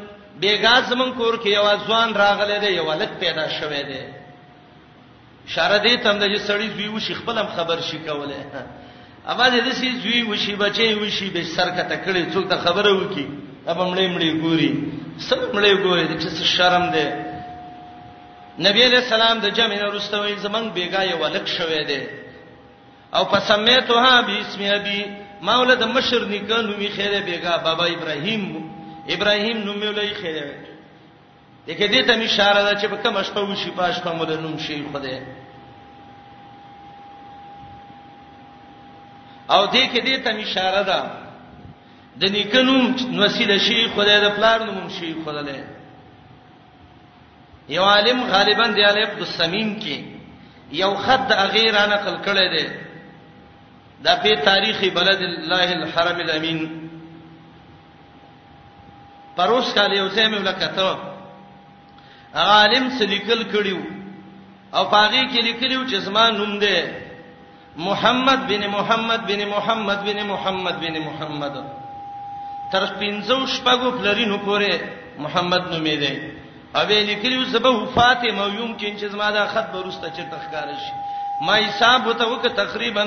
بیګا 0.41 0.75
زمون 0.91 1.11
کور 1.19 1.35
کې 1.43 1.49
یو 1.59 1.65
ځوان 1.87 2.09
راغلی 2.23 2.59
دی 2.65 2.71
یو 2.81 2.85
ولد 2.91 3.11
پیدا 3.21 3.45
شوه 3.59 3.83
دی 3.89 4.01
شاره 5.55 5.79
دې 5.79 6.03
تم 6.05 6.19
د 6.23 6.25
سړی 6.49 6.69
زوی 6.77 6.89
وشي 6.95 7.15
خپلم 7.21 7.47
خبر 7.57 7.79
شي 7.89 7.99
کوله 8.07 8.39
اما 9.31 9.47
دې 9.53 9.61
دې 9.67 9.73
سي 9.81 9.89
زوی 10.03 10.23
وشي 10.23 10.55
بچي 10.63 10.95
وشي 10.95 11.29
به 11.35 11.43
سر 11.57 11.69
کته 11.77 11.97
کړي 12.05 12.23
څوک 12.35 12.49
ته 12.51 12.57
خبره 12.65 12.91
وکي 13.01 13.27
اب 13.71 13.79
مړې 13.79 14.07
مړې 14.15 14.31
ګوري 14.43 14.73
سم 15.29 15.39
مړې 15.53 15.75
ګوري 15.83 16.07
چې 16.21 16.45
شرم 16.57 16.85
دی 16.97 17.07
نبی 18.67 18.83
علیہ 18.89 18.99
السلام 19.05 19.39
د 19.45 19.55
جمع 19.57 19.77
نورستوي 19.81 20.35
زمنګ 20.45 20.67
بیګا 20.77 21.03
یو 21.05 21.19
ولک 21.23 21.47
شوه 21.57 21.81
دی 21.89 22.03
او 23.17 23.23
پسمه 23.33 23.79
ته 23.89 24.13
بسم 24.29 24.63
ابي 24.79 25.03
ماوله 25.43 25.75
د 25.75 25.85
مشر 25.97 26.21
نکاح 26.35 26.61
نومي 26.69 26.89
خیره 26.97 27.21
بیگا 27.29 27.57
بابا 27.67 27.85
ابراهیم 27.95 28.43
ابراهیم 29.15 29.59
نوم 29.67 29.81
ولې 29.89 30.09
خیره 30.21 30.55
دغه 31.69 31.87
دې 31.89 32.03
ته 32.09 32.15
اشاره 32.25 32.63
ده 32.67 32.73
چې 32.81 32.87
په 32.93 32.97
کوم 33.03 33.17
شپه 33.29 33.41
وشي 33.51 33.71
پاش 33.79 34.01
په 34.07 34.13
مول 34.19 34.31
نوم 34.45 34.59
شي 34.67 34.79
خدای 34.93 35.15
او 39.55 39.63
دې 39.67 39.85
کې 39.93 40.01
دې 40.07 40.17
ته 40.25 40.31
اشاره 40.47 40.83
ده 40.91 41.01
د 42.21 42.25
نیکنوم 42.33 42.97
وسیله 43.25 43.59
شي 43.69 43.81
خدای 43.95 44.21
د 44.27 44.37
پلار 44.37 44.65
نوم 44.73 44.87
شي 44.99 45.15
خدای 45.25 45.61
یو 47.77 47.83
عالم 47.85 48.25
غالبا 48.33 48.67
دی 48.77 48.83
علی 48.91 49.01
عبد 49.07 49.21
السمین 49.25 49.73
کې 49.83 49.97
یو 50.83 50.95
خد 51.07 51.33
غیر 51.55 51.75
انا 51.77 51.87
نقل 51.95 52.15
کړی 52.27 52.47
دی 52.57 52.67
دا 54.07 54.15
په 54.23 54.37
تاریخ 54.49 54.79
بلد 54.95 55.23
الله 55.29 55.73
الحرم 55.77 56.19
الامین 56.27 56.59
پروس 59.37 59.73
کال 59.75 59.93
یو 59.93 60.09
ځای 60.09 60.27
مې 60.27 60.39
ولکته 60.39 62.37
هغه 62.37 62.57
عالم 62.59 62.89
سلیکل 62.99 63.43
کړیو 63.53 63.79
او 64.79 64.85
پاغي 64.93 65.23
کې 65.31 65.43
لیکلیو 65.49 65.83
چې 65.91 65.97
زما 66.07 66.29
نوم 66.39 66.59
دی 66.65 66.75
محمد 67.87 68.47
بن 68.49 68.67
محمد 68.75 69.27
بن 69.29 69.45
محمد 69.53 70.05
بن 70.09 70.23
محمد 70.31 70.81
بن 70.87 70.99
محمد 71.07 71.59
تر 72.73 72.85
پنځو 72.87 73.47
شپږو 73.55 73.91
پلرینو 73.99 74.39
پورې 74.39 74.83
محمد 75.27 75.63
نومې 75.63 75.97
دی 76.03 76.33
او 76.75 76.89
یې 76.89 77.03
لیکلیو 77.11 77.45
سبا 77.53 77.69
وفات 77.79 78.25
مویوم 78.31 78.71
کې 78.79 79.01
چې 79.01 79.07
زما 79.17 79.31
دا 79.39 79.47
خط 79.55 79.73
برسته 79.77 80.09
چې 80.09 80.23
تخکار 80.31 80.75
شي 80.77 80.93
ما 81.51 81.55
حساب 81.67 82.07
وته 82.07 82.27
وک 82.33 82.47
تقریبا 82.63 83.07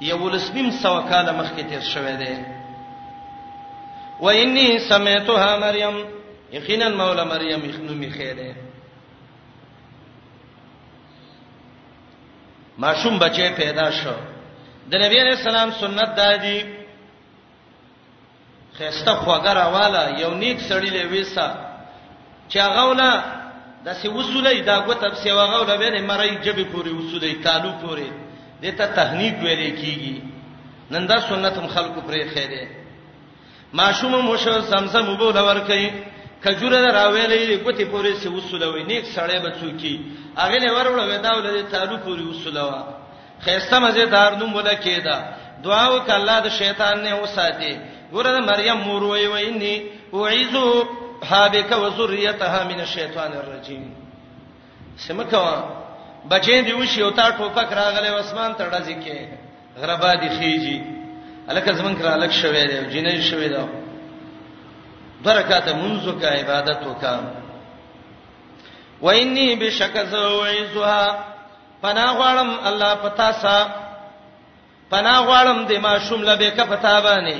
یو 0.00 0.28
لسنیم 0.30 0.70
سو 0.82 1.00
کال 1.08 1.30
مخکې 1.34 1.62
تیر 1.68 1.80
شوه 1.80 2.16
دی 2.16 2.34
و 4.20 4.26
انی 4.28 4.78
سمعتها 4.88 5.58
مریم 5.58 5.96
یقینا 6.52 6.88
مولا 6.88 7.24
مریم 7.24 7.64
یخنو 7.70 7.94
می 7.94 8.10
خیره 8.10 8.54
ماشوم 12.78 13.18
بچی 13.18 13.48
پیدا 13.56 13.90
شو 13.90 14.12
د 14.90 14.94
نبی 14.94 15.18
علیہ 15.20 15.36
السلام 15.38 15.70
سنت 15.80 16.14
دا 16.16 16.36
دی 16.36 16.58
خسته 18.76 19.12
خوګره 19.14 19.64
والا 19.74 20.08
یو 20.20 20.30
نیک 20.34 20.58
سړی 20.60 20.90
له 20.94 21.04
ویسا 21.10 21.48
چا 22.48 22.68
غولا 22.74 23.12
د 23.84 23.92
سی 24.00 24.08
وسولې 24.08 24.62
دا 24.64 24.78
غوتب 24.80 25.14
سی 25.14 25.30
وغولا 25.32 25.76
به 25.76 25.90
نه 25.90 26.06
مړی 26.08 26.44
جبه 26.44 26.64
پوری 26.64 26.90
وسولې 26.90 27.42
تالو 27.44 27.72
پوری 27.80 28.10
دته 28.62 28.86
تهنیک 28.98 29.34
ویلې 29.44 29.70
کیږي 29.80 30.16
نن 30.92 31.02
دا 31.10 31.16
سنت 31.28 31.54
هم 31.58 31.66
خلکو 31.74 32.00
پرې 32.08 32.22
خیره 32.34 32.64
ماشوم 33.80 34.12
موشو 34.28 34.54
زمزم 34.70 35.08
وبو 35.08 35.30
دا 35.38 35.42
ور 35.48 35.58
کوي 35.68 35.88
کجوره 36.44 36.78
راویلې 36.98 37.60
ګوتی 37.64 37.84
پورې 37.92 38.12
سی 38.22 38.28
وسولوي 38.28 38.82
نیک 38.90 39.04
سړی 39.16 39.38
بچوکی 39.46 39.94
اغه 40.44 40.58
نه 40.64 40.70
ورول 40.74 41.00
ودا 41.08 41.32
ولې 41.34 41.70
تعالو 41.72 41.96
پورې 42.06 42.22
وسولوا 42.30 42.82
خيسته 43.44 43.78
مزیدار 43.80 44.32
نوم 44.40 44.54
ولا 44.56 44.74
کېدا 44.84 45.16
دعا 45.64 45.86
وک 45.90 46.10
الله 46.10 46.38
د 46.40 46.48
شیطان 46.60 47.02
نه 47.02 47.16
وساتي 47.22 47.72
ګوره 48.14 48.38
مریم 48.50 48.76
مور 48.88 49.02
وای 49.02 49.26
ویني 49.26 49.74
اعوذ 50.14 50.54
حابک 51.30 51.70
وذریتها 51.82 52.64
من 52.70 52.80
الشیطان 52.80 53.30
الرجیم 53.32 53.84
سمکوا 55.06 55.56
بچې 56.26 56.62
دی 56.66 56.72
وشي 56.72 57.02
او 57.02 57.10
تا 57.10 57.30
ټوپک 57.30 57.70
راغله 57.72 58.20
اسمان 58.20 58.54
ته 58.54 58.66
ډزې 58.70 58.94
کې 59.04 59.18
غربا 59.78 60.14
دی 60.14 60.28
خيږي 60.28 60.78
الکه 61.50 61.72
زمون 61.72 61.94
کرا 61.96 62.14
الک 62.14 62.32
شوي 62.32 62.66
دی 62.66 62.78
جنې 62.90 63.20
شوي 63.30 63.48
دا 63.48 63.64
برکات 65.22 65.68
منځو 65.68 66.12
کا 66.20 66.28
عبادت 66.28 66.86
وکا 66.86 67.32
وإني 69.02 69.54
بشک 69.54 69.98
زو 70.10 70.42
عزها 70.44 71.24
پنا 71.82 72.06
غړم 72.14 72.66
الله 72.68 72.94
پتا 72.94 73.32
سا 73.32 73.66
پنا 74.90 75.20
غړم 75.20 75.66
د 75.68 75.72
ما 75.80 75.98
شوم 75.98 76.22
لبه 76.22 76.50
ک 76.50 76.60
پتا 76.68 77.00
باندې 77.00 77.36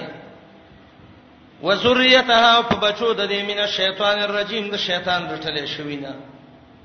وذریتها 1.62 2.62
په 2.62 2.74
بچو 2.76 3.12
د 3.14 3.28
دې 3.28 3.42
مینه 3.46 3.66
شیطان 3.66 4.18
الرجیم 4.18 4.70
د 4.70 4.76
شیطان 4.78 5.28
رټلې 5.38 5.66
شوینه 5.66 6.14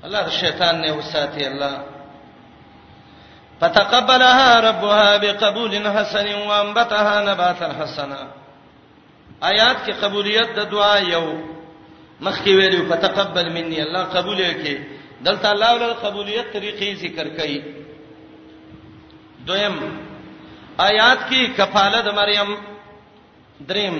الله 0.04 0.28
شیطان 0.38 0.76
نه 0.84 0.92
وساتي 1.00 1.44
الله 1.46 1.74
فتقبلها 3.60 4.50
ربها 4.68 5.10
بقبول 5.24 5.72
حسن 5.96 6.26
وانبتها 6.48 7.14
نباتا 7.28 7.68
حسنا 7.80 8.22
آیات 9.50 9.78
کې 9.86 9.92
قبولیت 10.02 10.48
د 10.58 10.70
دعا 10.74 10.96
یو 10.98 11.24
مخکې 12.26 12.46
ویلو 12.58 12.80
فتقبل 12.92 13.46
مني 13.56 13.82
الله 13.82 14.02
قبول 14.16 14.38
یې 14.40 14.78
دلته 15.26 15.50
الله 15.52 15.74
ول 15.74 15.94
قبولیت 16.06 16.52
طریقې 16.52 16.96
ذکر 17.04 17.26
کړي 17.38 17.58
دویم 19.48 19.76
آیات 20.88 21.18
کې 21.28 21.56
کفاله 21.56 22.00
د 22.08 22.10
مریم 22.20 22.54
دریم 23.68 23.94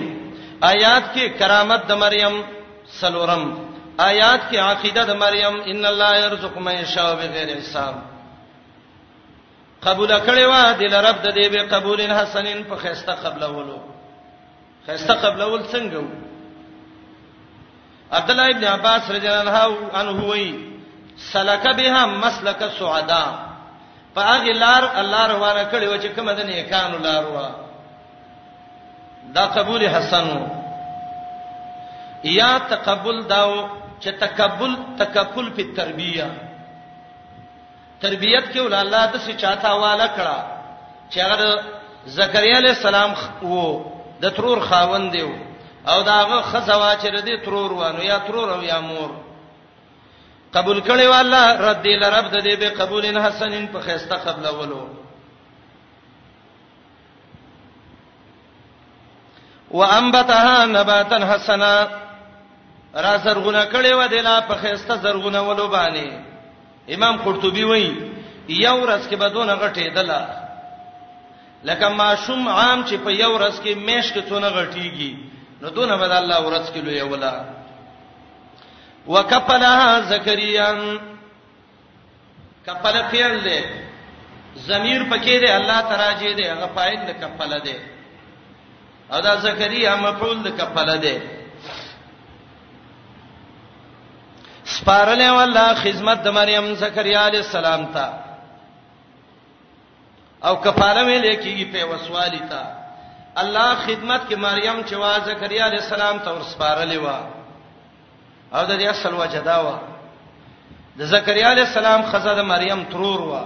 آیات 0.63 1.15
کې 1.15 1.39
کرامت 1.39 1.87
د 1.89 1.93
مریم 2.05 2.43
سلورم 3.01 3.45
آیات 3.99 4.41
کې 4.51 4.59
عقیده 4.59 5.05
د 5.05 5.11
مریم 5.17 5.61
ان 5.67 5.87
الله 5.87 6.17
يرزق 6.27 6.57
من 6.59 6.75
يشاء 6.75 7.15
بغیر 7.15 7.59
حساب 7.59 7.95
قبول 9.83 10.09
کړي 10.23 10.45
وا 10.47 10.73
د 10.73 10.83
رب 10.95 11.23
د 11.23 11.31
دې 11.37 11.47
به 11.51 11.63
قبول 11.79 12.01
حسنین 12.11 12.65
په 12.65 12.77
خسته 12.77 13.13
قبلولو 13.13 13.79
خسته 14.87 15.15
قبلول 15.15 15.63
څنګه 15.73 15.97
وو 15.97 16.09
عبد 18.13 18.31
الله 18.31 18.49
ابن 18.51 18.65
عباس 18.65 19.11
رضی 19.11 19.29
الله 19.29 19.95
عنه 19.95 20.25
وایي 20.29 20.71
سلک 21.33 21.67
بها 21.77 22.07
مسلک 22.07 22.65
سعدا 22.79 23.25
په 24.15 24.21
هغه 24.23 24.53
لار 24.53 24.91
الله 25.01 25.27
روانه 25.27 25.65
کړي 25.71 25.87
و 25.89 26.01
چې 26.03 26.07
کوم 26.17 26.31
د 26.33 26.41
نیکانو 26.43 26.99
لار 26.99 27.25
و 27.27 27.47
دا 29.35 29.47
قبول 29.47 29.85
حسن 29.89 30.29
یا 32.25 32.59
تقبل 32.69 33.23
داو 33.29 33.83
چې 34.05 34.13
تکبل 34.25 34.73
تکفل 34.99 35.47
په 35.57 35.63
تربیه 35.77 36.27
تربیت 38.01 38.45
کې 38.53 38.61
ول 38.61 38.75
الله 38.81 39.05
د 39.13 39.17
څه 39.27 39.33
چاته 39.41 39.69
حواله 39.75 40.09
کړه 40.17 40.39
چې 41.13 41.19
هغه 41.29 41.51
زکریا 42.21 42.57
علی 42.61 42.69
السلام 42.77 43.11
وو 43.51 43.67
د 44.23 44.27
ترور 44.37 44.61
خاوند 44.69 45.13
دی 45.13 45.21
او 45.93 45.99
داغه 46.09 46.41
خزوا 46.51 46.93
چې 46.97 47.07
ردی 47.17 47.37
ترور 47.47 47.73
وانه 47.81 48.05
یا 48.11 48.19
ترور 48.27 48.51
او 48.57 48.61
یا 48.73 48.81
مور 48.91 49.11
قبول 50.55 50.79
کړي 50.85 51.07
والا 51.09 51.57
رد 51.67 51.87
لرب 51.87 52.31
د 52.31 52.37
دې 52.47 52.57
به 52.63 52.69
قبول 52.81 53.19
حسنین 53.27 53.67
په 53.73 53.81
خيسته 53.81 54.17
قبل 54.29 54.47
اولو 54.53 54.85
وانبتها 59.77 60.67
نباتا 60.73 61.27
حسنا 61.35 61.75
را 63.03 63.17
زرغونه 63.19 63.65
کړي 63.67 63.93
و 63.95 64.09
دلا 64.09 64.41
په 64.41 64.55
خيسته 64.55 64.95
زرغونه 65.03 65.41
ولو 65.41 65.69
باندې 65.69 66.09
امام 66.95 67.17
قرطبي 67.25 67.65
وایي 67.65 67.93
یو 68.49 68.77
ورځ 68.85 69.09
کې 69.09 69.17
بدون 69.17 69.51
غټې 69.51 69.87
دلا 69.97 70.23
لکه 71.65 71.89
ما 71.89 72.15
شوم 72.15 72.49
عام 72.49 72.85
چې 72.87 72.95
په 73.05 73.11
یو 73.11 73.33
ورځ 73.39 73.57
کې 73.63 73.75
مېش 73.87 74.13
کې 74.13 74.23
څونه 74.29 74.49
غټيږي 74.51 75.13
نو 75.61 75.69
دونه 75.71 75.97
بد 75.97 76.11
الله 76.11 76.39
ورځ 76.47 76.67
کې 76.73 76.81
لوی 76.85 77.03
ولا 77.03 77.45
وکفلها 79.07 80.01
زکریا 80.01 80.71
کفل 82.67 82.97
فعل 83.11 83.41
دی 83.45 83.61
ضمیر 84.57 85.03
پکې 85.11 85.35
دی 85.43 85.49
الله 85.51 85.81
تراجه 85.81 86.33
دی 86.35 86.45
هغه 86.51 86.67
فاعل 86.75 87.01
دی 87.07 87.13
کفل 87.21 87.53
دی 87.65 87.77
او 89.13 89.21
دا 89.21 89.35
زکریا 89.37 89.97
مفعول 89.97 90.43
دی 90.45 90.51
کفل 90.51 90.99
دی 91.01 91.19
سپارلې 94.77 95.31
والله 95.39 95.69
خدمت 95.85 96.19
د 96.27 96.33
مریم 96.39 96.67
زکریا 96.85 97.21
علی 97.29 97.41
السلام 97.45 97.83
ته 97.97 98.05
او 100.49 100.55
کفاره 100.65 101.03
ویلې 101.07 101.35
کیږي 101.43 101.67
په 101.73 101.85
وسوالی 101.91 102.41
ته 102.53 102.63
الله 103.43 103.69
خدمت 103.87 104.27
کې 104.29 104.35
مریم 104.47 104.79
چې 104.89 104.95
وا 105.03 105.13
زکریا 105.31 105.67
علی 105.67 105.77
السلام 105.83 106.19
ته 106.25 106.31
ورسپارلې 106.31 106.97
و 106.97 107.07
او 108.57 108.63
د 108.71 108.73
دې 108.79 108.85
اصل 108.95 109.15
وجدا 109.23 109.57
و 109.67 109.71
د 110.99 111.03
زکریا 111.15 111.51
علی 111.53 111.61
السلام 111.67 112.03
خزه 112.11 112.35
د 112.41 112.51
مریم 112.55 112.85
ترور 112.97 113.21
و 113.31 113.41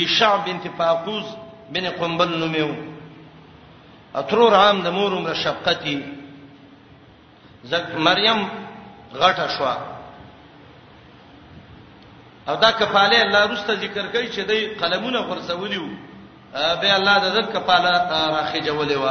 ایشع 0.00 0.32
بنت 0.46 0.66
فاقوز 0.80 1.24
بن 1.76 1.90
قنبل 2.00 2.34
نومو 2.42 2.72
اترور 4.22 4.52
عام 4.64 4.82
د 4.82 4.86
مورم 4.96 5.28
له 5.30 5.34
شفقتي 5.44 6.00
زک 7.72 7.88
مریم 8.10 8.44
غټه 9.14 9.48
شوه 9.58 9.76
او 12.48 12.54
دا 12.56 12.70
کفاله 12.72 13.22
الله 13.22 13.44
رسته 13.44 13.74
ذکر 13.74 14.06
کوي 14.12 14.28
چې 14.32 14.38
دای 14.40 14.66
قلمونه 14.74 15.18
غرسولي 15.18 15.76
وو 15.78 15.88
به 16.54 16.94
الله 16.94 17.18
د 17.18 17.24
ذکر 17.34 17.60
کفاله 17.60 17.90
راخجولې 18.10 18.92
و 18.96 19.06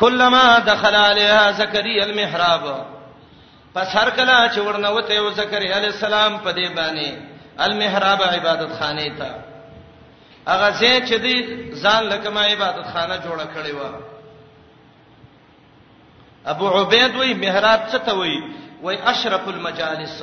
کلمہ 0.00 0.44
دخل 0.66 0.94
علیها 0.96 1.50
زکریا 1.52 2.04
المحراب 2.04 2.64
پس 3.74 3.86
هر 3.96 4.10
کله 4.10 4.48
چې 4.54 4.58
ورنوته 4.58 5.12
یو 5.14 5.30
زکریا 5.30 5.76
علی 5.76 5.86
السلام 5.86 6.38
په 6.38 6.52
دې 6.52 6.70
باندې 6.76 7.12
المحراب 7.60 8.22
عبادت 8.22 8.72
خانه 8.78 9.08
ته 9.18 9.34
هغه 10.48 10.70
ځای 10.80 11.02
چې 11.06 11.16
دې 11.24 11.36
ځان 11.82 12.02
لکه 12.12 12.30
ما 12.30 12.40
عبادت 12.42 12.86
خانه 12.94 13.16
جوړه 13.20 13.46
کړې 13.56 13.70
و 13.74 14.12
ابو 16.46 16.68
عبید 16.80 17.16
وای 17.16 17.34
محراب 17.34 17.80
څه 17.92 17.96
ته 17.98 18.14
وای 18.14 18.42
وای 18.82 18.98
اشرف 19.06 19.48
المجالس 19.48 20.22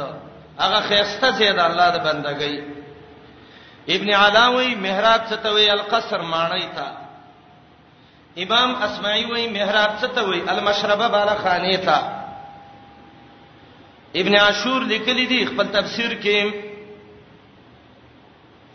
هغه 0.59 0.79
خيسته 0.89 1.29
زید 1.37 1.59
الله 1.67 1.89
د 1.89 1.97
بندګۍ 2.05 2.55
ابن 3.95 4.09
علاوی 4.23 4.69
محراب 4.85 5.21
ستوي 5.31 5.67
القصر 5.77 6.21
مانای 6.33 6.67
تا 6.75 6.87
امام 8.43 8.69
اسماعی 8.85 9.23
وی 9.31 9.43
محراب 9.55 9.91
ستوي 10.01 10.39
المشربه 10.53 11.07
بالا 11.13 11.35
خانه 11.43 11.75
تا 11.87 11.97
ابن 14.21 14.33
عاشور 14.39 14.81
لیکلی 14.93 15.25
دی 15.27 15.45
خپل 15.51 15.67
تفسیر 15.79 16.11
کې 16.23 16.39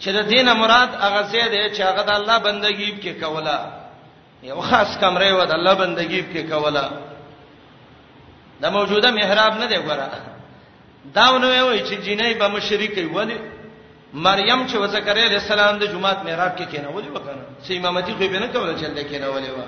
چې 0.01 0.09
د 0.17 0.19
دینه 0.33 0.51
مراد 0.55 0.91
هغه 1.05 1.21
زید 1.23 1.53
چې 1.75 1.81
هغه 1.81 2.03
د 2.03 2.11
الله 2.19 2.39
بندګۍ 2.39 2.91
کې 3.03 3.13
کوله 3.25 3.59
یو 4.43 4.61
خاص 4.61 4.89
کمرې 5.01 5.33
و 5.33 5.45
د 5.45 5.51
الله 5.59 5.75
بندګۍ 5.75 6.23
کې 6.33 6.43
کوله 6.53 6.87
د 8.63 8.65
موجوده 8.71 9.11
محراب 9.11 9.59
نه 9.61 9.67
دی 9.67 9.77
ګره 9.89 10.09
داونه 11.15 11.63
وای 11.63 11.81
چې 11.89 11.95
جنای 12.07 12.35
به 12.35 12.49
مشرک 12.49 12.97
وي 12.97 13.35
مریم 14.15 14.67
چې 14.69 14.75
وزکریا 14.75 15.25
علیہ 15.27 15.39
السلام 15.45 15.79
د 15.79 15.85
جمعات 15.93 16.23
میراب 16.25 16.53
کې 16.59 16.67
کېنولې 16.73 17.09
وکړه 17.15 17.67
چې 17.67 17.71
امامتي 17.73 18.13
خو 18.13 18.19
به 18.33 18.39
نه 18.39 18.47
کوله 18.47 18.75
چې 18.79 18.85
دا 18.87 19.03
کېنولې 19.11 19.51
و 19.57 19.59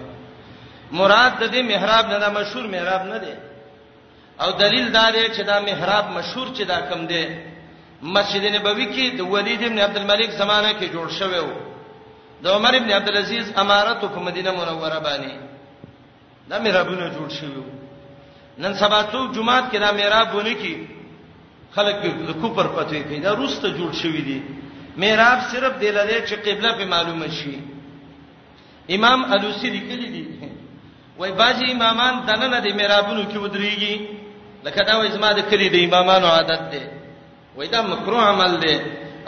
مراد 0.93 1.33
د 1.41 1.51
دې 1.53 1.61
محراب 1.63 2.07
نه 2.09 2.19
دا 2.19 2.31
مشهور 2.31 2.65
محراب 2.67 3.03
نه 3.03 3.19
دی 3.19 3.35
او 4.41 4.51
دلیل 4.53 4.93
دا 4.93 5.11
دی 5.11 5.25
چې 5.29 5.41
دا 5.41 5.61
محراب 5.61 6.05
مشهور 6.19 6.47
چې 6.57 6.63
دا 6.63 6.81
کم 6.81 7.07
دی 7.07 7.25
مسجد 8.03 8.45
نبوي 8.55 8.87
کې 8.95 9.17
د 9.19 9.21
ولید 9.33 9.63
ابن 9.63 9.79
عبد 9.79 9.97
الملک 9.97 10.31
زمانه 10.31 10.73
کې 10.73 10.87
جوړ 10.95 11.09
شوی 11.19 11.39
و 11.39 11.49
د 12.43 12.47
عمر 12.49 12.75
ابن 12.75 12.91
عبد 12.93 13.09
العزيز 13.09 13.47
امارت 13.57 14.01
په 14.01 14.21
مدینه 14.29 14.51
منوره 14.51 14.99
باندې 15.01 15.33
دا 16.49 16.59
محرابونه 16.59 17.11
جوړ 17.11 17.29
شوی 17.41 17.57
و 17.61 17.65
نن 18.59 18.75
سبا 18.75 19.03
څو 19.13 19.35
جمعات 19.35 19.65
کې 19.73 19.79
دا 19.79 19.93
محرابونه 19.93 20.53
کې 20.55 20.96
خلک 21.77 21.97
د 22.29 22.31
کوپر 22.43 22.67
پتوي 22.77 23.03
پیدا 23.13 23.31
روسته 23.41 23.69
جوړ 23.79 23.91
شوی 24.03 24.23
دی 24.29 24.39
میراب 25.03 25.41
صرف 25.53 25.73
د 25.83 25.97
لاله 25.97 26.21
چې 26.29 26.35
قبله 26.47 26.71
به 26.79 26.87
معلومه 26.95 27.29
شي 27.39 27.55
امام 28.97 29.21
الوسی 29.37 29.69
لیکلی 29.77 30.09
دی 30.15 30.25
وای 31.19 31.33
باجی 31.41 31.65
امامان 31.77 32.15
دننه 32.29 32.59
د 32.67 32.69
میرابونو 32.81 33.23
کې 33.31 33.39
ودرېږي 33.45 33.97
لکه 34.67 34.81
دا 34.89 34.95
وای 34.99 35.11
زما 35.17 35.31
د 35.39 35.49
کلی 35.51 35.69
د 35.75 35.85
امامانو 35.89 36.29
عادت 36.37 36.63
دی 36.75 36.83
وای 37.57 37.69
دا 37.75 37.81
مکروه 37.93 38.23
عمل 38.33 38.53
دی 38.65 38.75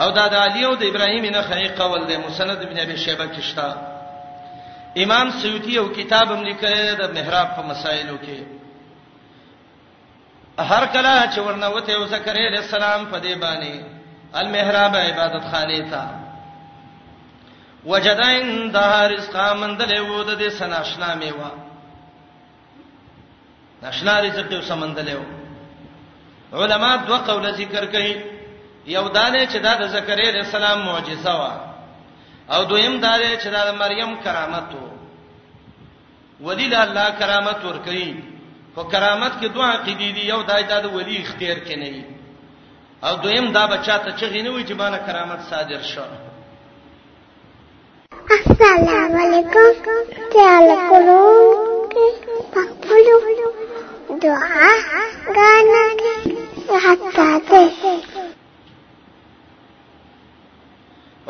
او 0.02 0.08
دا 0.20 0.24
د 0.34 0.44
علی 0.46 0.62
او 0.68 0.74
د 0.82 0.84
ابراهیم 0.92 1.24
نه 1.36 1.42
خیق 1.50 1.72
قول 1.82 2.02
دی 2.10 2.16
مسند 2.26 2.58
ابن 2.68 2.76
ابي 2.86 2.96
شيبه 3.04 3.26
کې 3.32 3.42
شته 3.50 3.68
امام 5.06 5.26
سیوطی 5.40 5.72
یو 5.80 5.86
کتاب 6.00 6.26
هم 6.34 6.40
لیکلی 6.50 6.80
دی 6.88 6.94
د 7.02 7.14
محراب 7.16 7.48
په 7.58 7.62
مسایلو 7.72 8.16
کې 8.24 8.36
هر 10.58 10.86
کله 10.86 11.30
چې 11.32 11.38
ورنوته 11.40 11.92
او 11.94 12.06
زکریا 12.06 12.46
علیہ 12.48 12.58
السلام 12.58 13.04
په 13.06 13.18
دې 13.20 13.34
باندې 13.34 13.80
المحراب 14.34 14.96
عبادت 14.96 15.44
خانه 15.52 15.90
تا 15.90 16.06
وجد 17.86 18.20
عندها 18.20 19.06
رزقا 19.08 19.52
مندلې 19.54 20.00
وو 20.00 20.22
د 20.22 20.38
دې 20.38 20.50
سناشنا 20.58 21.14
میوا 21.14 21.50
ناشنا 23.82 24.20
رزق 24.20 24.52
یو 24.52 24.62
سمندلې 24.62 25.14
وو 25.18 26.64
علما 26.64 26.96
دوه 26.96 27.18
قول 27.18 27.50
ذکر 27.54 27.86
کړي 27.92 28.16
یو 28.86 29.08
دانه 29.08 29.46
چې 29.46 29.56
دا 29.62 29.74
د 29.74 29.86
زکریا 29.88 30.28
علیہ 30.30 30.42
السلام 30.44 30.78
معجزه 30.86 31.34
وا 31.38 31.60
او 32.50 32.64
دویم 32.64 33.00
دانه 33.00 33.36
چې 33.36 33.46
دا 33.50 33.70
د 33.70 33.74
مریم 33.78 34.16
کرامت 34.24 34.74
وو 34.74 34.88
ودی 36.40 36.68
د 36.68 36.74
الله 36.74 37.08
کرامت 37.20 37.64
ور 37.64 37.78
کوي 37.84 38.37
په 38.78 38.86
کرامت 38.94 39.32
کې 39.40 39.48
دوه 39.54 39.66
عقیدې 39.76 40.08
دي 40.16 40.22
یو 40.32 40.42
دای 40.50 40.62
د 40.70 40.72
ولی 40.94 41.16
اختیار 41.22 41.58
کې 41.66 41.76
نه 41.82 41.88
وي 41.94 42.04
او 43.06 43.12
دویم 43.22 43.46
دا 43.56 43.64
بچا 43.72 43.96
ته 44.04 44.10
چې 44.18 44.24
غینه 44.32 44.50
وي 44.50 44.62
چې 44.68 44.74
باندې 44.80 44.98
کرامت 45.06 45.40
صادر 45.50 45.80
شو 45.92 46.04
السلام 48.36 49.12
علیکم 49.24 49.98
تعال 50.36 50.66
کولو 50.90 51.26
پخپلو 52.54 53.18
دعا 54.24 54.72
غانا 55.36 55.84
حتا 56.86 57.28
ته 57.50 57.92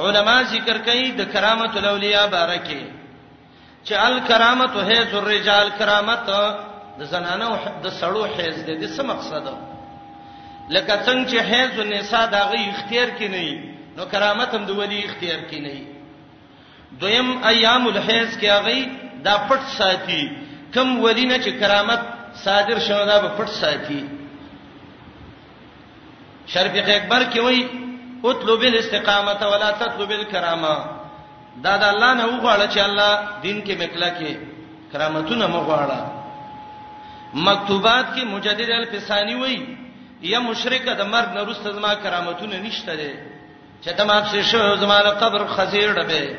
علما 0.07 0.39
ذکر 0.55 0.77
کوي 0.89 1.11
د 1.13 1.33
کرامت 1.33 1.77
الاولیاء 1.77 2.27
بارکه 2.39 2.83
چې 3.85 3.93
الکرامت 4.09 4.77
هي 4.89 4.99
ذو 5.11 5.19
الرجال 5.27 5.73
کرامت 5.79 6.35
د 6.99 7.03
زنانو 7.13 7.51
د 7.85 7.87
سړو 8.01 8.23
حیز 8.35 8.57
دې 8.69 8.75
د 8.83 8.85
څه 8.95 9.03
مقصد 9.11 9.45
لکه 10.75 10.95
څنګه 11.07 11.27
چې 11.31 11.39
حیز 11.51 11.71
او 11.81 11.85
نساء 11.95 12.25
دا 12.35 12.43
غي 12.51 12.63
اختیار 12.73 13.09
کینی 13.19 13.49
نو 13.97 14.03
کرامت 14.13 14.51
هم 14.57 14.63
د 14.71 14.79
ولی 14.81 14.99
اختیار 15.09 15.41
کینی 15.51 15.79
دویم 17.01 17.29
ایام 17.53 17.85
الحیز 17.93 18.31
کې 18.41 18.49
هغه 18.57 18.77
دا 19.27 19.35
پټ 19.49 19.63
ساتي 19.79 20.23
کم 20.75 20.89
ولی 21.05 21.27
نه 21.31 21.37
چې 21.45 21.51
کرامت 21.63 22.03
صادر 22.45 22.79
شونه 22.89 23.05
دا 23.13 23.17
په 23.25 23.31
پټ 23.39 23.51
ساتي 23.63 24.01
شرفق 26.53 26.89
اکبر 26.97 27.23
کې 27.33 27.41
وای 27.45 27.61
اطلب 28.29 28.63
الاستقامه 28.73 29.49
ولا 29.55 29.71
تطلب 29.81 30.11
الكرامه 30.21 30.77
دا 31.65 31.77
د 31.77 31.85
الله 31.93 32.15
نه 32.21 32.27
وغواړه 32.27 32.69
چې 32.75 32.79
الله 32.79 33.19
دین 33.49 33.59
کې 33.65 33.77
مکلا 33.87 34.09
کې 34.09 34.37
کرامتونه 34.95 35.47
مغواړه 35.59 36.08
مکتوبات 37.35 38.15
کې 38.15 38.25
مجدد 38.25 38.71
الفسانی 38.75 39.35
وای 39.35 39.57
یا 40.23 40.41
مشرک 40.41 40.85
د 40.89 41.01
مرګ 41.01 41.29
نه 41.35 41.43
رسته 41.45 41.73
زما 41.73 41.95
کرامتونه 41.95 42.57
نشته 42.59 42.95
دي 42.97 43.13
چې 43.85 43.97
ته 43.97 44.05
ما 44.05 44.21
په 44.21 44.43
شو 44.43 44.77
زما 44.77 44.99
له 45.03 45.11
قبر 45.11 45.47
خزیر 45.47 45.93
ډبه 45.95 46.37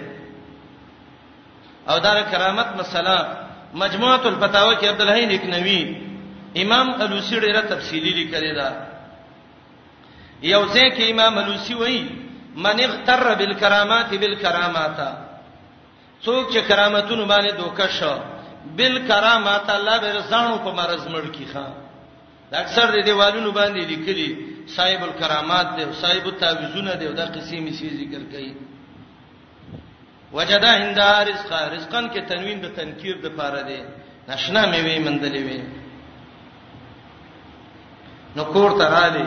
او 1.90 2.00
دا 2.00 2.22
کرامت 2.32 2.68
مسله 2.80 3.28
مجموعه 3.74 4.26
الفتاوی 4.28 4.76
کې 4.76 4.86
عبد 4.90 5.02
الحی 5.02 5.26
نکنوی 5.26 5.96
امام 6.64 6.90
الوسی 7.02 7.40
ډیره 7.40 7.62
تفصیلی 7.70 8.10
لیکلی 8.12 8.54
دا 8.56 8.70
یو 10.42 10.66
ځکه 10.66 11.10
امام 11.12 11.38
الوسی 11.38 11.74
وای 11.74 12.04
من 12.56 12.80
اغتر 12.82 13.36
بالکرامات 13.36 14.10
بالکرامات 14.14 14.98
څوک 16.26 16.50
چې 16.54 16.60
کرامتونه 16.68 17.26
باندې 17.28 17.52
دوکه 17.58 17.88
شو 17.88 18.14
بل 18.66 19.08
کرامات 19.08 19.70
الله 19.70 19.98
به 19.98 20.10
رسانو 20.20 20.58
په 20.58 20.72
مرز 20.80 21.04
مړ 21.14 21.24
کی 21.36 21.46
خان 21.54 21.72
دا 22.52 22.58
اکثر 22.64 22.88
د 22.96 23.06
دیوالونو 23.08 23.52
باندې 23.58 23.84
لیکلي 23.92 24.30
صاحب 24.76 25.04
الکرامات 25.04 25.68
دی 25.78 25.84
او 25.84 25.94
صاحب 26.02 26.26
التعویذونه 26.32 26.94
دی 27.00 27.08
دا 27.20 27.26
قسم 27.36 27.72
شي 27.80 27.90
ذکر 28.00 28.24
کوي 28.32 28.54
وجدا 30.34 30.70
عند 30.82 31.00
رزق 31.30 31.54
رزقن 31.54 32.10
کې 32.10 32.30
تنوین 32.30 32.60
د 32.62 32.66
تنکیر 32.76 33.16
د 33.24 33.36
پاره 33.38 33.62
دی 33.70 33.80
نشنا 34.28 34.62
مې 34.72 34.80
وی 34.86 35.00
مندلې 35.06 35.42
وی 35.50 35.62
نو 38.36 38.44
کور 38.56 38.72
ته 38.80 38.90
رالی 38.96 39.26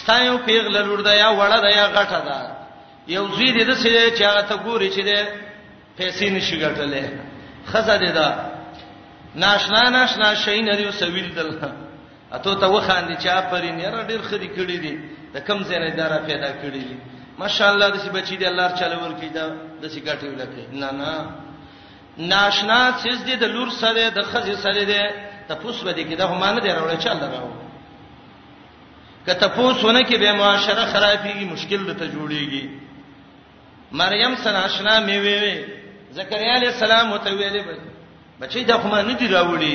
ستایو 0.00 0.38
پیغله 0.46 0.80
لور 0.86 1.00
دا 1.08 1.14
یا 1.14 1.28
وړه 1.34 1.60
دا 1.66 1.70
یا 1.76 1.86
غټه 1.96 2.20
دا 2.28 2.40
یو 3.16 3.28
زی 3.36 3.46
دې 3.46 3.64
د 3.64 3.74
سې 3.82 4.16
چې 4.18 4.22
هغه 4.28 4.40
ته 4.50 4.56
ګوري 4.66 4.90
چې 4.94 5.02
دې 5.08 5.26
پیسې 5.98 6.24
نشي 6.36 6.56
ګټلې 6.64 7.33
خزه 7.72 7.98
دی 7.98 8.12
دا 8.18 8.26
ناشنا 9.44 9.82
ناشنا 9.96 10.28
شي 10.44 10.60
نه 10.68 10.74
دی 10.78 10.84
وسویل 10.88 11.28
دل 11.36 11.50
اته 12.32 12.54
ته 12.54 12.66
وخاندې 12.66 13.16
چې 13.22 13.26
اپرین 13.26 13.78
یاره 13.80 14.02
ډیر 14.10 14.22
خري 14.22 14.48
کړی 14.56 14.78
دی 14.84 14.98
د 15.34 15.38
کم 15.46 15.58
ځای 15.64 15.78
نه 15.78 15.86
اداره 15.92 16.16
پیدا 16.28 16.50
کړی 16.62 16.80
دی 16.88 16.96
ماشاءالله 17.38 17.88
د 17.90 17.96
سی 17.98 18.08
بچی 18.10 18.36
دی 18.36 18.46
الله 18.46 18.68
چلو 18.80 19.00
ورکی 19.00 19.28
دا 19.28 19.44
د 19.82 19.88
سی 19.88 20.00
ګټي 20.00 20.24
ولکه 20.26 20.62
نه 20.72 20.90
نه 20.92 21.10
ناشنا 22.18 22.78
چیز 23.02 23.18
دی 23.26 23.34
د 23.36 23.44
لور 23.44 23.68
سره 23.70 24.08
د 24.10 24.22
خزه 24.22 24.56
سره 24.64 24.84
دی 24.90 24.98
تپوس 25.48 25.82
ودی 25.84 26.04
کې 26.08 26.14
دا 26.18 26.26
هم 26.26 26.44
نه 26.44 26.60
دی 26.60 26.68
راوړل 26.68 26.98
چې 27.02 27.06
الله 27.08 27.28
راو 27.34 27.50
کته 29.26 29.46
پوسونه 29.48 30.02
کې 30.02 30.14
به 30.22 30.32
معاشره 30.32 30.84
خرابېږي 30.92 31.44
مشکل 31.54 31.94
ته 32.00 32.06
جوړيږي 32.16 32.64
مریم 33.92 34.36
سره 34.36 34.58
آشنا 34.58 35.00
میوي 35.00 35.73
زکریا 36.18 36.54
علیہ 36.56 36.68
السلام 36.74 37.06
وتویلې 37.12 37.62
بچی 38.40 38.60
دا 38.70 38.76
خو 38.82 38.88
ما 38.92 39.02
نه 39.08 39.12
دی 39.20 39.26
راوړي 39.36 39.74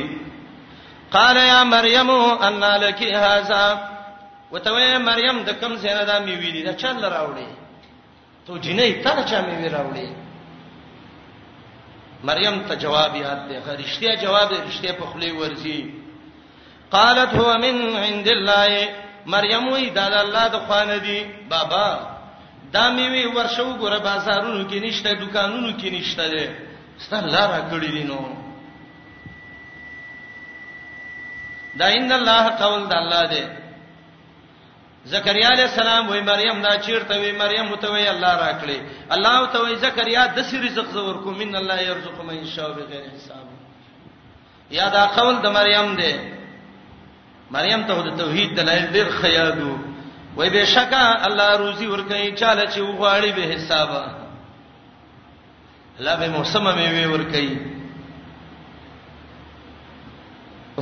قال 1.16 1.38
یا 1.38 1.62
مریم 1.76 2.10
ان 2.48 2.60
لك 2.84 3.02
هذا 3.24 3.64
وتوی 4.52 4.98
مریم 5.10 5.38
د 5.44 5.50
کوم 5.62 5.74
ځای 5.82 5.94
نه 6.00 6.04
دا 6.10 6.16
می 6.26 6.36
ویلې 6.42 6.62
دا 6.66 6.74
چل 6.82 6.96
راوړي 7.16 7.50
ته 8.48 8.52
جنې 8.66 9.04
تا 9.04 9.24
چا 9.30 9.40
می 9.48 9.56
وی 9.58 9.70
راوړي 9.76 10.10
مریم 12.30 12.60
ته 12.68 12.76
جواب 12.84 13.16
یاد 13.16 13.40
دی 13.50 13.58
غریشتیا 13.66 14.14
جواب 14.24 14.50
رښتیا 14.68 14.94
په 15.00 15.06
خلی 15.12 15.32
ورزي 15.32 15.80
قالت 16.96 17.30
هو 17.36 17.50
من 17.64 17.76
عند 18.06 18.28
الله 18.28 18.72
مریم 19.26 19.68
وی 19.74 19.90
دا 19.90 20.06
الله 20.22 20.48
د 20.54 20.58
خوانه 20.68 20.98
دی 20.98 21.20
بابا 21.50 22.19
دا 22.76 22.86
میوي 22.96 23.24
ورشو 23.38 23.70
ګره 23.84 24.00
بازارونو 24.08 24.64
کې 24.70 24.78
نشته 24.86 25.14
دکانونو 25.22 25.70
کې 25.80 25.88
نشته 25.96 26.26
ده 26.34 26.46
ستاسو 27.06 27.28
لار 27.36 27.50
کړی 27.72 27.90
دي 27.96 28.04
نو 28.12 28.20
دا 31.80 31.86
ان 31.98 32.12
الله 32.20 32.44
قول 32.62 32.82
د 32.92 32.94
الله 33.02 33.24
دی 33.34 33.42
زکریا 35.16 35.50
علیہ 35.56 35.64
السلام 35.72 36.04
وای 36.10 36.22
مریم 36.32 36.58
دا 36.66 36.72
چیرته 36.86 37.16
وای 37.22 37.32
مریم 37.44 37.76
ته 37.82 37.88
وای 37.92 38.08
الله 38.10 38.34
راکړي 38.46 38.80
الله 39.16 39.38
ته 39.52 39.58
وای 39.60 39.76
زکریا 39.86 40.24
د 40.38 40.40
سری 40.50 40.68
رزق 40.70 40.88
زور 40.96 41.16
کو 41.24 41.30
من 41.42 41.56
الله 41.62 41.78
يرزق 41.90 42.18
من 42.30 42.36
یشاء 42.44 42.70
بغیر 42.78 43.06
حساب 43.16 43.46
یا 44.80 44.88
دا 44.96 45.04
قول 45.18 45.36
د 45.46 45.48
مریم 45.58 45.90
دی 46.02 46.14
مریم 47.56 47.82
ته 47.88 47.94
د 48.08 48.10
توحید 48.22 48.50
دلایل 48.58 48.86
ډیر 48.96 49.08
خیادو 49.22 49.74
وای 50.40 50.50
به 50.50 50.66
شکا 50.66 51.06
الله 51.28 51.56
روزي 51.64 51.86
ورکړي 51.94 52.24
چاله 52.40 52.66
چې 52.72 52.80
وغواړي 52.80 53.32
به 53.32 53.42
حسابا 53.42 54.04
الله 56.00 56.16
به 56.16 56.28
موسم 56.38 56.64
مې 56.64 56.90
وی 56.94 57.06
ورکړي 57.14 57.50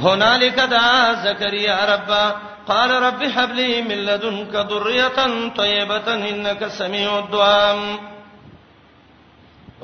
هنالک 0.03 0.55
دا 0.75 1.13
زکریا 1.25 1.79
رب 1.93 2.11
قال 2.67 2.91
رب 2.91 3.21
هب 3.23 3.51
لي 3.55 3.81
من 3.81 3.99
لدنك 4.09 4.53
ذريه 4.71 5.49
طيبه 5.57 6.13
انك 6.29 6.67
سميع 6.67 7.11
الدعاء 7.19 7.75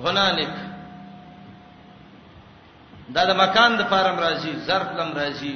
هنالک 0.05 0.53
دا 3.15 3.26
د 3.26 3.32
مکان 3.41 3.78
د 3.78 3.82
فارم 3.89 4.17
راځي 4.19 4.53
ظرف 4.67 4.89
لم 4.91 5.09
راځي 5.13 5.53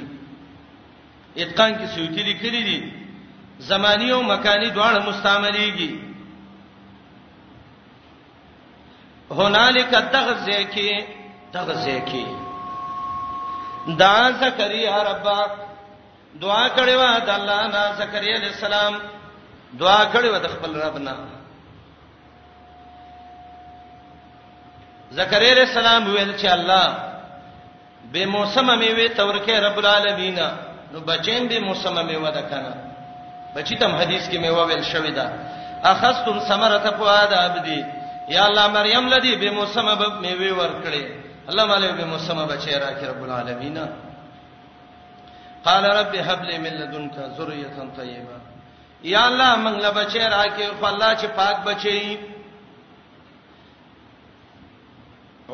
اتقان 1.36 1.72
کې 1.74 1.86
سویتی 1.94 2.22
لیکلي 2.32 2.62
دي 2.62 2.97
زمانی 3.58 4.10
او 4.10 4.22
مکانی 4.22 4.70
دواړه 4.70 4.98
مستعمليږي 4.98 5.90
هنالک 9.30 9.90
تغزه 9.90 10.64
کې 10.64 11.04
تغزه 11.52 12.00
کې 12.06 12.26
دا 13.98 14.30
زکریا 14.40 15.02
رب 15.10 15.26
دعا 16.40 16.68
کړې 16.76 16.94
و 17.00 17.02
د 17.26 17.30
الله 17.30 17.62
نه 17.66 17.82
زکریا 17.98 18.36
علی 18.36 18.46
السلام 18.46 18.94
دعا 19.72 20.12
کړې 20.12 20.28
و 20.34 20.38
د 20.42 20.46
خپل 20.48 20.76
رب 20.82 20.98
نه 20.98 21.14
زکریا 25.10 25.52
علی 25.52 25.60
السلام 25.62 26.06
ویل 26.06 26.34
چې 26.38 26.46
الله 26.46 26.86
به 28.12 28.26
موسمه 28.26 28.74
مې 28.76 28.90
وې 28.96 29.16
تورکه 29.16 29.60
رب 29.60 29.78
العالمین 29.78 30.34
نو 30.92 31.00
بچین 31.00 31.48
به 31.48 31.60
موسمه 31.60 32.02
مې 32.08 32.16
ودا 32.16 32.42
کنه 32.42 32.87
بچی 33.58 33.74
تم 33.82 33.94
حدیث 34.00 34.28
کې 34.30 34.36
میوه 34.42 34.64
ویل 34.66 34.84
شوې 34.84 35.14
ده 35.18 35.26
اخستم 35.92 36.36
ثمرته 36.50 36.90
فؤاد 37.00 37.32
عبدي 37.46 37.80
یا 38.34 38.42
الله 38.48 38.66
مریم 38.78 39.08
لدی 39.14 39.32
به 39.42 39.50
موسمه 39.58 39.94
به 39.94 40.08
میوه 40.24 40.50
ورکړي 40.58 41.02
الله 41.48 41.64
مالو 41.70 41.92
به 41.98 42.04
موسمه 42.12 42.44
بچی 42.52 42.70
راکړي 42.70 43.06
رب 43.12 43.22
العالمین 43.22 43.78
قال 45.64 45.84
رب 45.98 46.14
هب 46.14 46.42
لي 46.44 46.58
من 46.64 46.72
لدنك 46.80 47.14
ذريه 47.38 47.70
طيبه 47.96 48.36
یا 49.14 49.26
الله 49.26 49.50
موږ 49.64 49.76
له 49.84 49.90
بچی 49.90 50.18
راکړي 50.18 50.80
خو 50.80 50.86
الله 50.86 51.16
چې 51.20 51.24
پاک 51.26 51.56
بچي 51.66 52.18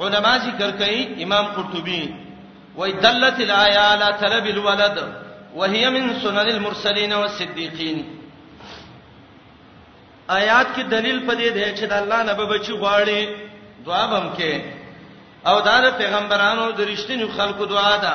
علما 0.02 0.38
ذکر 0.46 0.70
کوي 0.70 1.22
امام 1.24 1.44
قرطبي 1.56 2.14
وای 2.76 2.92
دلت 2.92 3.40
الايه 3.40 3.78
على 3.78 4.08
طلب 4.22 4.44
الولد 4.46 5.23
وهي 5.54 5.88
من 5.90 6.12
سنن 6.22 6.38
المرسلین 6.52 7.12
والصدیقین 7.12 7.98
آیات 10.38 10.66
کې 10.76 10.80
دلیل 10.82 11.18
پدې 11.26 11.52
دی 11.58 11.64
چې 11.76 11.84
د 11.92 11.92
الله 12.02 12.22
نه 12.28 12.32
به 12.40 12.46
بچی 12.52 12.72
غواړي 12.72 13.36
دعا 13.88 14.04
بم 14.12 14.26
کې 14.38 14.60
او 15.52 15.60
دا 15.68 15.76
د 15.84 15.90
پیغمبرانو 15.98 16.64
د 16.70 16.80
رښتینو 16.90 17.36
خلکو 17.36 17.64
دعا 17.72 17.96
ده 18.06 18.14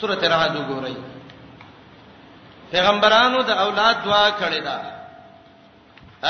سورته 0.00 0.28
رعد 0.34 0.56
وګورئ 0.56 0.96
پیغمبرانو 2.72 3.42
د 3.50 3.62
اولاد 3.66 4.02
دعا 4.08 4.24
کړې 4.40 4.62
ده 4.66 4.76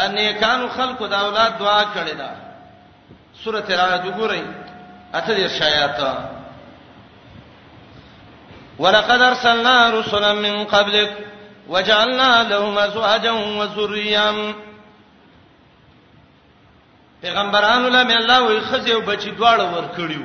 انیکانو 0.02 0.68
خلکو 0.76 1.06
د 1.14 1.24
اولاد 1.24 1.58
دعا 1.64 1.80
کړې 1.94 2.14
ده 2.14 2.30
سورته 3.44 3.76
رعد 3.80 4.04
وګورئ 4.06 4.42
اته 5.14 5.34
دې 5.36 5.58
شایاته 5.58 6.31
ولقد 8.82 9.20
ارسلنا 9.22 9.90
رسلا 9.90 10.32
من 10.34 10.64
قبلك 10.64 11.12
وجعلنا 11.68 12.42
لهم 12.48 12.78
ازواجا 12.78 13.30
وذريا 13.58 14.54
پیغمبرانو 17.24 17.88
له 17.94 18.04
مې 18.08 18.16
الله 18.16 18.42
وي 18.42 18.60
خزه 18.60 18.94
او 18.94 19.00
بچي 19.00 19.30
دواړه 19.30 19.64
ور 19.76 19.86
کړیو 19.98 20.24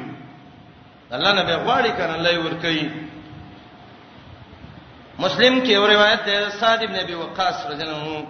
الله 1.13 1.31
نه 1.31 1.43
به 1.43 1.55
غواړي 1.65 1.89
کنه 1.97 2.15
الله 2.15 2.29
یې 2.31 2.45
ور 2.45 2.53
کوي 2.61 2.89
مسلم 5.19 5.59
کې 5.63 5.69
یو 5.69 5.87
روایت 5.87 6.25
ده 6.25 6.49
صاد 6.49 6.83
ابن 6.83 6.95
ابي 6.95 7.15
وقاص 7.15 7.65
رضی 7.65 7.83
الله 7.83 7.95
عنه 7.95 8.27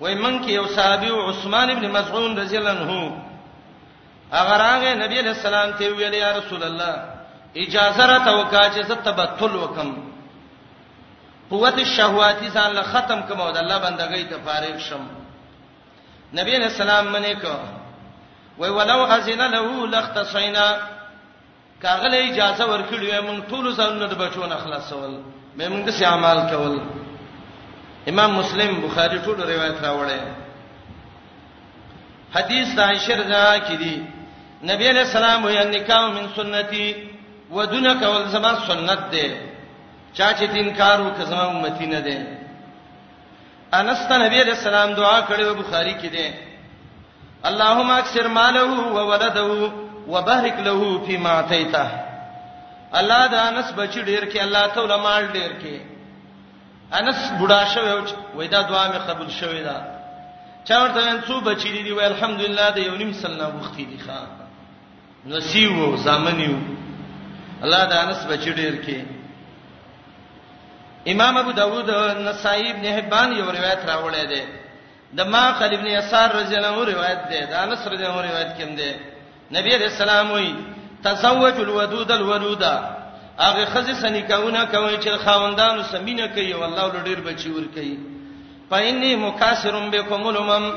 وای 0.00 0.14
من 0.14 0.44
کې 0.46 0.50
یو 0.50 0.66
صحابي 0.66 1.08
عثمان 1.10 1.70
ابن 1.70 1.90
مسعود 1.90 2.38
رضی 2.38 2.56
الله 2.58 2.70
عنه 2.70 3.22
هغه 4.32 4.56
راغه 4.56 4.94
نبی 4.94 5.18
علیہ 5.20 5.34
السلام 5.38 5.70
ته 5.78 5.88
ویل 5.90 6.14
یا 6.14 6.38
رسول 6.38 6.62
الله 6.62 7.15
اجازه 7.56 8.06
را 8.06 8.18
توکا 8.18 8.68
چې 8.70 8.82
زه 8.88 8.94
تبتل 8.94 9.56
وکم 9.56 9.96
قوت 11.50 11.78
الشهواتی 11.78 12.50
ځان 12.50 12.70
له 12.74 12.82
ختم 12.82 13.22
کوم 13.22 13.40
او 13.40 13.50
د 13.52 13.56
الله 13.56 13.78
بندګۍ 13.80 14.24
ته 14.30 14.36
فارغ 14.44 14.78
شم 14.78 15.06
نبی 16.40 16.58
نے 16.58 16.68
سلام 16.68 17.06
منی 17.12 17.34
کو 17.42 17.54
وای 18.58 18.70
ولو 18.70 19.00
اذن 19.12 19.40
له 19.40 19.86
لختصینا 19.86 20.66
کاغله 21.82 22.16
اجازه 22.28 22.64
ورکړی 22.64 23.06
وای 23.10 23.20
مونږ 23.28 23.40
ټول 23.50 23.74
ځانونه 23.74 24.06
د 24.08 24.14
بچو 24.14 24.46
نه 24.46 24.56
خلاصول 24.56 25.18
مې 25.58 25.62
مونږ 25.68 25.84
د 25.86 25.90
سیامال 25.90 26.38
کول 26.50 26.80
امام 28.08 28.30
مسلم 28.34 28.80
بخاری 28.80 29.18
ټول 29.22 29.36
روایت 29.40 29.78
راوړی 29.84 30.20
حدیث 32.36 32.78
عائشہ 32.78 33.12
رضی 33.12 33.22
الله 33.34 33.48
عنها 33.48 33.68
کې 33.68 33.72
دی 33.82 33.96
نبی 34.70 34.88
علیہ 34.90 35.00
السلام 35.08 35.44
وی 35.44 35.64
نکاح 35.64 36.06
من 36.16 36.26
سنتي 36.36 36.88
ودونه 37.52 37.92
کول 38.02 38.22
زما 38.34 38.52
سنت 38.68 39.00
دی 39.12 39.26
چا 40.18 40.28
چې 40.38 40.44
انکار 40.62 40.98
وکړ 41.00 41.24
زما 41.32 41.44
امتی 41.50 41.86
نه 41.86 42.00
دی 42.06 42.18
انس 43.78 44.00
ته 44.08 44.14
نبی 44.24 44.38
رسول 44.44 44.74
الله 44.74 44.94
دعا 45.00 45.18
کړې 45.28 45.62
بخاری 45.62 45.94
کې 46.02 46.06
دی 46.06 46.32
اللهم 47.48 47.90
اکثر 47.90 48.26
ماله 48.26 48.62
و 48.96 48.98
ولده 49.10 49.72
وبارك 50.12 50.56
له 50.68 51.04
فيما 51.06 51.30
اعطيته 51.30 51.86
الله 53.00 53.26
دا 53.26 53.40
انس 53.50 53.68
بچی 53.76 54.02
ډیر 54.02 54.24
کې 54.30 54.38
الله 54.46 54.66
تعالی 54.66 54.96
مال 55.02 55.26
ډیر 55.32 55.52
کې 55.62 55.80
انس 56.98 57.16
بوډا 57.38 57.60
شوی 57.74 57.92
وای 58.34 58.48
دا 58.48 58.62
دعا 58.70 58.86
می 58.88 58.98
قبول 58.98 59.30
شوی 59.40 59.62
دا 59.68 59.76
چا 60.64 60.82
ورته 60.82 61.22
څو 61.26 61.40
بچی 61.40 61.82
دي 61.82 61.92
وای 61.92 62.06
الحمدلله 62.06 62.70
دا 62.70 62.80
یو 62.80 62.94
نیم 62.94 63.12
سلنه 63.12 63.46
وختي 63.60 63.84
دي 63.84 63.98
ښا 64.06 64.18
نصیب 65.26 65.78
و 65.78 65.96
زامنیو 65.96 66.58
الله 67.64 67.82
د 67.92 67.92
انس 68.04 68.20
بچی 68.30 68.52
ډیر 68.60 68.74
کې 68.84 68.98
امام 71.12 71.36
ابو 71.42 71.50
داوود 71.60 71.90
نسائی 72.28 72.70
ابن 72.70 72.84
حبان 72.86 73.32
یو 73.36 73.46
روایت 73.58 73.80
راوړی 73.90 74.24
دی 74.32 74.42
د 75.16 75.20
ما 75.32 75.42
خالد 75.58 75.72
ابن 75.78 75.86
یسار 75.86 76.28
رضی 76.40 76.56
الله 76.56 76.68
عنه 76.74 76.92
روایت 76.92 77.20
دی 77.30 77.40
د 77.52 77.52
انس 77.64 77.80
رضی 77.88 78.04
الله 78.04 78.20
عنه 78.20 78.30
روایت 78.30 78.50
کوم 78.60 78.70
دی 78.80 78.92
نبی 79.56 79.70
رسول 79.78 80.08
الله 80.08 80.32
وی 80.34 80.54
تزوج 81.04 81.54
الودود 81.60 82.10
الولودا 82.12 82.74
هغه 83.38 83.64
خزه 83.64 83.94
سنیکونه 83.94 84.64
کوي 84.66 84.96
چې 85.02 85.16
خاوندانو 85.24 85.82
سمینه 85.82 86.26
کوي 86.28 86.52
والله 86.52 86.92
ډیر 87.04 87.20
بچی 87.20 87.50
ور 87.50 87.66
کوي 87.74 87.98
پایني 88.70 89.16
مکاسرم 89.16 89.90
بكم 89.90 90.26
الامم 90.26 90.72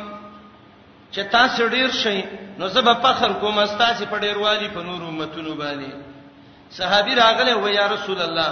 چې 1.14 1.20
تاسو 1.32 1.68
ډیر 1.68 1.92
شئ 1.92 2.22
نو 2.60 2.68
زه 2.68 2.82
به 2.82 2.94
فخر 2.94 3.34
کوم 3.34 3.66
تاسو 3.66 4.06
په 4.06 4.20
ډیر 4.20 4.38
والی 4.38 4.68
په 4.70 4.82
نور 4.84 5.02
امتونو 5.04 5.56
باندې 5.56 6.09
صحابي 6.72 7.14
راغله 7.16 7.56
و 7.58 7.68
یا 7.68 7.88
رسول 7.94 8.22
الله 8.22 8.50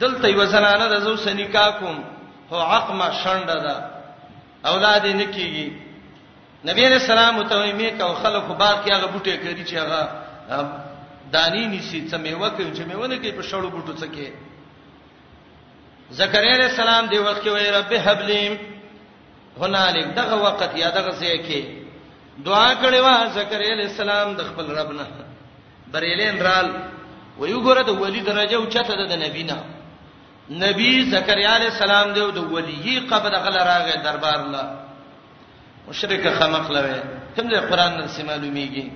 دلته 0.00 0.28
یو 0.30 0.44
زنانه 0.46 0.88
د 0.92 1.00
زو 1.04 1.16
سنیکا 1.16 1.66
کوم 1.78 1.98
هو 2.52 2.60
عقمه 2.76 3.08
شنده 3.24 3.54
ده 3.64 3.74
اولاد 4.70 5.04
یې 5.04 5.14
نکیږي 5.22 5.68
نبی 6.68 6.84
علیہ 6.86 7.00
السلام 7.02 7.42
ته 7.48 7.72
مې 7.78 7.98
کو 8.00 8.14
خلکو 8.14 8.54
باغ 8.54 8.84
کې 8.84 8.92
هغه 8.92 9.06
بوټي 9.06 9.36
کړی 9.42 9.68
چې 9.68 9.74
هغه 9.74 10.02
دانی 11.32 11.66
نیسی 11.66 12.08
چې 12.10 12.14
میوه 12.16 12.48
کوي 12.50 12.72
چې 12.74 12.80
میونه 12.80 13.16
کې 13.18 13.28
په 13.32 13.42
شړو 13.42 13.70
بوټو 13.74 13.94
څخه 14.00 14.32
زکریا 16.10 16.54
علیہ 16.54 16.68
السلام 16.72 17.06
دی 17.06 17.18
وخت 17.18 17.42
کې 17.42 17.48
وای 17.48 17.70
رب 17.70 17.92
حبلیم 18.06 18.56
هنالک 19.60 20.06
دغه 20.16 20.34
وخت 20.42 20.76
یا 20.76 20.90
دغه 20.90 21.10
ځای 21.20 21.38
کې 21.48 21.62
دعا 22.38 22.70
کړې 22.82 22.98
وا 23.00 23.26
زکریا 23.34 23.72
علیہ 23.72 23.88
السلام 23.90 24.34
د 24.36 24.40
خپل 24.42 24.70
رب 24.70 24.92
نه 24.92 25.04
بریلین 25.92 26.42
رال 26.42 26.70
وی 27.38 27.52
وګوره 27.54 27.82
د 27.86 27.90
ولی 28.02 28.20
درجه 28.28 28.56
او 28.58 28.66
چته 28.74 28.94
د 29.10 29.14
نبی 29.24 29.42
نه 29.50 29.58
نبی 30.62 30.90
زکریا 31.12 31.52
علی 31.56 31.66
السلام 31.74 32.08
دی 32.16 32.24
د 32.38 32.52
ولی 32.54 33.00
قبر 33.10 33.32
غل 33.44 33.56
راغې 33.70 33.96
دربار 34.06 34.38
الله 34.44 34.66
مشرک 35.88 36.24
خمق 36.38 36.66
لوي 36.76 37.00
هم 37.38 37.46
د 37.52 37.70
قران 37.70 37.92
نه 38.00 38.06
سم 38.06 38.26
معلومیږي 38.26 38.86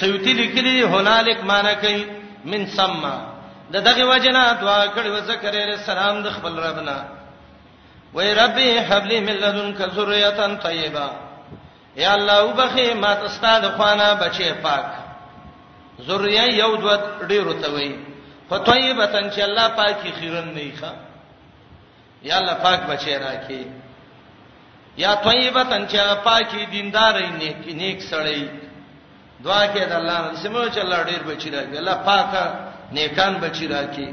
سیوتی 0.00 0.32
لیکلی 0.42 0.82
هنالک 0.82 1.38
معنی 1.44 1.74
کوي 1.80 2.04
من 2.44 2.66
سما 2.76 3.14
د 3.72 3.76
دغه 3.88 4.04
وجنه 4.08 4.52
دعا 4.62 4.80
کړې 4.94 5.08
و 5.08 5.18
زکریا 5.32 5.62
علی 5.64 5.74
السلام 5.80 6.22
د 6.22 6.30
خپل 6.36 6.58
ربنا 6.66 6.98
وای 8.14 8.34
ربي 8.34 8.78
حبلی 8.90 9.20
من 9.20 9.36
لدنک 9.42 9.78
ذریه 9.96 10.56
طیبه 10.64 11.06
یا 11.96 12.14
الله 12.14 12.44
وبخي 12.44 12.94
ما 12.94 13.14
تستاد 13.14 13.62
خوانا 13.76 14.12
بچي 14.14 14.52
پاک 14.62 15.05
ذریه 16.02 16.42
یو 16.62 16.74
دو 16.76 16.90
ډیرو 17.26 17.52
ته 17.62 17.68
وای 17.72 17.94
فطیبه 18.48 19.06
تن 19.06 19.30
چې 19.30 19.40
الله 19.40 19.68
پاکي 19.68 20.10
خیرن 20.18 20.54
نه 20.54 20.70
ښه 20.80 20.90
یا 22.22 22.36
الله 22.38 22.54
پاک 22.54 22.80
بچی 22.90 23.14
راکې 23.18 23.62
یا 24.96 25.14
طیبه 25.14 25.62
تن 25.64 25.86
چې 25.88 25.98
پاکي 26.24 26.66
دیندار 26.72 27.14
نیک 27.38 27.62
نیک 27.80 27.98
سړی 28.10 28.48
دعا 29.44 29.64
کې 29.72 29.80
د 29.88 29.92
الله 29.92 30.36
سمو 30.42 30.64
چې 30.68 30.78
الله 30.78 31.04
ډیر 31.04 31.22
بچی 31.28 31.50
راکې 31.50 31.76
الله 31.80 31.94
پاکه 32.08 32.44
نیکان 32.92 33.34
بچی 33.40 33.66
راکې 33.68 34.08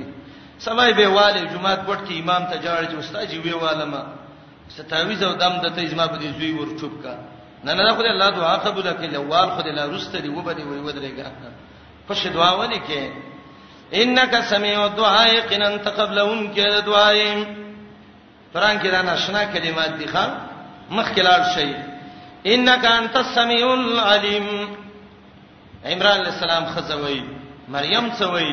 سمای 0.59 0.93
به 0.93 1.07
والي 1.07 1.47
جمعه 1.53 1.75
پټ 1.87 1.99
کې 2.07 2.13
امام 2.21 2.43
ته 2.49 2.57
جاړ 2.57 2.83
چې 2.91 2.95
استاد 2.99 3.27
جی 3.29 3.39
وی 3.39 3.53
والما 3.53 4.03
ستاویز 4.69 5.23
او 5.23 5.33
دم 5.33 5.59
د 5.61 5.75
تیزما 5.75 6.07
په 6.07 6.17
دې 6.17 6.29
زوی 6.37 6.51
ور 6.51 6.79
چوپ 6.79 7.03
کا 7.03 7.15
نه 7.63 7.73
نه 7.73 7.93
خدای 7.95 8.09
الله 8.09 8.29
دعا 8.31 8.55
قبول 8.57 8.83
کړي 8.91 9.11
لوال 9.13 9.49
خدای 9.55 9.71
لا 9.71 9.85
رسته 9.85 10.19
دی 10.21 10.29
وبدي 10.29 10.63
وي 10.63 10.79
ودرېګا 10.87 11.27
خوش 12.07 12.25
دعا 12.33 12.51
ولي 12.51 12.79
کې 12.79 13.11
انک 14.03 14.35
سمیع 14.49 14.77
الدعاء 14.83 15.27
یقینا 15.33 15.69
تقبلون 15.83 16.41
کې 16.53 16.85
دعایم 16.85 17.43
قران 18.53 18.77
کې 18.79 18.87
دا 18.91 19.01
ناشنا 19.09 19.43
کلمات 19.53 19.97
دي 19.99 20.07
ښا 20.13 20.25
مخکې 20.91 21.21
لاړ 21.27 21.41
شي 21.53 21.75
انک 22.55 22.85
انت 22.85 23.15
السمیع 23.17 23.67
العلیم 23.73 24.49
عمران 25.85 26.19
علیہ 26.19 26.31
السلام 26.31 26.65
خزوی 26.75 27.19
مریم 27.75 28.09
سوی 28.19 28.51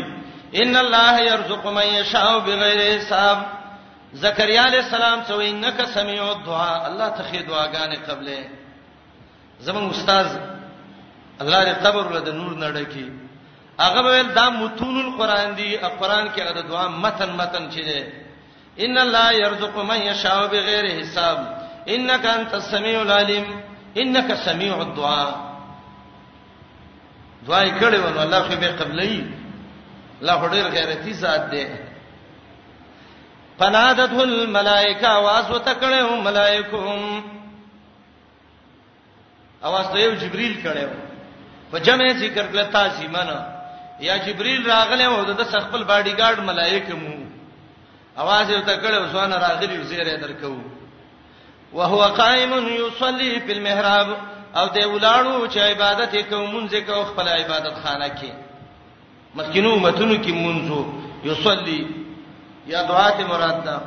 ان 0.65 0.77
الله 0.77 1.21
يرزق 1.21 1.67
من 1.79 1.87
يشاء 1.95 2.31
بغیر 2.47 2.79
حساب 2.99 3.39
زکریا 4.27 4.65
علیہ 4.67 4.81
السلام 4.85 5.19
سوی 5.33 5.49
انک 5.51 5.83
سمیع 5.95 6.23
الدعاء 6.29 6.77
الله 6.93 7.09
تخې 7.19 7.37
دعاګانې 7.37 7.99
قبلې 8.09 8.45
زمون 9.71 9.91
استاد 9.91 10.27
الله 11.41 11.65
دې 11.65 11.85
قبر 11.89 12.07
ولر 12.11 12.21
د 12.29 12.39
نور 12.39 12.55
نړکی 12.63 13.09
هغه 13.81 14.01
ویل 14.07 14.31
دا 14.35 14.51
متون 14.51 14.97
القران 15.01 15.55
دی 15.57 15.77
قران 15.77 16.29
کې 16.33 16.41
هغه 16.41 16.61
دعا 16.61 16.89
متن 16.89 17.31
متن 17.37 17.71
چي 17.71 17.83
دي 17.83 18.05
ان 18.85 18.99
الله 18.99 19.33
يرزق 19.33 19.79
من 19.79 20.01
يشاء 20.01 20.47
بغیر 20.47 20.87
حساب 21.01 21.39
انك 21.89 22.27
انت 22.27 22.55
السميع 22.55 23.03
العليم 23.03 23.47
انك 23.97 24.35
سميع 24.35 24.83
الدعاء 24.83 25.35
دعای 27.49 27.71
کړي 27.81 27.97
ونه 28.07 28.23
الله 28.23 28.43
خو 28.49 28.57
به 28.57 28.71
قبلې 28.79 29.25
لا 30.23 30.35
هډیر 30.43 30.67
غیرتی 30.75 31.13
ذات 31.13 31.51
دی 31.51 31.67
فنادته 33.59 34.23
الملائکه 34.23 35.07
आवाज 35.07 35.51
وتکړو 35.53 36.11
ملائکهم 36.29 37.23
आवाज 39.63 39.87
ته 39.93 39.99
یو 39.99 40.15
جبرئیل 40.15 40.55
کړو 40.63 40.89
په 41.73 41.79
جمع 41.79 42.13
ذکر 42.13 42.45
کړه 42.53 42.73
تاسو 42.73 43.03
ایمانه 43.03 43.60
یا 44.01 44.17
جبريل 44.27 44.67
راغله 44.67 45.05
او 45.05 45.25
د 45.25 45.43
خپل 45.65 45.81
باډي 45.85 46.13
ګارد 46.21 46.39
ملائکه 46.41 46.95
مو 47.03 47.13
اواز 48.23 48.47
یې 48.51 48.61
تکړه 48.69 48.99
وسونه 49.03 49.37
راغلی 49.37 49.77
زیره 49.91 50.17
درکو 50.17 50.57
وهو 51.73 52.03
قائم 52.03 52.53
يصلي 52.69 53.41
في 53.41 53.53
المحراب 53.53 54.09
او 54.59 54.67
دی 54.75 54.85
ولاړو 54.85 55.51
چې 55.53 55.59
عبادت 55.59 56.13
کوم 56.31 56.51
منځ 56.57 56.73
کې 56.85 56.91
او 56.91 57.05
خپل 57.05 57.29
عبادت 57.29 57.75
خانه 57.85 58.09
کې 58.09 58.31
مخکینو 59.35 59.77
متونو 59.77 60.15
کې 60.25 60.31
منځو 60.31 60.83
يصلي 61.25 61.87
یا 62.67 62.83
دعات 62.83 63.21
مراد 63.21 63.65
ده 63.65 63.79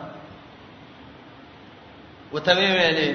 وتمیم 2.34 2.76
علی 2.89 3.09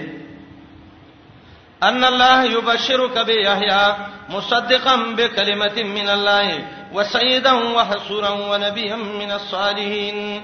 ان 1.82 2.04
الله 2.04 2.44
يبشرك 2.44 3.18
بيحيى 3.18 3.84
مصدقا 4.30 4.96
بكلمه 4.96 5.76
من 5.96 6.08
الله 6.08 6.77
وسيدا 6.92 7.52
وحسورا 7.52 8.28
ونبيا 8.30 8.96
من 8.96 9.30
الصالحين 9.32 10.42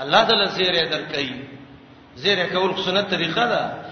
الله 0.00 0.24
تعالی 0.24 0.46
زیره 0.46 0.88
درکې 0.88 1.26
زیره 2.16 2.46
کول 2.52 2.84
سنت 2.84 3.10
طریقه 3.10 3.46
ده 3.46 3.84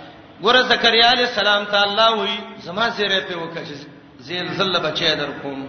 ګوره 0.43 0.63
زکریا 0.69 1.11
علی 1.13 1.23
السلام 1.25 1.65
ته 1.65 1.83
الله 1.83 2.21
وی 2.21 2.39
زما 2.63 2.89
زیره 2.91 3.21
په 3.21 3.35
وکړه 3.35 3.77
زیل 4.21 4.53
زله 4.55 4.79
بچی 4.79 5.15
درکوم 5.17 5.69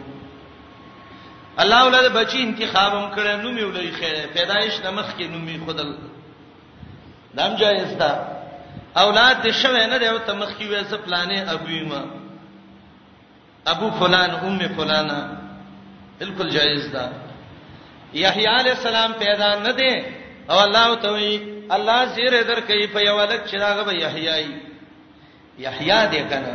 الله 1.60 1.86
ولله 1.86 2.10
بچی 2.10 2.42
انتخابم 2.44 3.16
کړه 3.16 3.36
نو 3.44 3.52
میولې 3.52 4.00
خیره 4.00 4.28
پیدایش 4.34 4.80
نمخ 4.86 5.12
کې 5.18 5.22
نو 5.24 5.38
می 5.40 5.60
خدل 5.68 5.98
دام 7.34 7.56
جایز 7.56 7.94
ده 7.94 8.12
اولاد 8.98 9.44
دې 9.44 9.50
شوه 9.50 9.86
نه 9.88 9.98
دی 9.98 10.08
او 10.10 10.18
تمخ 10.18 10.58
کې 10.58 10.68
وې 10.68 10.86
ز 10.86 10.94
پلانې 10.94 11.50
ابو 11.50 11.90
ما 11.90 12.06
ابو 13.68 13.90
فلان 14.00 14.30
ام 14.32 14.60
فلانا 14.76 15.41
بالکل 16.22 16.50
جایز 16.50 16.84
ده 16.92 17.12
یحیی 18.24 18.46
علی 18.46 18.70
السلام 18.70 19.12
پیدا 19.20 19.50
نه 19.66 19.72
دی 19.80 19.92
او 20.50 20.56
الله 20.68 20.90
تعالی 21.04 21.36
الله 21.76 22.00
زیر 22.16 22.34
در 22.50 22.60
کوي 22.70 22.88
په 22.88 23.02
یو 23.06 23.20
لک 23.22 23.42
چې 23.50 23.54
داغه 23.54 23.84
به 23.88 23.94
یحیی 24.04 24.46
یحیی 25.66 26.08
دی 26.12 26.20
کنه 26.34 26.54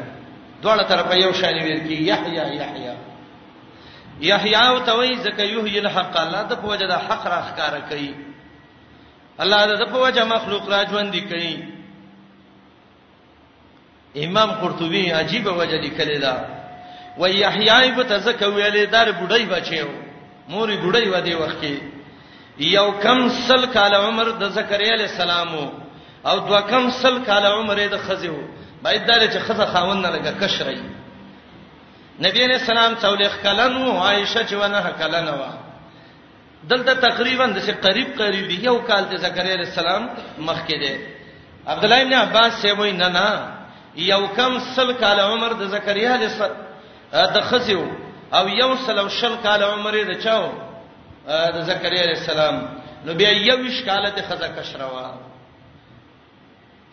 دوه 0.62 0.82
طرفه 0.88 1.14
یو 1.24 1.32
شان 1.32 1.56
ویل 1.64 1.80
کی 1.88 1.94
یحیی 1.94 2.36
یحیی 2.36 2.94
یحیی 4.30 4.54
او 4.54 4.78
توي 4.88 5.16
زکه 5.24 5.42
یحیی 5.56 5.78
الحق 5.80 6.16
الله 6.24 6.42
د 6.52 6.60
په 6.60 6.66
وجه 6.74 6.86
د 6.86 6.92
حق 7.08 7.26
را 7.32 7.40
ښکارا 7.48 7.80
کوي 7.90 8.14
الله 9.42 9.62
د 9.84 9.88
په 9.92 9.98
وجه 10.04 10.24
مخلوق 10.34 10.64
را 10.74 10.80
ژوند 10.90 11.14
کوي 11.30 11.54
امام 14.26 14.50
قرطبي 14.60 15.10
عجیب 15.20 15.46
وجه 15.46 15.78
لیکلی 15.86 16.18
دا 16.18 16.34
و 17.18 17.28
یحیی 17.28 17.90
به 17.90 18.04
تزکه 18.04 18.46
ویلې 18.46 18.90
دار 18.92 19.12
بډای 19.12 19.44
بچیو 19.46 19.86
مورې 20.50 20.76
بډای 20.84 21.08
و 21.08 21.20
دی 21.20 21.34
وخت 21.34 21.62
کې 21.62 21.76
یو 22.58 22.90
کم 22.92 23.28
سل 23.46 23.66
کال 23.72 23.94
عمر 23.94 24.28
د 24.40 24.48
زکریا 24.52 24.92
علی 24.94 25.02
السلام 25.04 25.48
او 26.24 26.38
دو 26.48 26.60
کم 26.68 26.90
سل 26.90 27.18
کال 27.24 27.46
عمر 27.46 27.74
د 27.90 27.96
خزیو 28.06 28.34
باید 28.82 29.06
دا 29.06 29.26
چې 29.28 29.38
خزه 29.38 29.66
خاون 29.66 30.00
نه 30.00 30.08
لګه 30.10 30.40
کشرای 30.44 30.78
نبی 32.24 32.46
نے 32.46 32.58
سلام 32.58 32.94
څولېخ 32.94 33.32
کلن 33.42 33.72
او 33.82 33.98
عائشه 33.98 34.46
چې 34.48 34.52
ونه 34.54 34.92
کلن 34.98 35.28
وا 35.28 35.50
دلته 36.70 36.94
تقریبا 36.94 37.46
د 37.46 37.58
څه 37.66 37.72
قریب 37.86 38.16
قریب 38.22 38.50
یو 38.64 38.78
کال 38.78 39.04
د 39.10 39.16
زکریا 39.16 39.52
علی 39.54 39.64
السلام 39.70 40.08
مخ 40.38 40.60
کې 40.68 40.76
دی 40.80 40.96
عبد 41.66 41.84
الله 41.84 42.00
ابن 42.02 42.12
عباس 42.12 42.52
سیوی 42.62 42.92
نه 42.92 43.08
نه 43.08 43.26
یو 43.96 44.26
کم 44.26 44.58
سل 44.74 44.92
کال 44.92 45.20
عمر 45.20 45.52
د 45.52 45.66
زکریا 45.68 46.14
علی 46.14 46.24
السلام 46.24 46.65
د 47.12 47.40
خزیو 47.50 47.84
او 48.36 48.48
یو 48.48 48.74
سلو 48.86 49.08
شل 49.08 49.34
کال 49.42 49.62
عمر 49.62 49.94
یې 49.94 50.04
رچاو 50.08 50.44
د 51.54 51.56
زکریا 51.70 52.02
علیہ 52.02 52.18
السلام 52.18 52.56
نو 53.04 53.14
بیا 53.20 53.30
یو 53.30 53.58
شکاله 53.78 54.08
د 54.16 54.20
خزه 54.28 54.48
کشروا 54.60 55.08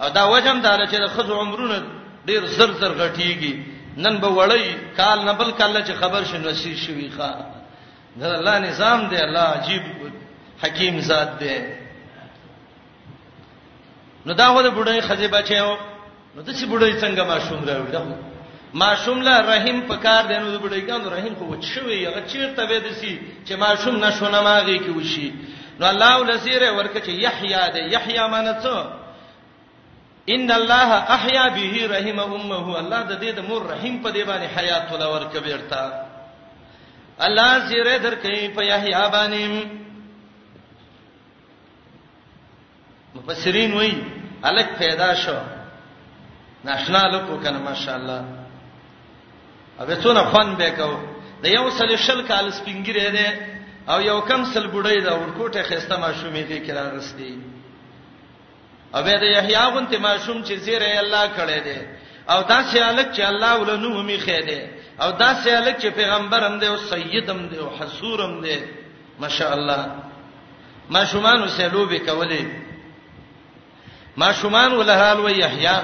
او 0.02 0.10
دا 0.18 0.24
وجم 0.34 0.60
دا 0.62 0.78
چې 0.88 0.96
د 1.06 1.08
خزو 1.16 1.40
عمرونه 1.42 1.84
ډیر 2.26 2.46
زر 2.58 2.72
زر 2.82 2.92
غټیږي 2.92 3.64
نن 3.98 4.18
به 4.18 4.28
وړی 4.38 4.96
کال 4.98 5.26
نه 5.26 5.34
بل 5.34 5.52
کال 5.52 5.76
چې 5.86 5.92
خبر 6.00 6.24
شنو 6.32 6.54
سیر 6.62 6.76
شوی 6.86 7.10
ښا 7.18 7.36
دا 8.20 8.28
الله 8.36 8.58
نظام 8.60 9.08
دی 9.10 9.18
الله 9.18 9.48
عجیب 9.58 9.84
حکیم 10.66 11.00
ذات 11.10 11.32
دی 11.40 11.58
نو 14.26 14.34
دا 14.34 14.48
هو 14.48 14.62
د 14.62 14.68
بډای 14.78 15.02
خزه 15.02 15.28
بچو 15.28 15.74
نو 16.36 16.42
د 16.42 16.50
څه 16.50 16.66
بډای 16.66 17.02
څنګه 17.02 17.24
ما 17.28 17.40
شوم 17.40 17.66
راوړل 17.70 18.32
ماشوم 18.82 19.18
له 19.24 19.36
رحیم 19.54 19.78
په 19.88 19.96
کار 20.06 20.24
دی 20.30 20.38
نو 20.42 20.48
د 20.52 20.58
بډایګانو 20.64 21.10
رحیم 21.16 21.34
خو 21.40 21.46
وچوي 21.48 21.98
هغه 22.08 22.22
چیرته 22.32 22.64
وې 22.70 22.80
دسی 22.90 23.14
چې 23.46 23.54
ماشوم 23.64 23.96
نشو 24.06 24.26
نماږي 24.26 24.78
کې 24.86 24.92
وشي 24.98 25.30
نو 25.80 25.86
الله 25.92 26.12
ولزیره 26.22 26.70
ورکه 26.72 27.00
چې 27.06 27.10
یحیی 27.26 27.64
دی 27.74 27.80
یحیی 27.96 28.26
معنی 28.34 28.54
څه 28.64 28.76
ان 30.34 30.52
الله 30.60 30.90
احیا 31.16 31.46
به 31.58 31.76
رحم 31.94 32.20
امه 32.34 32.78
الله 32.82 33.02
د 33.12 33.14
دې 33.22 33.32
د 33.38 33.40
مور 33.50 33.62
رحیم 33.74 33.96
په 34.04 34.10
دې 34.16 34.24
باندې 34.30 34.54
حیات 34.58 34.92
ولا 34.92 35.08
ورکه 35.16 35.40
بیرتا 35.40 35.84
الله 37.26 37.50
زیره 37.70 37.98
درکې 37.98 38.56
په 38.56 38.62
یحیی 38.72 39.08
باندې 39.12 39.68
مفسرین 43.16 43.74
وایي 43.74 43.96
الک 44.50 44.70
پیدا 44.80 45.10
شو 45.26 45.38
ناشنا 46.66 47.04
لکو 47.12 47.38
کنه 47.44 47.60
ماشاءالله 47.60 48.43
ا 49.82 49.84
به 49.86 49.96
څونه 49.96 50.24
فن 50.34 50.48
به 50.60 50.70
کو 50.78 50.90
د 51.44 51.46
یو 51.58 51.66
سل 51.78 51.96
شل 52.06 52.22
کال 52.30 52.46
سپینګری 52.60 53.08
دی 53.18 53.28
او 53.92 53.98
یو 54.10 54.20
کم 54.30 54.42
سل 54.52 54.66
بډای 54.74 55.00
دا 55.06 55.14
ورکوټه 55.18 55.62
خسته 55.70 55.96
ماشومې 56.06 56.44
دي 56.50 56.60
کرا 56.66 56.84
غستی 56.96 57.34
ا 59.00 59.02
به 59.06 59.14
د 59.24 59.24
یحیی 59.38 59.66
بن 59.76 59.86
تماشوم 59.94 60.38
چې 60.48 60.54
زیره 60.66 60.90
الله 61.04 61.26
کړی 61.38 61.60
دی 61.68 61.78
او 62.32 62.40
دا 62.52 62.60
سیالک 62.72 63.08
چې 63.16 63.22
الله 63.32 63.52
ولنو 63.62 64.04
می 64.10 64.18
خېده 64.26 64.60
او 65.04 65.10
دا 65.22 65.30
سیالک 65.44 65.76
چې 65.82 65.88
پیغمبرم 66.00 66.54
دی 66.60 66.68
او 66.72 66.78
سیدم 66.92 67.40
دی 67.50 67.58
او 67.64 67.70
حسورم 67.80 68.34
دی 68.46 68.58
ماشاء 69.20 69.52
الله 69.58 69.84
ما 70.90 71.06
شومان 71.06 71.42
وسلوبه 71.44 71.98
کولې 72.08 72.44
ما 74.18 74.34
شومان 74.34 74.72
ولهال 74.74 75.20
و 75.20 75.30
یحیی 75.30 75.78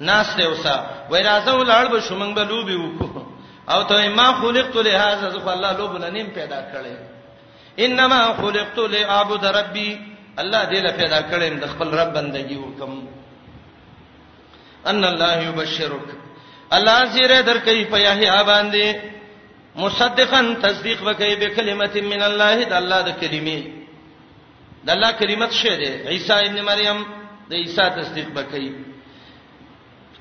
ناس 0.00 0.34
ته 0.36 0.48
وسا 0.48 1.06
وای 1.10 1.22
راځه 1.22 1.52
ولړ 1.58 1.84
به 1.92 2.00
شومنګ 2.08 2.32
به 2.36 2.44
لوبي 2.48 2.76
وکړو 2.76 3.22
او 3.72 3.80
ته 3.90 4.08
ما 4.16 4.32
خلقت 4.40 4.76
لهذا 4.76 5.28
ذو 5.28 5.50
الله 5.52 5.72
لوب 5.78 5.92
لنیم 6.04 6.26
پیدا 6.30 6.60
کړي 6.72 6.96
انما 7.84 8.34
خلقت 8.40 8.78
لاعبد 8.78 9.44
ربي 9.46 10.00
الله 10.38 10.60
دې 10.70 10.78
له 10.86 10.90
پیدا 10.96 11.20
کړي 11.30 11.48
د 11.62 11.66
خپل 11.72 11.88
رب 11.90 12.12
بندگی 12.14 12.56
وکم 12.56 13.06
ان 14.86 15.04
الله 15.04 15.42
يبشرك 15.48 16.06
الله 16.72 17.04
زیره 17.06 17.42
درکې 17.42 17.86
په 17.92 17.96
یحیی 17.98 18.42
باندې 18.44 19.12
مصدقا 19.76 20.40
تصدیق 20.62 20.98
وکړي 21.02 21.34
به 21.40 21.48
کلمت 21.56 21.96
من 21.96 22.22
الله 22.22 22.64
د 22.64 22.72
الله 22.80 23.02
د 23.08 23.12
کلمې 23.20 23.60
د 24.84 24.90
الله 24.90 25.12
کلمت 25.12 25.52
شه 25.52 25.76
دې 25.76 26.06
عیسی 26.08 26.32
ابن 26.32 26.60
مریم 26.64 27.04
د 27.50 27.54
عیسی 27.54 27.82
تصدیق 27.96 28.28
وکړي 28.36 28.91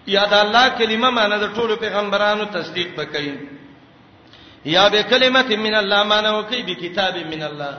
یا 0.07 0.25
د 0.25 0.33
الله 0.33 0.69
کلمه 0.79 1.09
معنی 1.09 1.37
د 1.43 1.53
ټولو 1.55 1.75
پیغمبرانو 1.83 2.45
تصدیق 2.55 2.89
وکړي 2.97 3.35
یا 4.65 4.89
به 4.89 5.01
کلمه 5.11 5.43
من 5.63 5.75
الله 5.75 6.03
معنی 6.03 6.29
وکړي 6.37 6.61
به 6.65 6.73
کتاب 6.83 7.15
من 7.17 7.41
الله 7.43 7.73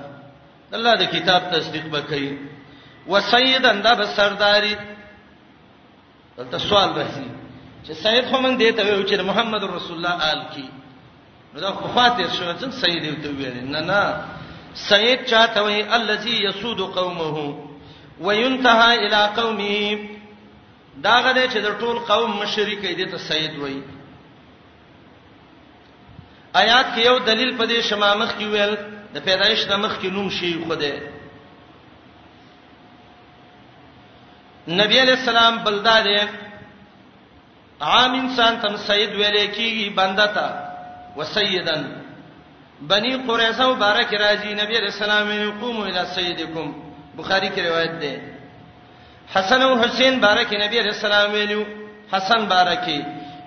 الله 0.76 0.94
د 0.96 1.02
کتاب 1.14 1.42
تصدیق 1.54 1.84
وکړي 1.92 2.28
وسیدن 3.12 3.80
دا 3.82 3.94
به 3.94 4.06
سرداری 4.16 4.74
دلته 6.38 6.58
سوال 6.58 6.88
راځي 6.94 7.28
چې 7.86 7.92
سید 7.92 8.24
خو 8.30 8.38
مونږ 8.40 8.54
دې 8.58 8.70
ته 8.76 8.82
ویو 8.84 9.02
چې 9.08 9.20
محمد 9.22 9.62
رسول 9.64 9.96
الله 9.96 10.30
آل 10.30 10.40
کی 10.54 10.68
نو 11.54 11.60
دا 11.60 11.70
خو 11.72 11.88
فاتیر 11.94 12.26
شو 12.38 12.44
چې 12.60 12.70
سید 12.70 13.04
یو 13.04 13.14
ته 13.22 13.28
ویل 13.36 13.66
نه 13.74 13.80
نه 13.80 14.16
سید 14.74 15.24
چاته 15.24 15.60
وی 15.62 15.82
الذی 15.82 16.44
یسود 16.44 16.80
قومه 16.80 17.54
وینتهى 18.20 18.94
الى 19.06 19.20
قومه 19.36 20.21
دا 20.97 21.14
غده 21.20 21.49
چې 21.49 21.59
د 21.61 21.78
ټول 21.80 21.99
قوم 21.99 22.30
مشرک 22.40 22.80
دي 22.99 23.05
ته 23.05 23.18
سید 23.18 23.59
وای 23.59 23.80
آیات 26.55 26.86
کې 26.95 27.01
یو 27.07 27.18
دلیل 27.18 27.57
په 27.57 27.64
دې 27.66 27.80
شمامخ 27.88 28.34
کې 28.38 28.47
ویل 28.47 28.74
د 29.14 29.18
پیدایش 29.24 29.64
د 29.68 29.72
مخ 29.78 29.99
کې 30.01 30.09
نوم 30.11 30.30
شي 30.30 30.62
خوده 30.68 30.95
نبی 34.68 35.01
علیہ 35.01 35.14
السلام 35.16 35.57
بلدا 35.64 35.97
دې 36.05 36.28
عام 37.80 38.12
انسان 38.20 38.57
تم 38.62 38.76
سید 38.76 39.11
ویلې 39.14 39.47
کیږي 39.55 39.90
بنده 39.95 40.26
تا 40.26 40.47
وسیدن 41.16 41.82
بنی 42.90 43.16
قریظه 43.26 43.64
مبارک 43.72 44.14
راځي 44.14 44.53
نبی 44.62 44.76
علیہ 44.80 44.93
السلام 44.93 45.28
یې 45.30 45.61
قومو 45.61 45.84
الی 45.84 46.05
سیدکم 46.14 46.70
بخاری 47.16 47.49
کې 47.49 47.59
روایت 47.64 48.01
ده 48.01 48.32
حسن 49.28 49.62
او 49.62 49.72
حسین 49.84 50.18
بارک 50.20 50.50
نبی 50.62 50.78
علیہ 50.80 50.94
السلام 50.98 51.30
ویلو 51.32 51.62
حسن 52.12 52.42
بارکی 52.54 53.00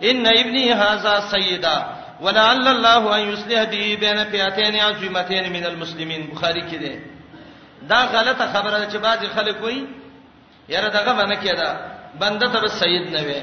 ان 0.10 0.26
ابنی 0.38 0.64
هاذا 0.82 1.16
سیدا 1.34 1.78
ولعل 2.22 2.68
الله 2.76 3.04
ان 3.16 3.22
یصلح 3.34 3.64
به 3.74 3.96
بین 4.04 4.20
فئتین 4.32 4.76
عظیمتین 4.90 5.46
من 5.56 5.64
المسلمین 5.66 6.22
بخاری 6.32 6.62
کې 6.70 6.78
ده 6.84 7.00
دا 7.90 8.00
غلطه 8.16 8.46
خبره 8.54 8.78
ده 8.80 8.88
چې 8.92 9.02
بعضی 9.08 9.28
خلک 9.36 9.62
وایي 9.64 9.88
یاره 10.70 10.90
دغه 10.90 11.12
باندې 11.20 11.38
کېدا 11.46 11.70
بنده 12.20 12.48
ته 12.54 12.68
سید 12.68 13.10
نه 13.16 13.22
وي 13.28 13.42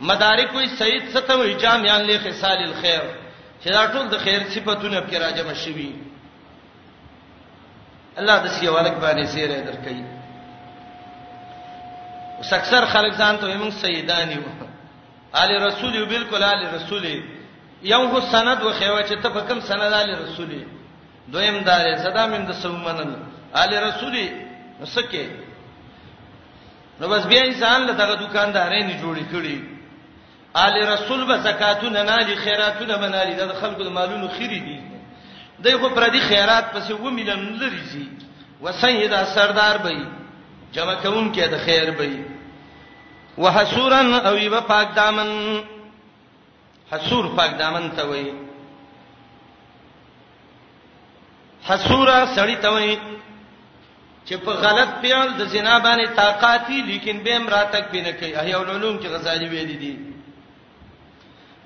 مدارک 0.00 0.54
وایي 0.54 0.68
سید 0.68 1.02
څه 1.14 1.20
ته 1.28 1.34
وایي 1.38 1.54
جامعان 1.54 2.02
له 2.06 2.18
خصال 2.18 2.58
الخير 2.70 3.02
چې 3.64 3.68
دا 3.70 3.86
ټول 3.92 4.06
د 4.10 4.18
خیر 4.24 4.40
صفاتونه 4.54 5.00
په 5.00 5.16
راجمه 5.24 5.52
شوي 5.64 5.90
الله 8.18 8.36
د 8.44 8.48
سیوالک 8.48 8.94
باندې 9.02 9.26
سیر 9.26 9.50
درکې 9.66 10.23
اوس 12.38 12.52
اکثر 12.52 12.84
خلک 12.92 13.12
ځان 13.20 13.34
ته 13.40 13.54
موږ 13.58 13.72
سیدان 13.80 14.30
یو 14.36 14.42
علي 15.40 15.56
رسول 15.68 15.90
یو 15.94 16.06
بالکل 16.14 16.42
علي 16.50 16.66
رسول 16.76 17.04
یو 17.92 18.00
هو 18.12 18.20
سند 18.32 18.58
و 18.62 18.70
خیوه 18.78 19.02
چې 19.08 19.16
ته 19.22 19.28
په 19.36 19.40
کوم 19.48 19.58
سند 19.70 19.90
علي 20.00 20.14
رسول 20.22 20.50
دویم 21.32 21.58
دار 21.68 21.82
صدا 22.04 22.24
من 22.32 22.42
د 22.50 22.52
سومنن 22.62 23.10
علي 23.62 23.76
رسول 23.88 24.16
سکه 24.94 25.24
نو 27.00 27.08
بس 27.08 27.22
بیا 27.30 27.42
انسان 27.44 27.82
له 27.86 27.92
دغه 28.00 28.14
دکاندارې 28.22 28.80
نه 28.88 28.94
جوړې 29.02 29.24
کړې 29.32 29.58
علي 30.62 30.80
رسول 30.94 31.24
به 31.30 31.36
زکاتونه 31.46 32.02
نه 32.08 32.16
لري 32.18 32.36
خیراتونه 32.44 32.94
به 32.96 33.08
نه 33.14 33.22
لري 33.24 33.34
د 33.38 33.52
خلکو 33.60 33.82
د 33.84 33.88
مالونو 33.96 34.28
خيري 34.36 34.58
دي 34.66 34.78
دغه 35.64 35.94
پردي 35.96 36.20
خیرات 36.20 36.66
پسې 36.74 36.90
و 36.92 37.10
ملن 37.10 37.58
لري 37.64 37.82
سي 37.94 38.04
وسیدا 38.60 39.24
سردار 39.34 39.78
به 39.86 39.96
جمع 40.74 40.94
کوم 41.02 41.26
کې 41.32 41.48
د 41.50 41.58
خیر 41.64 41.90
به 41.90 42.24
وحسورن 43.42 44.14
او 44.28 44.34
یبا 44.38 44.60
پاک 44.70 44.94
دامن 44.96 45.28
حسور 46.92 47.24
پاک 47.36 47.52
دامن 47.58 47.84
ته 47.98 48.02
وای 48.08 48.24
حسورا 51.66 52.16
سړی 52.36 52.56
ته 52.64 52.68
وای 52.76 52.96
چې 54.26 54.34
په 54.48 54.52
غلط 54.64 54.96
پیل 55.04 55.32
د 55.32 55.46
زنا 55.52 55.76
باندې 55.84 56.08
طاقتي 56.16 56.82
لیکن 56.90 57.22
به 57.28 57.36
امرا 57.42 57.62
تک 57.76 57.84
به 57.94 58.02
نه 58.08 58.12
کوي 58.18 58.32
احیا 58.42 58.58
العلوم 58.60 58.98
کې 59.00 59.06
غزالی 59.14 59.46
ویل 59.54 59.72
دي 59.84 59.92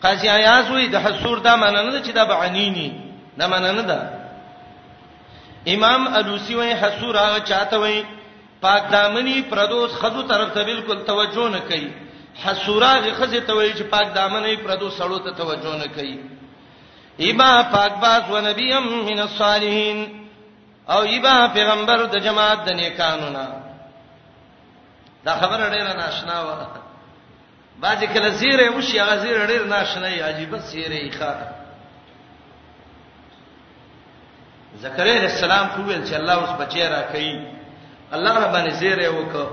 قاضی 0.05 0.29
عیاض 0.35 0.71
وی 0.71 0.87
د 0.99 1.07
حسور 1.07 1.39
دا 1.49 1.57
معنی 1.63 1.89
نه 1.91 2.03
چې 2.03 2.11
دا 2.21 2.25
بعنینی 2.35 2.87
دا 3.39 3.49
معنی 3.55 3.73
نه 3.81 3.83
ده 3.83 3.99
امام 5.79 6.07
الوسی 6.23 6.55
وای 6.55 6.73
حسورا 6.85 7.27
چاته 7.55 7.79
وای 7.87 7.99
پاک 8.61 8.91
دامنی 8.93 9.43
پردوس 9.51 9.93
خزو 9.95 10.23
طرف 10.23 10.51
ته 10.55 10.65
بالکل 10.65 11.03
توجه 11.05 11.49
نه 11.49 11.59
کوي 11.61 11.89
حسوراغه 12.45 13.15
خزه 13.15 13.41
ته 13.41 13.55
وایي 13.55 13.73
چې 13.73 13.83
پاک 13.83 14.15
دامنی 14.15 14.57
پردوس 14.57 14.99
سړو 14.99 15.19
ته 15.25 15.31
توجه 15.31 15.77
نه 15.77 15.87
کوي 15.89 16.19
ایبا 17.17 17.63
پاک 17.63 17.93
باز 18.01 18.23
و 18.31 18.41
نبیم 18.41 18.83
من 18.83 19.19
الصالحین 19.19 20.07
او 20.89 20.99
ایبا 21.01 21.47
پیغمبر 21.55 22.03
د 22.05 22.19
جماعت 22.25 22.65
د 22.65 22.69
نیکانو 22.73 23.31
نه 23.31 23.47
دا 25.25 25.35
خبره 25.37 25.71
ډیره 25.71 25.93
ناشنا 25.97 26.43
و 26.43 26.51
باځي 27.83 28.07
کله 28.07 28.29
زیره 28.29 28.71
وشي 28.71 28.99
هغه 29.01 29.17
زیره 29.17 29.47
ډیره 29.47 29.67
ناشنا 29.67 30.07
ای 30.07 30.21
عجیب 30.21 30.59
سیره 30.61 31.11
ښه 31.11 31.35
زکریا 34.81 35.21
السلام 35.23 35.69
خو 35.69 35.83
ویل 35.83 36.07
چې 36.11 36.15
الله 36.15 36.33
اوس 36.35 36.51
بچی 36.61 36.83
را 36.83 37.03
کوي 37.03 37.58
الله 38.13 38.35
رب 38.39 38.53
باندې 38.53 38.73
زیره 38.81 39.09
وکړه 39.11 39.47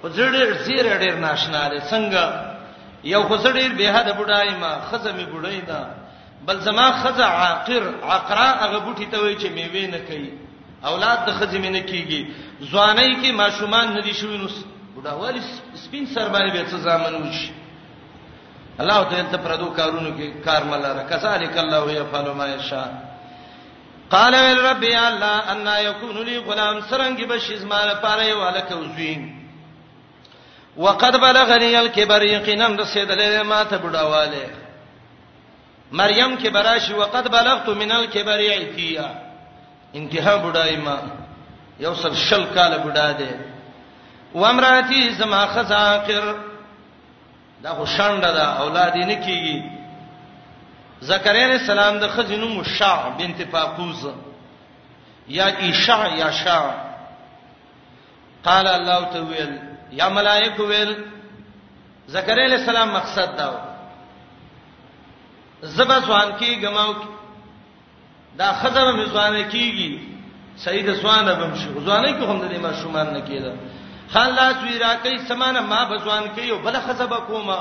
خو 0.00 0.08
زړه 0.08 0.58
زیره 0.66 0.98
ډیر 1.04 1.16
ناشنا 1.26 1.68
ده 1.68 1.78
څنګه 1.90 2.22
یو 3.04 3.22
خو 3.28 3.36
زړه 3.36 3.68
به 3.78 3.92
حد 3.92 4.08
بډای 4.18 4.50
ما 4.62 4.72
خزمه 4.90 5.24
بډای 5.32 5.60
دا 5.70 5.82
بل 6.46 6.58
زما 6.60 6.92
خزع 7.02 7.26
عاقر 7.42 7.84
عقرا 8.02 8.48
هغه 8.62 8.78
بوټی 8.84 9.06
ته 9.10 9.18
وای 9.20 9.36
چې 9.38 9.46
میوه 9.56 9.82
نه 9.94 9.98
کوي 10.08 10.30
اولاد 10.90 11.18
د 11.26 11.30
خزمه 11.38 11.70
نه 11.76 11.82
کیږي 11.90 12.20
ځواني 12.72 13.16
کې 13.22 13.30
ماشومان 13.42 13.86
ندي 13.98 14.12
شوی 14.14 14.38
نو 14.42 14.46
بډاوالي 14.96 15.40
سپین 15.84 16.06
سر 16.14 16.28
باندې 16.34 16.50
به 16.54 16.64
څه 16.70 16.76
ځامن 16.86 17.14
وشي 17.28 17.52
الله 18.80 19.02
تعالی 19.04 19.28
ته 19.32 19.36
پردو 19.44 19.70
کارونو 19.80 20.10
کې 20.18 20.26
کار 20.44 20.64
مله 20.64 20.88
را 20.94 21.02
کذالک 21.10 21.58
الله 21.58 21.92
یفعل 21.92 22.26
ما 22.32 22.46
یشاء 22.48 23.07
قال 24.10 24.32
ويل 24.36 24.58
ربي 24.58 24.98
الله 25.08 25.36
ان 25.52 25.66
يكون 25.84 26.16
لي 26.24 26.38
غلام 26.38 26.80
سرنګ 26.80 27.24
بشي 27.28 27.56
زما 27.56 27.80
لپاره 27.92 28.22
یو 28.22 28.48
الک 28.48 28.70
وزوی 28.72 29.32
وقد 30.76 31.16
بلغني 31.16 31.80
الكبر 31.80 32.22
يقينا 32.22 32.66
رسیدلې 32.76 33.42
ما 33.44 33.62
ته 33.64 33.76
بډاواله 33.76 34.48
مریم 35.92 36.38
کې 36.38 36.46
براشي 36.48 36.94
وقد 36.94 37.28
بلغت 37.28 37.68
من 37.68 37.92
الكبر 37.92 38.38
عتيا 38.38 39.14
انتها 39.94 40.36
بډای 40.36 40.76
ما 40.76 41.02
یو 41.80 41.94
سر 41.94 42.14
شل 42.14 42.44
کال 42.54 42.78
بډا 42.84 43.12
ده 43.12 43.40
و 44.34 44.44
امراتی 44.46 45.10
زما 45.10 45.46
خزاقر 45.46 46.34
دا 47.62 47.70
خو 47.74 47.84
شاند 47.86 48.22
ده 48.22 48.44
اولاد 48.62 48.96
نه 48.96 49.14
کیږي 49.20 49.77
زکریا 51.02 51.42
علیہ 51.44 51.58
السلام 51.60 51.98
د 51.98 52.08
خزینو 52.14 52.48
مشع 52.48 52.96
بنت 53.18 53.40
فاقوز 53.52 54.06
یا 55.36 55.46
ایشع 55.66 56.02
یا 56.18 56.30
شع 56.42 56.62
قال 58.44 58.66
الله 58.66 59.00
تعالی 59.04 59.58
یا 60.00 60.08
ملائکه 60.08 60.62
ویل 60.62 60.92
زکریا 62.16 62.44
علیہ 62.44 62.58
السلام 62.58 62.88
مقصد 62.92 63.36
دا 63.38 63.50
زبا 65.76 65.98
ځوان 66.06 66.32
کی 66.38 66.66
غماو 66.66 66.92
دا 68.38 68.52
خزر 68.60 68.92
مې 68.92 69.06
ځوان 69.12 69.48
کیږي 69.50 69.98
سید 70.64 70.94
ځوان 71.02 71.24
به 71.24 71.46
مشو 71.46 71.86
ځوانې 71.86 72.12
کو 72.12 72.24
هم 72.26 72.48
دې 72.48 72.56
ما 72.62 72.72
شومان 72.82 73.06
نه 73.12 73.20
کیده 73.20 73.54
خان 74.12 74.28
لا 74.34 74.52
ځویرا 74.52 74.92
کوي 75.02 75.18
سمانه 75.28 75.60
ما 75.60 75.80
بځوان 75.90 76.28
کوي 76.36 76.52
بل 76.68 76.76
خزبه 76.88 77.16
کومه 77.30 77.58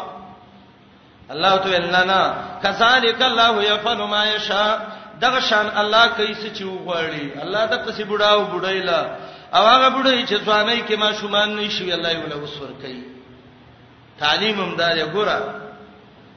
الله 1.32 1.58
تو 1.58 1.70
اننا 1.76 2.36
کذالک 2.64 3.22
الله 3.22 3.64
یفعل 3.74 3.98
ما 3.98 4.26
یشاء 4.36 4.78
دغه 5.22 5.40
شان 5.50 5.68
الله 5.82 6.08
کوي 6.08 6.34
څه 6.36 6.50
چې 6.58 6.62
وغواړي 6.64 7.24
الله 7.44 7.66
د 7.66 7.74
قصې 7.86 8.04
بډاو 8.04 8.40
بډایلا 8.54 9.00
او 9.58 9.64
هغه 9.74 9.90
بډای 9.90 10.26
چې 10.28 10.36
ځواني 10.46 10.82
کې 10.88 10.96
ما 10.98 11.12
شومان 11.14 11.56
نشي 11.56 11.94
الله 11.94 12.10
یې 12.12 12.20
ولا 12.24 12.36
وسور 12.38 12.70
کوي 12.82 13.04
تعلیم 14.20 14.60
هم 14.62 14.76
دار 14.78 14.98
ګوره 15.06 15.40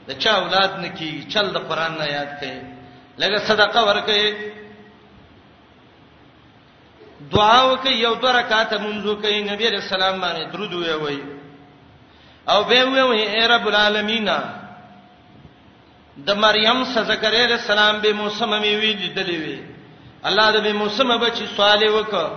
د 0.08 0.18
چا 0.18 0.32
اولاد 0.42 0.70
نکی 0.80 1.24
چل 1.32 1.50
د 1.50 1.58
قران 1.68 1.92
نه 1.98 2.04
یاد 2.06 2.28
کړي 2.40 2.60
لکه 3.18 3.38
صدقه 3.44 3.80
ورکړي 3.86 4.22
دعا 7.32 7.62
وکي 7.64 7.90
یو 7.94 8.14
دوه 8.14 8.32
رکعات 8.32 8.74
منځو 8.74 9.22
کوي 9.22 9.40
نبی 9.44 9.68
رسول 9.68 10.02
الله 10.02 10.18
باندې 10.20 10.52
درود 10.52 10.72
وي 10.74 11.18
او 12.48 12.64
به 12.64 12.84
وي 12.84 13.22
اے 13.38 13.46
رب 13.46 13.66
العالمین 13.68 14.28
د 16.26 16.36
مریم 16.42 16.82
سره 16.92 17.04
زکریا 17.14 17.44
علیہ 17.44 17.54
السلام 17.56 17.98
به 18.02 18.12
موسم 18.12 18.50
می 18.60 18.74
وی 18.76 18.92
لیدلې 18.92 19.38
وی 19.44 19.58
الله 20.28 20.46
دې 20.52 20.60
به 20.66 20.72
موسم 20.82 21.08
بچی 21.18 21.44
سوال 21.56 21.82
وکړه 21.88 22.30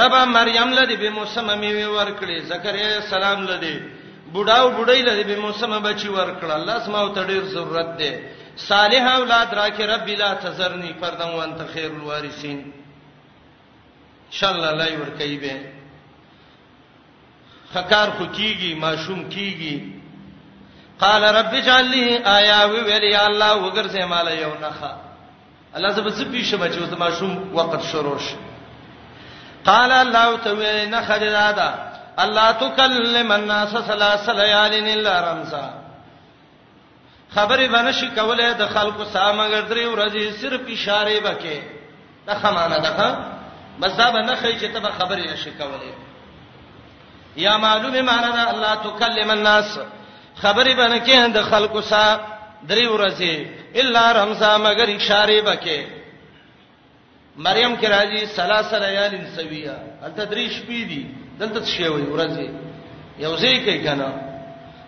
رب 0.00 0.14
مریم 0.28 0.68
لدی 0.74 0.96
به 0.96 1.10
موسم 1.10 1.58
می 1.58 1.72
وی 1.74 1.84
ورکړي 1.86 2.38
زکریا 2.52 2.84
علیہ 2.86 3.02
السلام 3.04 3.42
لدی 3.48 3.78
بډاو 4.32 4.70
بډای 4.76 5.02
لدی 5.02 5.22
به 5.24 5.36
موسم 5.46 5.82
بچی 5.82 6.08
ورکړه 6.08 6.52
الله 6.58 6.78
سما 6.86 6.98
او 7.00 7.14
تډیر 7.14 7.42
ضرورت 7.54 7.96
دی 7.98 8.12
صالح 8.56 9.04
اولاد 9.18 9.54
راکه 9.54 9.86
رب 9.86 10.08
لا 10.08 10.34
تزرنی 10.34 10.92
فردم 11.00 11.34
وانت 11.34 11.60
خیر 11.72 11.90
الوارثین 11.90 12.60
انشاء 14.30 14.52
الله 14.54 14.72
لای 14.72 14.96
ورکې 14.96 15.40
به 15.42 15.54
خکار 17.74 18.08
خو 18.16 18.24
کیږي 18.26 18.74
ماشوم 18.80 19.28
کیږي 19.30 20.01
قال 21.02 21.22
رب 21.22 21.54
اجعل 21.54 21.86
لي 21.90 22.18
آیا 22.36 22.64
وی 22.72 22.80
ویل 22.86 23.02
یا 23.04 23.26
الله 23.26 23.52
وګرځه 23.62 24.02
مال 24.04 24.28
یو 24.38 24.54
نخا 24.62 24.90
الله 25.76 25.90
زب 25.90 26.08
زبې 26.08 26.44
شبه 26.50 26.66
چې 26.68 26.94
زما 26.94 27.10
شوم 27.10 27.54
وقت 27.54 27.82
شروش 27.92 28.22
قال 29.64 29.92
الله 29.92 30.36
تعالی 30.44 30.86
نخا 30.86 31.16
جدا 31.18 31.74
الله 32.24 32.52
تکلم 32.52 33.32
الناس 33.32 33.68
ثلاث 33.76 34.28
ليال 34.28 34.74
الا 34.74 35.14
رمزا 35.32 35.70
خبرې 37.34 37.66
باندې 37.72 37.90
شي 38.00 38.08
کوله 38.16 38.52
د 38.52 38.66
خلکو 38.74 39.04
سامګر 39.04 39.62
درې 39.70 39.86
ورځې 39.94 40.40
صرف 40.40 40.60
اشاره 40.68 41.20
وکې 41.20 41.58
دا 42.26 42.34
خمانه 42.34 42.78
ده 42.78 43.18
بس 43.80 43.92
دا 43.96 44.10
باندې 44.12 44.42
خې 44.42 44.60
چې 44.60 44.64
ته 44.72 44.90
خبرې 44.98 45.32
نشي 45.32 45.50
کوله 45.50 45.94
یا 47.36 47.56
معلومه 47.56 48.02
معنا 48.02 48.30
ده 48.30 48.50
الله 48.50 48.74
تکلم 48.74 49.30
الناس 49.30 49.78
خبرې 50.40 50.74
باندې 50.76 51.00
کې 51.06 51.32
د 51.32 51.42
خلکو 51.42 51.80
سره 51.80 52.20
درې 52.68 52.86
ورځې 52.94 53.46
الا 53.80 54.12
رمزا 54.12 54.56
مگر 54.58 54.88
اشاره 54.96 55.38
وکې 55.46 55.80
مریم 57.36 57.76
کې 57.76 57.86
راځي 57.86 58.26
ثلاثه 58.36 58.78
لیال 58.78 59.12
سویا 59.36 59.76
البته 60.04 60.24
درې 60.24 60.46
شپې 60.56 60.80
دي 60.90 61.02
دلته 61.38 61.64
شی 61.64 61.84
وي 61.88 62.06
ورځې 62.16 62.48
یو 63.18 63.36
ځای 63.36 63.56
کې 63.64 63.84
کنه 63.84 64.08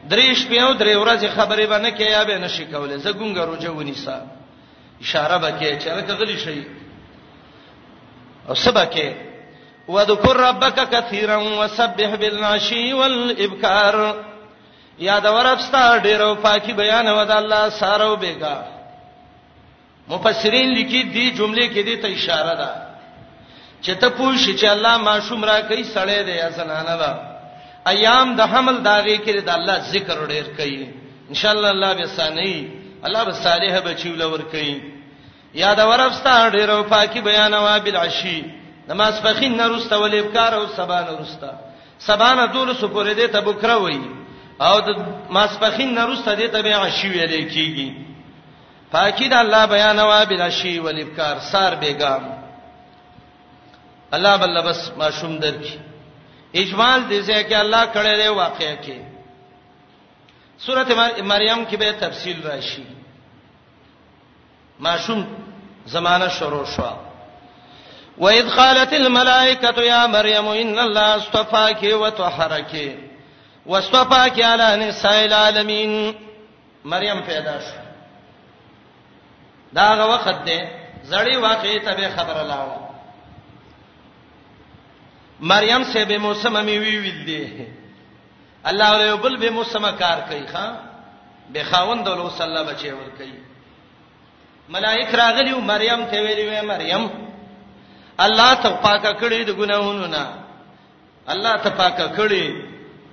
درې 0.09 0.35
شپې 0.41 0.59
او 0.63 0.73
درې 0.75 0.95
ورځې 1.03 1.29
خبرې 1.37 1.67
باندې 1.67 1.91
کې 1.97 2.07
یا 2.17 2.25
به 2.25 2.39
نشي 2.39 2.65
کولای 2.65 2.99
زه 2.99 3.13
ګونګه 3.13 3.45
روجه 3.45 3.71
ونیسا 3.73 4.17
اشاره 5.03 5.37
وکې 5.45 5.69
چې 5.83 5.89
راته 5.89 6.15
غلی 6.15 6.39
شي 6.39 6.65
او 8.49 8.55
سبا 8.55 8.85
کې 8.87 9.09
وذكر 9.89 10.37
ربك 10.37 10.79
كثيرا 10.91 11.37
وسبح 11.37 12.15
بالعشي 12.15 12.93
والابكار 12.95 13.95
یاد 14.99 15.25
ورپستا 15.27 15.97
ډیرو 16.03 16.35
پاکي 16.43 16.73
بیان 16.73 17.07
ود 17.19 17.31
الله 17.31 17.69
سارو 17.79 18.15
بیگا 18.17 18.57
مفسرین 20.09 20.71
لیکي 20.75 21.03
دی 21.15 21.31
جمله 21.31 21.67
کې 21.67 21.83
دې 21.87 22.03
ته 22.03 22.09
اشاره 22.17 22.55
ده 22.61 22.71
چې 23.83 24.01
ته 24.01 24.09
پوښی 24.19 24.55
چې 24.59 24.67
الله 24.75 24.97
معصوم 25.09 25.45
را 25.45 25.61
کوي 25.61 25.83
سړې 25.85 26.23
دی 26.31 26.39
اسنانه 26.41 26.95
ده 26.97 27.11
ایام 27.93 28.37
د 28.37 28.41
حمل 28.53 28.77
داږي 28.85 29.19
کې 29.25 29.39
د 29.45 29.49
الله 29.59 29.79
ذکر 29.93 30.27
ډیر 30.27 30.47
کوي 30.57 30.89
ان 31.29 31.35
شاء 31.35 31.53
الله 31.55 31.69
الله 31.75 31.93
به 31.95 32.07
ساني 32.07 32.71
الله 33.07 33.25
به 33.25 33.33
صالح 33.43 33.81
بچیول 33.87 34.23
ور 34.23 34.43
کوي 34.57 34.75
یاد 35.65 35.79
ورپستا 35.91 36.41
ډیرو 36.59 36.83
پاکي 36.89 37.21
بیان 37.31 37.55
وا 37.55 37.79
بالعشی 37.85 38.41
نماز 38.89 39.21
فخین 39.23 39.53
نرسته 39.61 39.97
ولې 39.97 40.23
بکار 40.31 40.53
او 40.55 40.67
سبان 40.67 41.05
نرسته 41.05 41.51
سبانه 42.11 42.47
دول 42.53 42.69
سپورې 42.75 43.19
دې 43.19 43.33
ته 43.33 43.41
بکره 43.51 43.75
وایي 43.83 44.05
او 44.61 44.81
د 44.87 44.89
ماسپخین 45.35 45.95
نرسته 45.99 46.35
دې 46.37 46.49
طبيعه 46.57 46.91
شی 46.91 47.09
ویلې 47.09 47.51
کیږي 47.55 47.89
پاکی 48.93 49.29
د 49.29 49.35
الله 49.35 49.67
بیان 49.67 49.99
وا 49.99 50.25
بلا 50.25 50.49
شی 50.51 50.79
ولبکار 50.81 51.39
سار 51.53 51.75
بیګام 51.75 52.23
الله 54.13 54.37
بل 54.37 54.63
بس 54.63 54.91
ماشوم 54.99 55.39
درکی 55.39 55.79
اجمال 56.63 57.01
دې 57.11 57.21
ځکه 57.21 57.49
چې 57.51 57.55
الله 57.55 57.85
کړه 57.93 58.15
دې 58.23 58.27
واقعیا 58.29 58.77
کې 58.77 58.99
سورته 60.59 61.23
مریم 61.23 61.65
کې 61.65 61.77
به 61.77 61.93
تفصیل 61.93 62.43
راشي 62.47 62.85
ماشوم 64.81 65.27
زمانہ 65.87 66.29
شروع 66.39 66.65
شو 66.65 66.93
وَإِذْ 68.19 68.47
قَالَتِ 68.57 68.95
الْمَلَائِكَةُ 68.95 69.83
يَا 69.83 70.07
مَرْيَمُ 70.07 70.47
إِنَّ 70.63 70.79
اللَّهَ 70.79 71.17
اصْطَفَاكِ 71.17 71.83
وَطَهَّرَكِ 71.95 72.97
واستوفا 73.67 74.27
کی 74.35 74.43
علی 74.43 74.85
نساء 74.87 75.19
العالمین 75.23 75.93
مریم 76.93 77.21
پیدا 77.27 77.59
شو 77.67 77.77
دا 79.75 79.83
هغه 79.85 80.05
وخت 80.11 80.45
دی 80.47 80.59
زړی 81.05 81.37
واقعي 81.43 81.79
ته 81.79 81.95
به 81.95 82.09
خبر 82.17 82.37
لاړه 82.49 82.95
مریم 85.53 85.83
سے 85.93 86.05
به 86.11 86.19
موسم 86.27 86.65
می 86.65 86.77
وی 86.79 86.97
ویل 86.99 87.25
دی 87.27 87.67
الله 88.65 88.85
علیه 88.99 89.15
بل 89.25 89.37
به 89.37 89.51
موسم 89.57 89.91
کار 89.91 90.21
کوي 90.31 90.47
ها 90.55 90.67
به 91.53 91.65
خاوند 91.71 92.09
له 92.09 92.31
صلی 92.37 92.47
الله 92.47 92.73
بچي 92.73 92.91
ور 92.93 93.11
کوي 93.19 93.39
ملائک 94.77 95.15
راغلیو 95.15 95.61
مریم 95.73 96.05
ته 96.05 96.17
ویلی 96.23 96.47
وې 96.61 96.65
مریم 96.65 97.11
الله 98.19 98.55
ته 98.55 98.69
پاکه 98.71 99.13
کړې 99.13 99.47
د 99.47 99.51
ګناہوں 99.51 100.07
نه 100.07 100.27
الله 101.29 101.57
ته 101.57 101.71
پاکه 101.71 102.09
کړې 102.17 102.64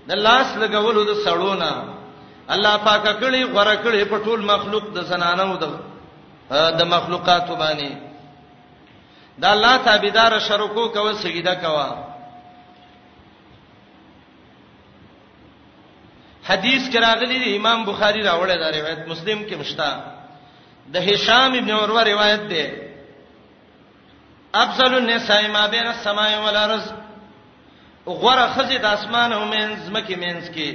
د 0.08 0.12
لاس 0.26 0.48
لګولو 0.62 1.02
د 1.10 1.14
سړونه 1.26 1.72
الله 2.54 2.76
پاک 2.86 3.06
کړي 3.22 3.42
غره 3.54 3.76
کړي 3.84 4.02
په 4.12 4.18
ټول 4.26 4.40
مخلوق 4.52 4.86
د 4.96 5.04
زنانو 5.12 5.56
د 5.64 5.66
د 6.80 6.82
مخلوقات 6.94 7.48
باندې 7.64 7.92
دا 9.42 9.50
الله 9.56 9.76
تابعدار 9.88 10.32
شرکو 10.48 10.84
کوه 10.96 11.14
سجده 11.24 11.56
کوه 11.64 11.88
حدیث 16.50 16.84
کې 16.92 16.98
راغلی 17.02 17.38
دی 17.44 17.58
امام 17.58 17.84
بخاری 17.86 18.22
راوړی 18.24 18.58
دا 18.64 18.70
روایت 18.78 19.08
مسلم 19.08 19.40
کې 19.48 19.56
مشتا 19.56 19.90
د 20.94 21.10
هشام 21.10 21.52
ابن 21.58 21.70
عروه 21.72 22.04
روایت 22.04 22.42
ده 22.52 22.66
افضل 24.64 24.94
النساء 24.96 25.48
ما 25.52 25.68
بین 25.68 25.88
السماء 25.88 26.30
والارض 26.44 26.86
غوړه 28.06 28.48
خزه 28.56 28.78
د 28.82 28.86
اسمان 28.86 29.34
او 29.34 29.46
مینز 29.46 29.90
مکه 29.96 30.16
مینز 30.24 30.46
کې 30.56 30.70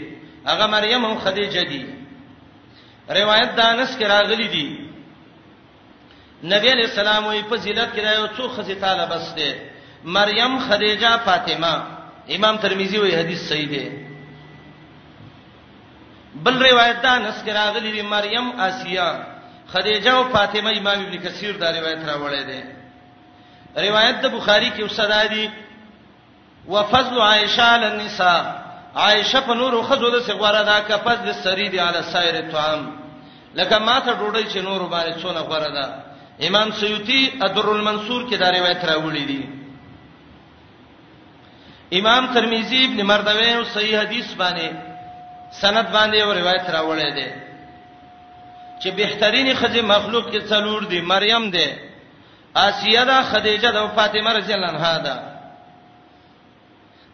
هغه 0.50 0.66
مریم 0.74 1.04
او 1.04 1.18
خدیجه 1.24 1.62
دي 1.70 1.84
روایت 3.20 3.50
د 3.54 3.60
انس 3.72 3.98
کې 3.98 4.04
راغلي 4.14 4.48
دي 4.54 4.66
نبی 6.52 6.68
علیہ 6.72 6.84
السلام 6.90 7.26
وی 7.26 7.42
فضیلت 7.50 7.94
کې 7.94 8.00
راو 8.04 8.26
څو 8.36 8.48
خزه 8.56 8.74
تعالی 8.74 9.04
بس 9.10 9.34
ده 9.34 9.54
مریم 10.16 10.58
خدیجه 10.68 11.16
فاطمه 11.26 11.72
امام 12.36 12.56
ترمذی 12.56 12.98
وی 12.98 13.14
حدیث 13.16 13.48
صحیح 13.48 13.68
ده 13.70 13.84
بل 16.44 16.56
روایت 16.66 17.02
ده 17.02 17.08
انس 17.16 17.42
کې 17.44 17.48
راغلي 17.48 17.90
دي 17.92 18.02
مریم 18.02 18.60
آسیه 18.60 19.08
خدیجه 19.72 20.10
او 20.12 20.24
فاطمه 20.24 20.70
امام 20.70 20.98
ابن 21.02 21.16
کثیر 21.18 21.56
دا 21.56 21.70
روایت 21.72 21.98
راوړی 22.06 22.42
دی 22.50 22.62
روایت 23.88 24.16
د 24.20 24.26
بخاری 24.28 24.70
کې 24.70 24.82
وسدا 24.84 25.26
دي 25.26 25.48
وفضل 26.68 27.20
عائشه 27.20 27.62
علی 27.62 27.86
النساء 27.86 28.42
عائشه 28.96 29.40
په 29.40 29.54
نورو 29.54 29.82
خزو 29.82 30.10
د 30.10 30.18
سغوره 30.22 30.62
دا 30.62 30.80
که 30.88 30.96
فضل 30.96 31.32
سریدی 31.34 31.78
علی 31.78 32.02
سایر 32.12 32.40
طعام 32.52 32.82
لکه 33.54 33.78
ماته 33.78 34.12
ډوډۍ 34.18 34.44
چې 34.52 34.56
نورو 34.58 34.86
باندې 34.88 35.14
څونه 35.22 35.40
غوره 35.48 35.70
ده 35.76 35.94
امام 36.48 36.72
سیوطی 36.72 37.38
ادر 37.42 37.68
المنصور 37.70 38.22
کې 38.30 38.34
دا 38.34 38.50
روایت 38.52 38.84
راوړی 38.84 39.24
دی 39.26 39.42
امام 41.98 42.26
ترمذی 42.34 42.84
ابن 42.84 43.02
مردوی 43.06 43.52
او 43.54 43.64
صحیح 43.64 44.00
حدیث 44.00 44.34
باندې 44.34 44.70
سند 45.60 45.86
باندې 45.94 46.20
او 46.22 46.32
روایت 46.32 46.66
راوړی 46.70 47.14
دی 47.14 47.28
چې 48.82 48.88
بهترین 48.96 49.54
خزه 49.56 49.82
مخلوق 49.82 50.30
کې 50.32 50.48
څلور 50.50 50.84
دی 50.86 51.00
مریم 51.00 51.50
دی 51.50 51.66
آسیه 52.56 53.04
دا 53.04 53.22
خدیجه 53.22 53.70
دا 53.70 53.88
فاطمه 53.88 54.32
رضی 54.32 54.52
الله 54.54 54.68
عنها 54.68 54.98
ده 54.98 55.35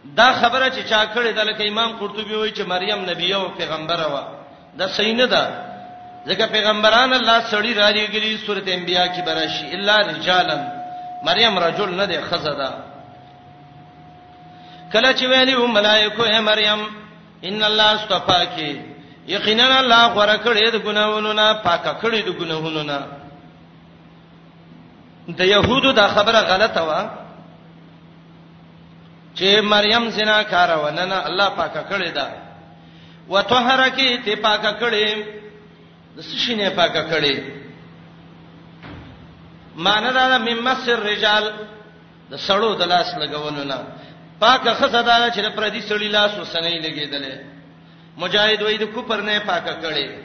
دا 0.04 0.32
خبره 0.40 0.70
چې 0.70 0.82
چا 0.88 1.06
کړې 1.14 1.32
ده 1.36 1.42
لکه 1.44 1.68
امام 1.68 1.90
قرطبي 1.98 2.34
وایي 2.36 2.52
چې 2.52 2.60
مریم 2.66 3.04
نبی 3.10 3.34
او 3.34 3.48
پیغمبره 3.48 4.06
و 4.14 4.20
دا 4.78 4.88
صحیح 4.88 5.14
نه 5.16 5.26
ده 5.26 5.42
ځکه 6.28 6.44
پیغمبران 6.46 7.12
الله 7.12 7.40
سړي 7.50 7.74
راځيږي 7.76 8.46
سورته 8.46 8.70
انبیاء 8.74 9.06
کې 9.06 9.22
براشي 9.26 9.70
الا 9.74 9.96
رجالا 9.96 10.56
مریم 11.24 11.58
رجل 11.58 11.90
نه 11.94 12.06
ده 12.06 12.20
خزه 12.22 12.54
ده 12.54 12.70
کله 14.92 15.14
چې 15.16 15.22
ویلي 15.22 15.54
و 15.54 15.66
ملائکه 15.66 16.22
اے 16.30 16.40
مریم 16.40 16.78
ان 17.44 17.62
الله 17.64 17.94
استفاکی 18.02 18.80
یقینا 19.28 19.78
الله 19.78 20.08
غره 20.08 20.36
کړې 20.44 20.70
د 20.72 20.78
ګناوونو 20.86 21.32
نه 21.32 21.52
پاکه 21.52 21.94
کړې 22.02 22.22
د 22.26 22.30
ګناوونو 22.40 22.82
نه 22.82 22.98
د 25.28 25.40
يهودو 25.44 25.90
دا 25.92 26.08
خبره 26.08 26.40
غلطه 26.40 26.82
وه 26.84 27.22
چې 29.34 29.60
مریم 29.72 30.04
زنا 30.16 30.42
کار 30.52 30.70
ونه 30.78 31.04
نه 31.04 31.18
الله 31.28 31.48
پاکه 31.59 31.82
کړی 31.90 32.10
دا 32.16 32.26
وتطهر 33.28 33.88
کی 33.96 34.09
ته 34.24 34.36
پاکه 34.36 34.72
کړی 34.80 35.24
د 36.16 36.18
سشینه 36.28 36.70
پاکه 36.70 37.02
کړی 37.10 37.42
مان 39.86 40.04
دا 40.14 40.38
ممس 40.48 40.88
الرجال 40.88 41.44
د 42.30 42.34
سړو 42.36 42.74
د 42.80 42.82
لاس 42.92 43.14
لګولو 43.22 43.64
نه 43.70 43.78
پاکه 44.42 44.74
خصدا 44.74 45.16
چې 45.30 45.56
پر 45.56 45.64
دې 45.70 45.82
سړی 45.88 46.09
لاس 46.16 46.30
وسنې 46.34 46.84
لګیدلې 46.86 47.36
مجاهد 48.16 48.62
وای 48.62 48.76
د 48.78 48.84
کوپر 48.94 49.20
نه 49.28 49.38
پاکه 49.38 49.72
کړی 49.82 50.16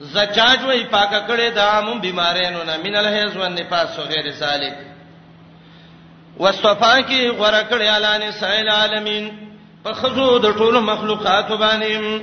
زجاج 0.00 0.64
وای 0.64 0.84
پاکه 0.84 1.20
کړی 1.28 1.54
دا 1.54 1.80
مون 1.80 1.98
بیمارانو 2.00 2.64
نه 2.64 2.76
مینل 2.76 3.06
هیز 3.16 3.36
ون 3.36 3.54
نفاس 3.54 3.98
وغيرها 3.98 4.32
ذلک 4.40 4.74
واستفا 6.38 7.00
کی 7.08 7.28
غره 7.28 7.60
کړی 7.70 7.88
اعلان 7.90 8.22
سائل 8.38 8.68
عالمین 8.70 9.28
په 9.84 9.92
خزو 10.00 10.26
د 10.44 10.48
ټولو 10.62 10.80
مخلوقات 10.88 11.52
باندې 11.52 12.20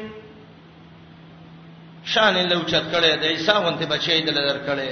شان 2.15 2.35
له 2.37 2.55
اوچت 2.55 2.83
کړی 2.91 3.17
د 3.21 3.31
عیسی 3.35 3.51
وانته 3.59 3.85
بچی 3.93 4.17
دل 4.27 4.35
درکړی 4.39 4.91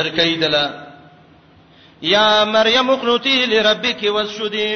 درکې 0.00 0.36
دل 0.42 0.54
یا 2.08 2.26
مریم 2.48 2.92
قنوتی 2.96 3.38
لربک 3.54 4.04
واسجدی 4.16 4.70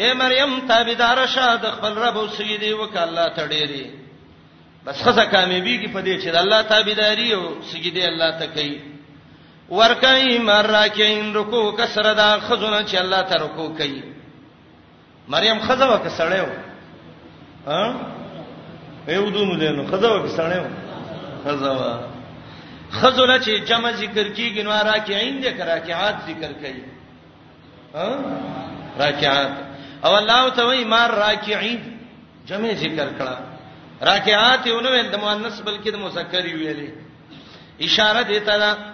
اے 0.00 0.08
مریم 0.20 0.50
تابعدار 0.68 1.18
شه 1.34 1.48
د 1.64 1.66
خپل 1.74 1.92
رب 2.04 2.16
او 2.18 2.26
سیدی 2.36 2.72
وکاله 2.72 3.24
تړېری 3.36 3.86
بس 4.86 4.96
خزه 5.04 5.24
کامیابی 5.34 5.74
کی 5.78 5.88
په 5.88 6.00
دې 6.02 6.24
چې 6.24 6.28
الله 6.42 6.60
تابعداري 6.72 7.28
او 7.34 7.42
سجدي 7.72 8.02
الله 8.08 8.30
ته 8.38 8.46
کوي 8.54 8.76
ورکای 9.78 10.38
مراکین 10.48 11.32
رکوع 11.36 11.66
کسره 11.78 12.12
دا 12.14 12.40
خزونه 12.46 12.84
چې 12.90 12.96
الله 13.02 13.22
ته 13.28 13.34
رکوع 13.44 13.68
کوي 13.80 14.00
مریم 15.32 15.58
خزوه 15.66 15.98
کسړیو 16.06 16.48
ها 17.66 17.80
یو 19.08 19.30
دوم 19.30 19.50
دینو 19.62 19.82
خزوه 19.90 20.18
کسړیو 20.26 20.64
خزوه 21.44 22.00
خزله 22.98 23.36
چې 23.40 23.68
جمع 23.68 23.92
ذکر 24.02 24.26
کیږي 24.36 24.62
نو 24.64 24.70
راکعين 24.90 25.40
دي 25.42 25.50
راکعات 25.72 26.14
ذکر 26.28 26.52
کوي 26.62 26.82
ها 27.94 28.06
راکعات 29.00 29.52
او 30.04 30.12
الله 30.20 30.50
تعالی 30.60 30.84
ما 30.84 31.02
راکعين 31.06 31.80
جمع 32.46 32.74
ذکر 32.84 33.08
کړه 33.18 33.38
راکعات 34.10 34.66
یو 34.66 34.80
نه 34.80 35.02
د 35.02 35.14
مؤنث 35.26 35.60
بلکې 35.60 35.90
د 35.92 35.96
مذکر 35.96 36.42
ویلې 36.42 36.90
اشاره 37.88 38.22
دیتا 38.22 38.56
ده 38.62 38.91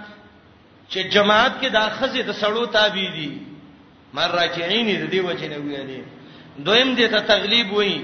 چې 0.90 1.09
جماعت 1.15 1.60
کې 1.60 1.69
داخزه 1.70 2.23
د 2.23 2.32
سړو 2.40 2.66
تابع 2.77 3.09
دي 3.16 3.31
مر 4.16 4.31
راکعين 4.40 4.86
د 5.05 5.10
دې 5.12 5.20
وجه 5.28 5.48
نه 5.52 5.59
ویلې 5.65 6.01
دویم 6.66 6.90
دې 6.97 7.06
ته 7.12 7.20
تغلیب 7.32 7.73
وې 7.73 7.94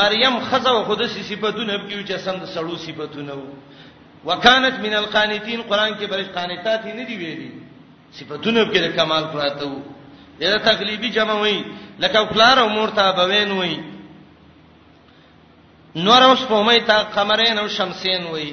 مریم 0.00 0.40
خزه 0.50 0.70
او 0.70 0.84
خود 0.84 1.06
سي 1.14 1.22
صفاتونه 1.30 1.76
به 1.76 2.04
چې 2.06 2.16
سم 2.24 2.36
د 2.42 2.46
سړو 2.54 2.76
صفاتونه 2.86 3.32
وو 3.32 3.52
وکانت 4.24 4.78
من 4.84 4.94
القانتين 5.02 5.62
قران 5.62 5.92
کې 5.98 6.06
برج 6.10 6.26
قانتات 6.36 6.86
نه 6.86 7.04
دی 7.10 7.16
ویلي 7.22 7.50
صفاتونه 8.20 8.64
به 8.64 8.78
د 8.86 8.96
کمال 8.96 9.24
پراته 9.32 9.64
وو 9.68 9.82
دا 10.40 10.58
تغلیبی 10.70 11.08
جمع 11.10 11.34
وې 11.42 11.56
لکه 12.00 12.24
کلار 12.34 12.58
او 12.58 12.68
مرتا 12.68 13.10
بوین 13.12 13.50
وې 13.60 13.74
نور 15.96 16.22
اوس 16.22 16.42
په 16.46 16.62
مې 16.66 16.82
تا 16.86 17.02
قمرین 17.02 17.58
او 17.58 17.68
شمسین 17.68 18.22
وې 18.32 18.52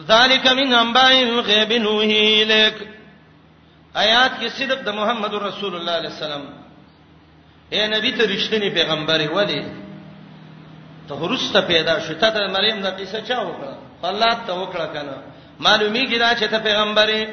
ذالک 0.00 0.46
من 0.46 0.74
انباء 0.74 1.12
الغیب 1.22 1.72
نوحی 1.82 2.42
الیک 2.42 2.74
آیات 3.94 4.38
کې 4.40 4.48
صدق 4.58 4.82
د 4.84 4.88
محمد 4.94 5.34
رسول 5.34 5.74
الله 5.76 5.92
علیه 5.96 6.10
السلام 6.10 6.42
اے 7.70 7.86
نبی 7.86 8.12
ته 8.12 8.24
رښتینی 8.26 8.70
پیغمبري 8.74 9.26
ولی 9.26 9.60
ته 11.08 11.14
ورسته 11.14 11.60
پیدا 11.60 11.98
شو 12.06 12.14
ته 12.14 12.28
د 12.30 12.48
مریم 12.56 12.80
د 12.80 12.86
قصه 12.98 13.20
چا 13.20 13.36
وکړه 13.36 13.76
الله 14.04 14.34
ته 14.46 14.52
وکړه 14.54 14.86
کنه 14.94 15.14
معلومی 15.60 16.06
کی 16.06 16.18
دا 16.18 16.34
چې 16.34 16.44
ته 16.48 16.58
پیغمبري 16.58 17.26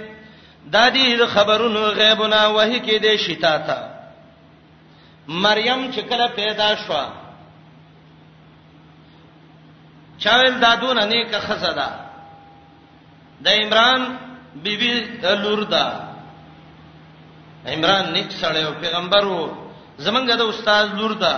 د 0.66 0.76
دې 0.94 1.26
خبرونو 1.28 1.84
غیبونه 1.86 2.48
وਹੀ 2.50 2.80
کې 2.80 3.00
دې 3.04 3.16
شتا 3.26 3.58
تا 3.58 3.78
مریم 5.28 5.92
چې 5.92 6.00
کله 6.10 6.28
پیدا 6.36 6.76
شو 6.76 7.00
چاویل 10.24 10.60
دادونه 10.60 11.06
نیکه 11.06 11.40
خزه 11.40 11.68
ده 11.68 11.74
دا 11.76 12.09
د 13.46 13.50
عمران 13.62 14.02
بیبي 14.64 14.92
لور 15.44 15.62
ده 15.74 15.84
عمران 17.74 18.06
نیک 18.16 18.30
سره 18.42 18.60
او 18.68 18.74
پیغمبر 18.84 19.26
وو 19.32 19.46
زمونږ 20.06 20.26
د 20.38 20.42
استاد 20.52 20.86
لور 21.00 21.14
ده 21.24 21.36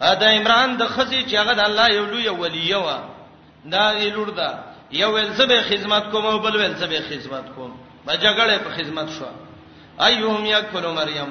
ا 0.00 0.14
د 0.22 0.36
عمران 0.38 0.76
د 0.76 0.82
خزي 0.94 1.22
چې 1.28 1.34
هغه 1.40 1.54
د 1.54 1.60
الله 1.68 1.86
یو 1.98 2.04
لوی 2.12 2.28
ولی 2.28 2.74
و 2.74 2.86
دا 3.74 3.84
یې 4.00 4.10
لور 4.16 4.30
ده 4.40 4.48
یو 5.02 5.10
ول 5.14 5.28
زبې 5.32 5.60
خدمت 5.70 6.04
کوم 6.10 6.26
او 6.26 6.38
بل 6.38 6.56
ول 6.60 6.74
زبې 6.76 7.00
خدمت 7.10 7.46
کوم 7.54 7.70
ما 8.06 8.14
جګړه 8.14 8.54
په 8.64 8.70
خدمت 8.70 9.08
شو 9.16 9.26
ايهم 10.08 10.44
یکل 10.54 10.86
مریم 10.98 11.30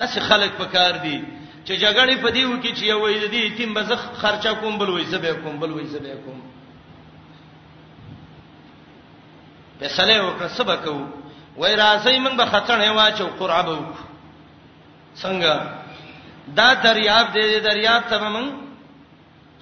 داسې 0.00 0.20
خلک 0.28 0.52
پکار 0.62 0.92
دي 1.04 1.22
چې 1.66 1.72
جګړې 1.84 2.16
په 2.24 2.30
دیو 2.30 2.56
کې 2.62 2.72
چې 2.78 2.84
یو 2.84 3.00
ویل 3.02 3.28
دي 3.30 3.50
تیم 3.56 3.74
بزخ 3.74 4.00
خرچه 4.22 4.52
کوم 4.52 4.78
بل 4.78 4.88
وې 4.88 5.06
زبې 5.14 5.32
کوم 5.44 5.60
بل 5.60 5.70
وې 5.70 5.86
زبې 5.94 6.16
کوم 6.24 6.43
فیصله 9.80 10.16
وکړه 10.26 10.48
سبا 10.58 10.76
کو 10.84 10.94
وای 11.60 11.74
راځي 11.74 12.16
موږ 12.24 12.34
به 12.40 12.46
خطرې 12.52 12.88
واچو 12.98 13.26
قرعه 13.38 13.64
وو 13.66 13.92
څنګه 15.22 15.54
دا 16.58 16.68
دریاب 16.86 17.26
دې 17.36 17.60
دریاب 17.68 18.02
ته 18.12 18.18
موږ 18.28 18.48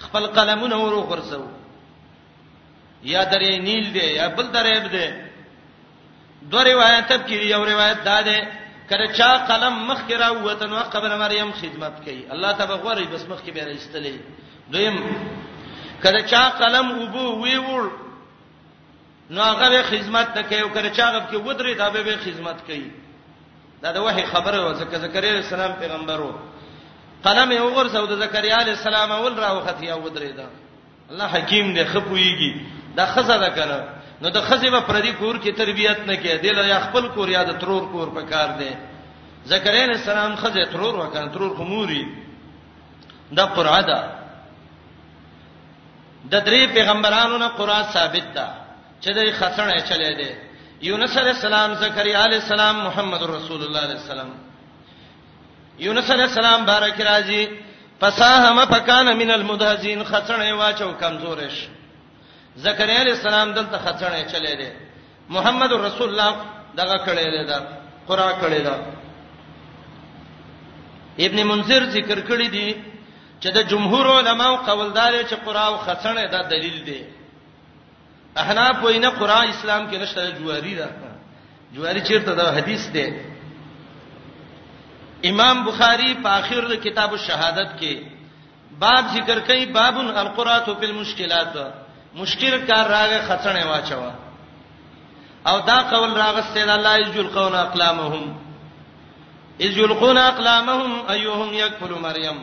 خپل 0.05 0.25
قلمونه 0.39 0.77
ورو 0.85 1.03
خرڅو 1.11 1.43
یا 3.13 3.23
درې 3.25 3.53
نیل 3.69 3.87
دې 3.93 4.07
یا 4.21 4.29
بل 4.37 4.47
دریاب 4.59 4.85
دې 4.93 5.09
دوه 6.51 6.63
روایت 6.73 7.09
کې 7.27 7.37
یو 7.55 7.65
روایت 7.73 8.05
دا 8.11 8.21
ده 8.23 8.49
کله 8.91 9.07
چا 9.19 9.31
قلم 9.49 9.75
مخ 9.89 10.01
کې 10.09 10.15
را 10.23 10.31
وته 10.33 10.67
نو 10.67 10.77
قبر 10.95 11.17
مریم 11.25 11.53
خدمت 11.61 12.05
کوي 12.05 12.25
الله 12.37 12.53
تبارک 12.61 12.85
و 12.87 12.89
تعالی 12.89 13.05
بس 13.13 13.25
مخ 13.29 13.41
کې 13.43 13.51
به 13.51 13.65
راستلې 13.65 14.17
دویم 14.73 14.97
کله 16.05 16.21
چا 16.33 16.43
قلم 16.63 16.91
وبو 16.99 17.27
وی 17.43 17.57
وړ 17.59 18.02
نو 19.33 19.43
هغه 19.43 19.69
به 19.75 19.83
خدمت 19.91 20.35
ته 20.35 20.43
کوي 20.43 20.63
او 20.63 20.69
کړه 20.69 20.91
چاغب 20.91 21.25
کې 21.31 21.37
ودرې 21.37 21.75
دا 21.79 21.89
به 21.91 22.03
به 22.03 22.17
خدمت 22.17 22.59
کوي 22.67 22.91
دا 23.83 23.93
د 23.93 23.97
وحي 24.07 24.25
خبره 24.33 24.61
و 24.67 24.75
ځکه 24.81 24.97
زکریا 25.05 25.37
السلام 25.37 25.73
پیغمبرو 25.79 26.33
قلم 27.25 27.51
یې 27.53 27.61
وګرځاو 27.61 28.07
د 28.11 28.21
زکریا 28.25 28.57
علی 28.61 28.71
السلام 28.71 29.13
اول 29.13 29.35
راوخت 29.39 29.83
یا 29.83 29.97
ودرې 30.05 30.37
دا 30.37 30.47
الله 31.11 31.27
حکیم 31.27 31.75
دی 31.75 31.85
خپويږي 31.85 32.53
دا 32.97 33.07
خزه 33.07 33.39
ده 33.39 33.49
کنه 33.51 33.81
نو 34.23 34.29
د 34.31 34.41
خزه 34.49 34.71
په 34.71 34.81
پردي 34.81 35.13
کور 35.13 35.35
کې 35.41 35.57
تربيت 35.57 36.01
نه 36.07 36.17
کوي 36.17 36.37
دل 36.39 36.65
یا 36.69 36.81
خپل 36.87 37.09
کور 37.15 37.29
یا 37.29 37.43
د 37.43 37.59
ترور 37.59 37.93
کور 37.93 38.09
په 38.09 38.29
کار 38.33 38.49
دی 38.59 38.71
زکریا 39.45 39.83
علی 39.85 39.93
السلام 40.01 40.37
خزه 40.37 40.65
ترور 40.67 40.95
وکړ 40.95 41.29
ترور 41.35 41.57
خموري 41.57 42.07
دا 43.33 43.45
قرعه 43.45 43.81
ده 43.81 44.01
د 46.31 46.35
درې 46.45 46.75
پیغمبرانو 46.75 47.39
نه 47.39 47.49
قرآن 47.49 47.83
ثابت 47.85 48.35
ده 48.35 48.62
چې 49.03 49.11
دې 49.17 49.31
خسنې 49.39 49.79
چلے 49.91 50.11
دي 50.21 50.31
یونس 50.89 51.17
علی 51.19 51.31
السلام 51.37 51.71
زکریا 51.85 52.25
علی 52.25 52.35
السلام 52.37 52.77
محمد 52.85 53.23
رسول 53.35 53.61
الله 53.65 53.81
علی 53.87 53.97
السلام 54.03 54.31
یونس 55.85 56.11
علی 56.11 56.23
السلام 56.23 56.65
بارک 56.71 57.01
راضی 57.11 57.45
فساهم 58.01 58.59
فکان 58.73 59.07
من 59.21 59.31
المدهزین 59.39 60.05
خسنې 60.05 60.53
واچو 60.61 60.93
کمزورش 61.01 61.57
زکریا 62.67 63.01
علی 63.03 63.11
السلام 63.11 63.53
دلته 63.59 63.79
خسنې 63.87 64.33
چلے 64.33 64.55
دي 64.61 64.71
محمد 65.29 65.73
رسول 65.73 66.09
الله 66.09 66.37
دغه 66.77 66.97
کړي 67.07 67.31
دي 67.35 67.45
دا 67.49 67.59
قرآن 68.09 68.35
کړي 68.43 68.61
دا 68.61 68.77
ابن 71.25 71.43
منذر 71.51 71.85
ذکر 71.91 72.21
کړی 72.31 72.47
دی 72.57 72.75
چې 73.41 73.49
د 73.57 73.69
جمهور 73.73 74.07
علماو 74.19 74.57
قوالدار 74.57 75.13
چې 75.23 75.35
قرآن 75.47 75.75
خسنې 75.87 76.31
دا 76.31 76.43
دلیل 76.55 76.79
دی 76.85 77.01
احناف 78.41 78.77
وینه 78.85 79.11
قران 79.11 79.47
اسلام 79.49 79.83
کې 79.91 79.95
نشته 80.01 80.31
جواری 80.39 80.75
ده 80.75 80.89
جواری 81.75 82.01
چیرته 82.09 82.33
دا 82.35 82.51
حدیث 82.55 82.89
ده 82.97 83.15
امام 85.31 85.57
بخاری 85.65 86.11
په 86.23 86.29
اخر 86.33 86.77
کتاب 86.85 87.11
الشهادت 87.13 87.71
کې 87.81 87.95
باب 88.81 89.05
ذکر 89.15 89.39
کوي 89.47 89.65
باب 89.79 89.95
القرات 89.99 90.67
فی 90.81 90.85
المشکلات 90.87 91.55
مشکل 92.17 92.53
کار 92.71 92.87
راغه 92.91 93.19
خسنې 93.29 93.65
واچو 93.67 94.01
او 95.47 95.59
دا 95.67 95.79
قول 95.91 96.17
راغه 96.17 96.43
سید 96.55 96.69
الله 96.69 96.95
یجل 96.99 97.27
قون 97.39 97.55
اقلامهم 97.55 98.37
اذ 99.67 99.73
یلقون 99.79 100.17
اقلامهم 100.19 100.91
ایهم 101.17 101.51
یکفل 101.55 101.93
مریم 102.07 102.37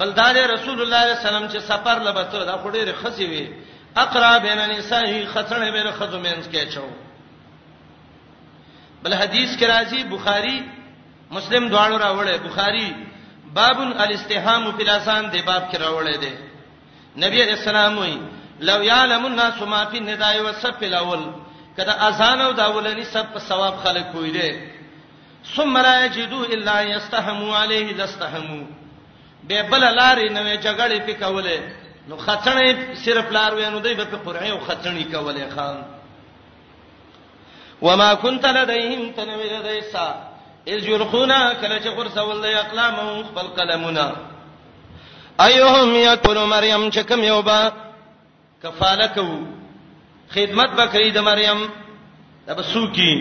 بلدار 0.00 0.36
رسول 0.54 0.78
الله 0.82 1.00
صلی 1.00 1.00
الله 1.00 1.00
علیه 1.02 1.16
وسلم 1.16 1.46
چې 1.48 1.58
سفر 1.72 1.96
لبته 2.06 2.36
دا 2.44 2.54
خوري 2.62 2.80
رخصي 2.90 3.26
وي 3.32 3.46
اقرا 3.96 4.36
بین 4.38 4.58
النساء 4.58 5.06
خسن 5.32 5.70
بین 5.72 5.90
خذو 5.98 6.18
مینس 6.20 6.48
کې 6.52 6.70
چو 6.74 6.82
بل 9.02 9.12
حدیث 9.14 9.56
کې 9.58 9.64
راځي 9.66 10.04
بخاری 10.10 10.60
مسلم 11.30 11.68
دواړو 11.68 11.98
راوړل 12.02 12.38
بخاری 12.48 12.92
باب 13.54 13.80
الاستهام 13.80 14.70
فی 14.76 14.82
الاسان 14.82 15.30
دی 15.32 15.42
باب 15.44 15.62
کې 15.72 15.76
راوړل 15.80 16.18
دی 16.20 16.32
نبی 17.26 17.42
رسول 17.44 17.76
الله 17.76 18.18
لو 18.60 18.82
یعلم 18.84 19.24
الناس 19.26 19.62
ما 19.62 19.84
فی 19.90 19.98
النداء 19.98 20.40
والصف 20.42 20.82
الاول 20.82 21.24
کدا 21.76 21.92
اذان 22.08 22.40
او 22.40 22.52
داولنی 22.52 23.04
سب 23.04 23.32
په 23.34 23.38
ثواب 23.48 23.76
خلق 23.82 24.12
کوی 24.12 24.30
دی 24.30 24.50
ثم 25.56 25.78
لا 25.78 26.04
یجدوا 26.04 26.44
الا 26.54 26.82
یستهموا 26.82 27.58
علیه 27.62 27.92
لستهموا 27.96 28.64
به 29.48 29.62
بل 29.62 29.80
لارې 29.80 30.32
نوې 30.32 30.64
جګړې 30.64 31.10
پکوله 31.10 31.60
نو 32.08 32.16
خطنې 32.16 32.94
صرف 33.04 33.32
لار 33.36 33.54
وینو 33.56 33.78
دی 33.86 33.94
په 34.00 34.16
قرآن 34.26 34.50
او 34.50 34.58
خطنې 34.68 35.04
کولې 35.12 35.44
خان 35.54 35.76
وما 37.86 38.14
كنت 38.14 38.44
لديهم 38.58 39.12
تنوير 39.16 39.52
ديسا 39.68 40.08
اذ 40.74 40.88
يلقون 40.92 41.32
كل 41.60 41.82
شغر 41.84 42.08
سول 42.14 42.40
دي 42.46 42.54
اقلامهم 42.60 43.24
خپل 43.28 43.46
قلمنا 43.58 44.08
ايهم 45.48 45.94
يكون 46.12 46.38
مريم 46.54 46.88
چکم 46.96 47.20
یوبا 47.24 47.60
کفاله 48.62 49.06
کو 49.14 49.28
خدمت 50.30 50.70
بکری 50.80 51.10
د 51.10 51.18
مریم 51.30 51.68
تبسوکی 52.46 53.12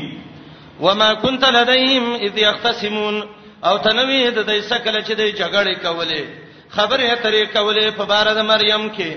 وما 0.82 1.14
كنت 1.14 1.44
لديهم 1.46 2.16
اذ 2.16 2.38
يختصمون 2.48 3.22
او 3.64 3.78
تنوير 3.78 4.42
ديسا 4.44 4.78
کله 4.78 5.04
چې 5.04 5.12
دی 5.12 5.34
جګړه 5.34 5.84
کولې 5.86 6.47
خبره 6.70 7.16
ترې 7.16 7.44
کولې 7.56 7.92
په 7.98 8.06
بار 8.06 8.28
د 8.36 8.40
مریم 8.52 8.90
کې 8.96 9.12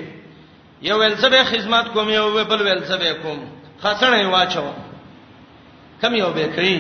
یو 0.83 0.99
ول 0.99 1.15
زبې 1.17 1.43
خدمت 1.51 1.87
کوم 1.93 2.09
یو 2.11 2.45
بل 2.45 2.61
ول 2.67 2.83
زبې 2.91 3.13
کوم 3.23 3.39
خاصنه 3.83 4.29
واچو 4.31 4.65
کم 6.03 6.15
یو 6.15 6.31
به 6.31 6.47
کړی 6.57 6.79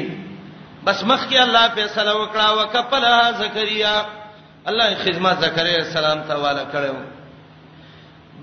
بس 0.85 1.03
مخ 1.11 1.21
کې 1.29 1.37
الله 1.47 1.69
فیصله 1.77 2.13
وکړه 2.13 2.51
وکپل 2.59 3.05
زکریا 3.43 3.95
الله 4.67 4.87
خدمت 5.05 5.41
زکریا 5.47 5.79
السلام 5.85 6.23
ته 6.29 6.35
والا 6.35 6.65
کړو 6.73 6.95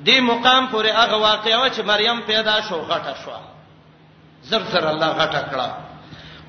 دې 0.06 0.20
مقام 0.30 0.68
پورې 0.68 0.90
هغه 1.00 1.16
واقعا 1.16 1.68
چې 1.70 1.80
مریم 1.84 2.22
پیدا 2.32 2.62
شو 2.70 2.82
غټه 2.90 3.14
شو 3.24 3.40
زر 4.50 4.62
زر 4.72 4.86
الله 4.94 5.12
غټه 5.20 5.42
کړه 5.52 5.70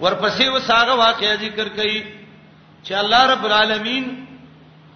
ورپسې 0.02 0.46
وساغه 0.54 0.92
واقعا 0.94 1.34
ذکر 1.36 1.68
کړي 1.68 2.02
چې 2.84 2.92
الله 2.98 3.26
رب 3.32 3.44
العالمین 3.44 4.04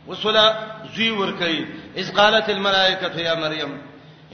وسوله 0.08 0.70
زوی 0.94 1.10
ور 1.16 1.30
کوي 1.38 1.64
اس 2.02 2.12
قالت 2.14 2.48
الملائکه 2.50 3.20
یا 3.24 3.34
مریم 3.40 3.72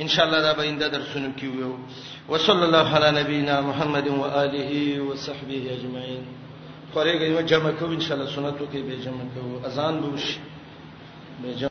ان 0.04 0.08
شاء 0.14 0.24
الله 0.26 0.40
دا 0.42 0.52
به 0.60 0.68
انده 0.68 0.88
درسونه 0.88 1.32
کیو 1.40 1.72
وصلی 2.28 2.64
الله 2.68 2.96
علی 2.98 3.10
نبینا 3.20 3.60
محمد 3.70 4.08
و 4.16 4.20
الیه 4.42 5.00
و 5.02 5.16
صحبه 5.26 5.72
اجمعین 5.78 6.22
خوري 6.92 7.18
کوي 7.18 7.42
جمع 7.54 7.70
کو 7.80 7.84
ان 7.96 8.00
شاء 8.08 8.16
الله 8.18 8.32
سنتو 8.34 8.64
کې 8.72 8.76
به 8.76 8.96
جمع 9.04 9.24
کو 9.34 9.66
اذان 9.68 10.00
به 10.00 10.08
وشي 10.16 10.38
به 11.44 11.66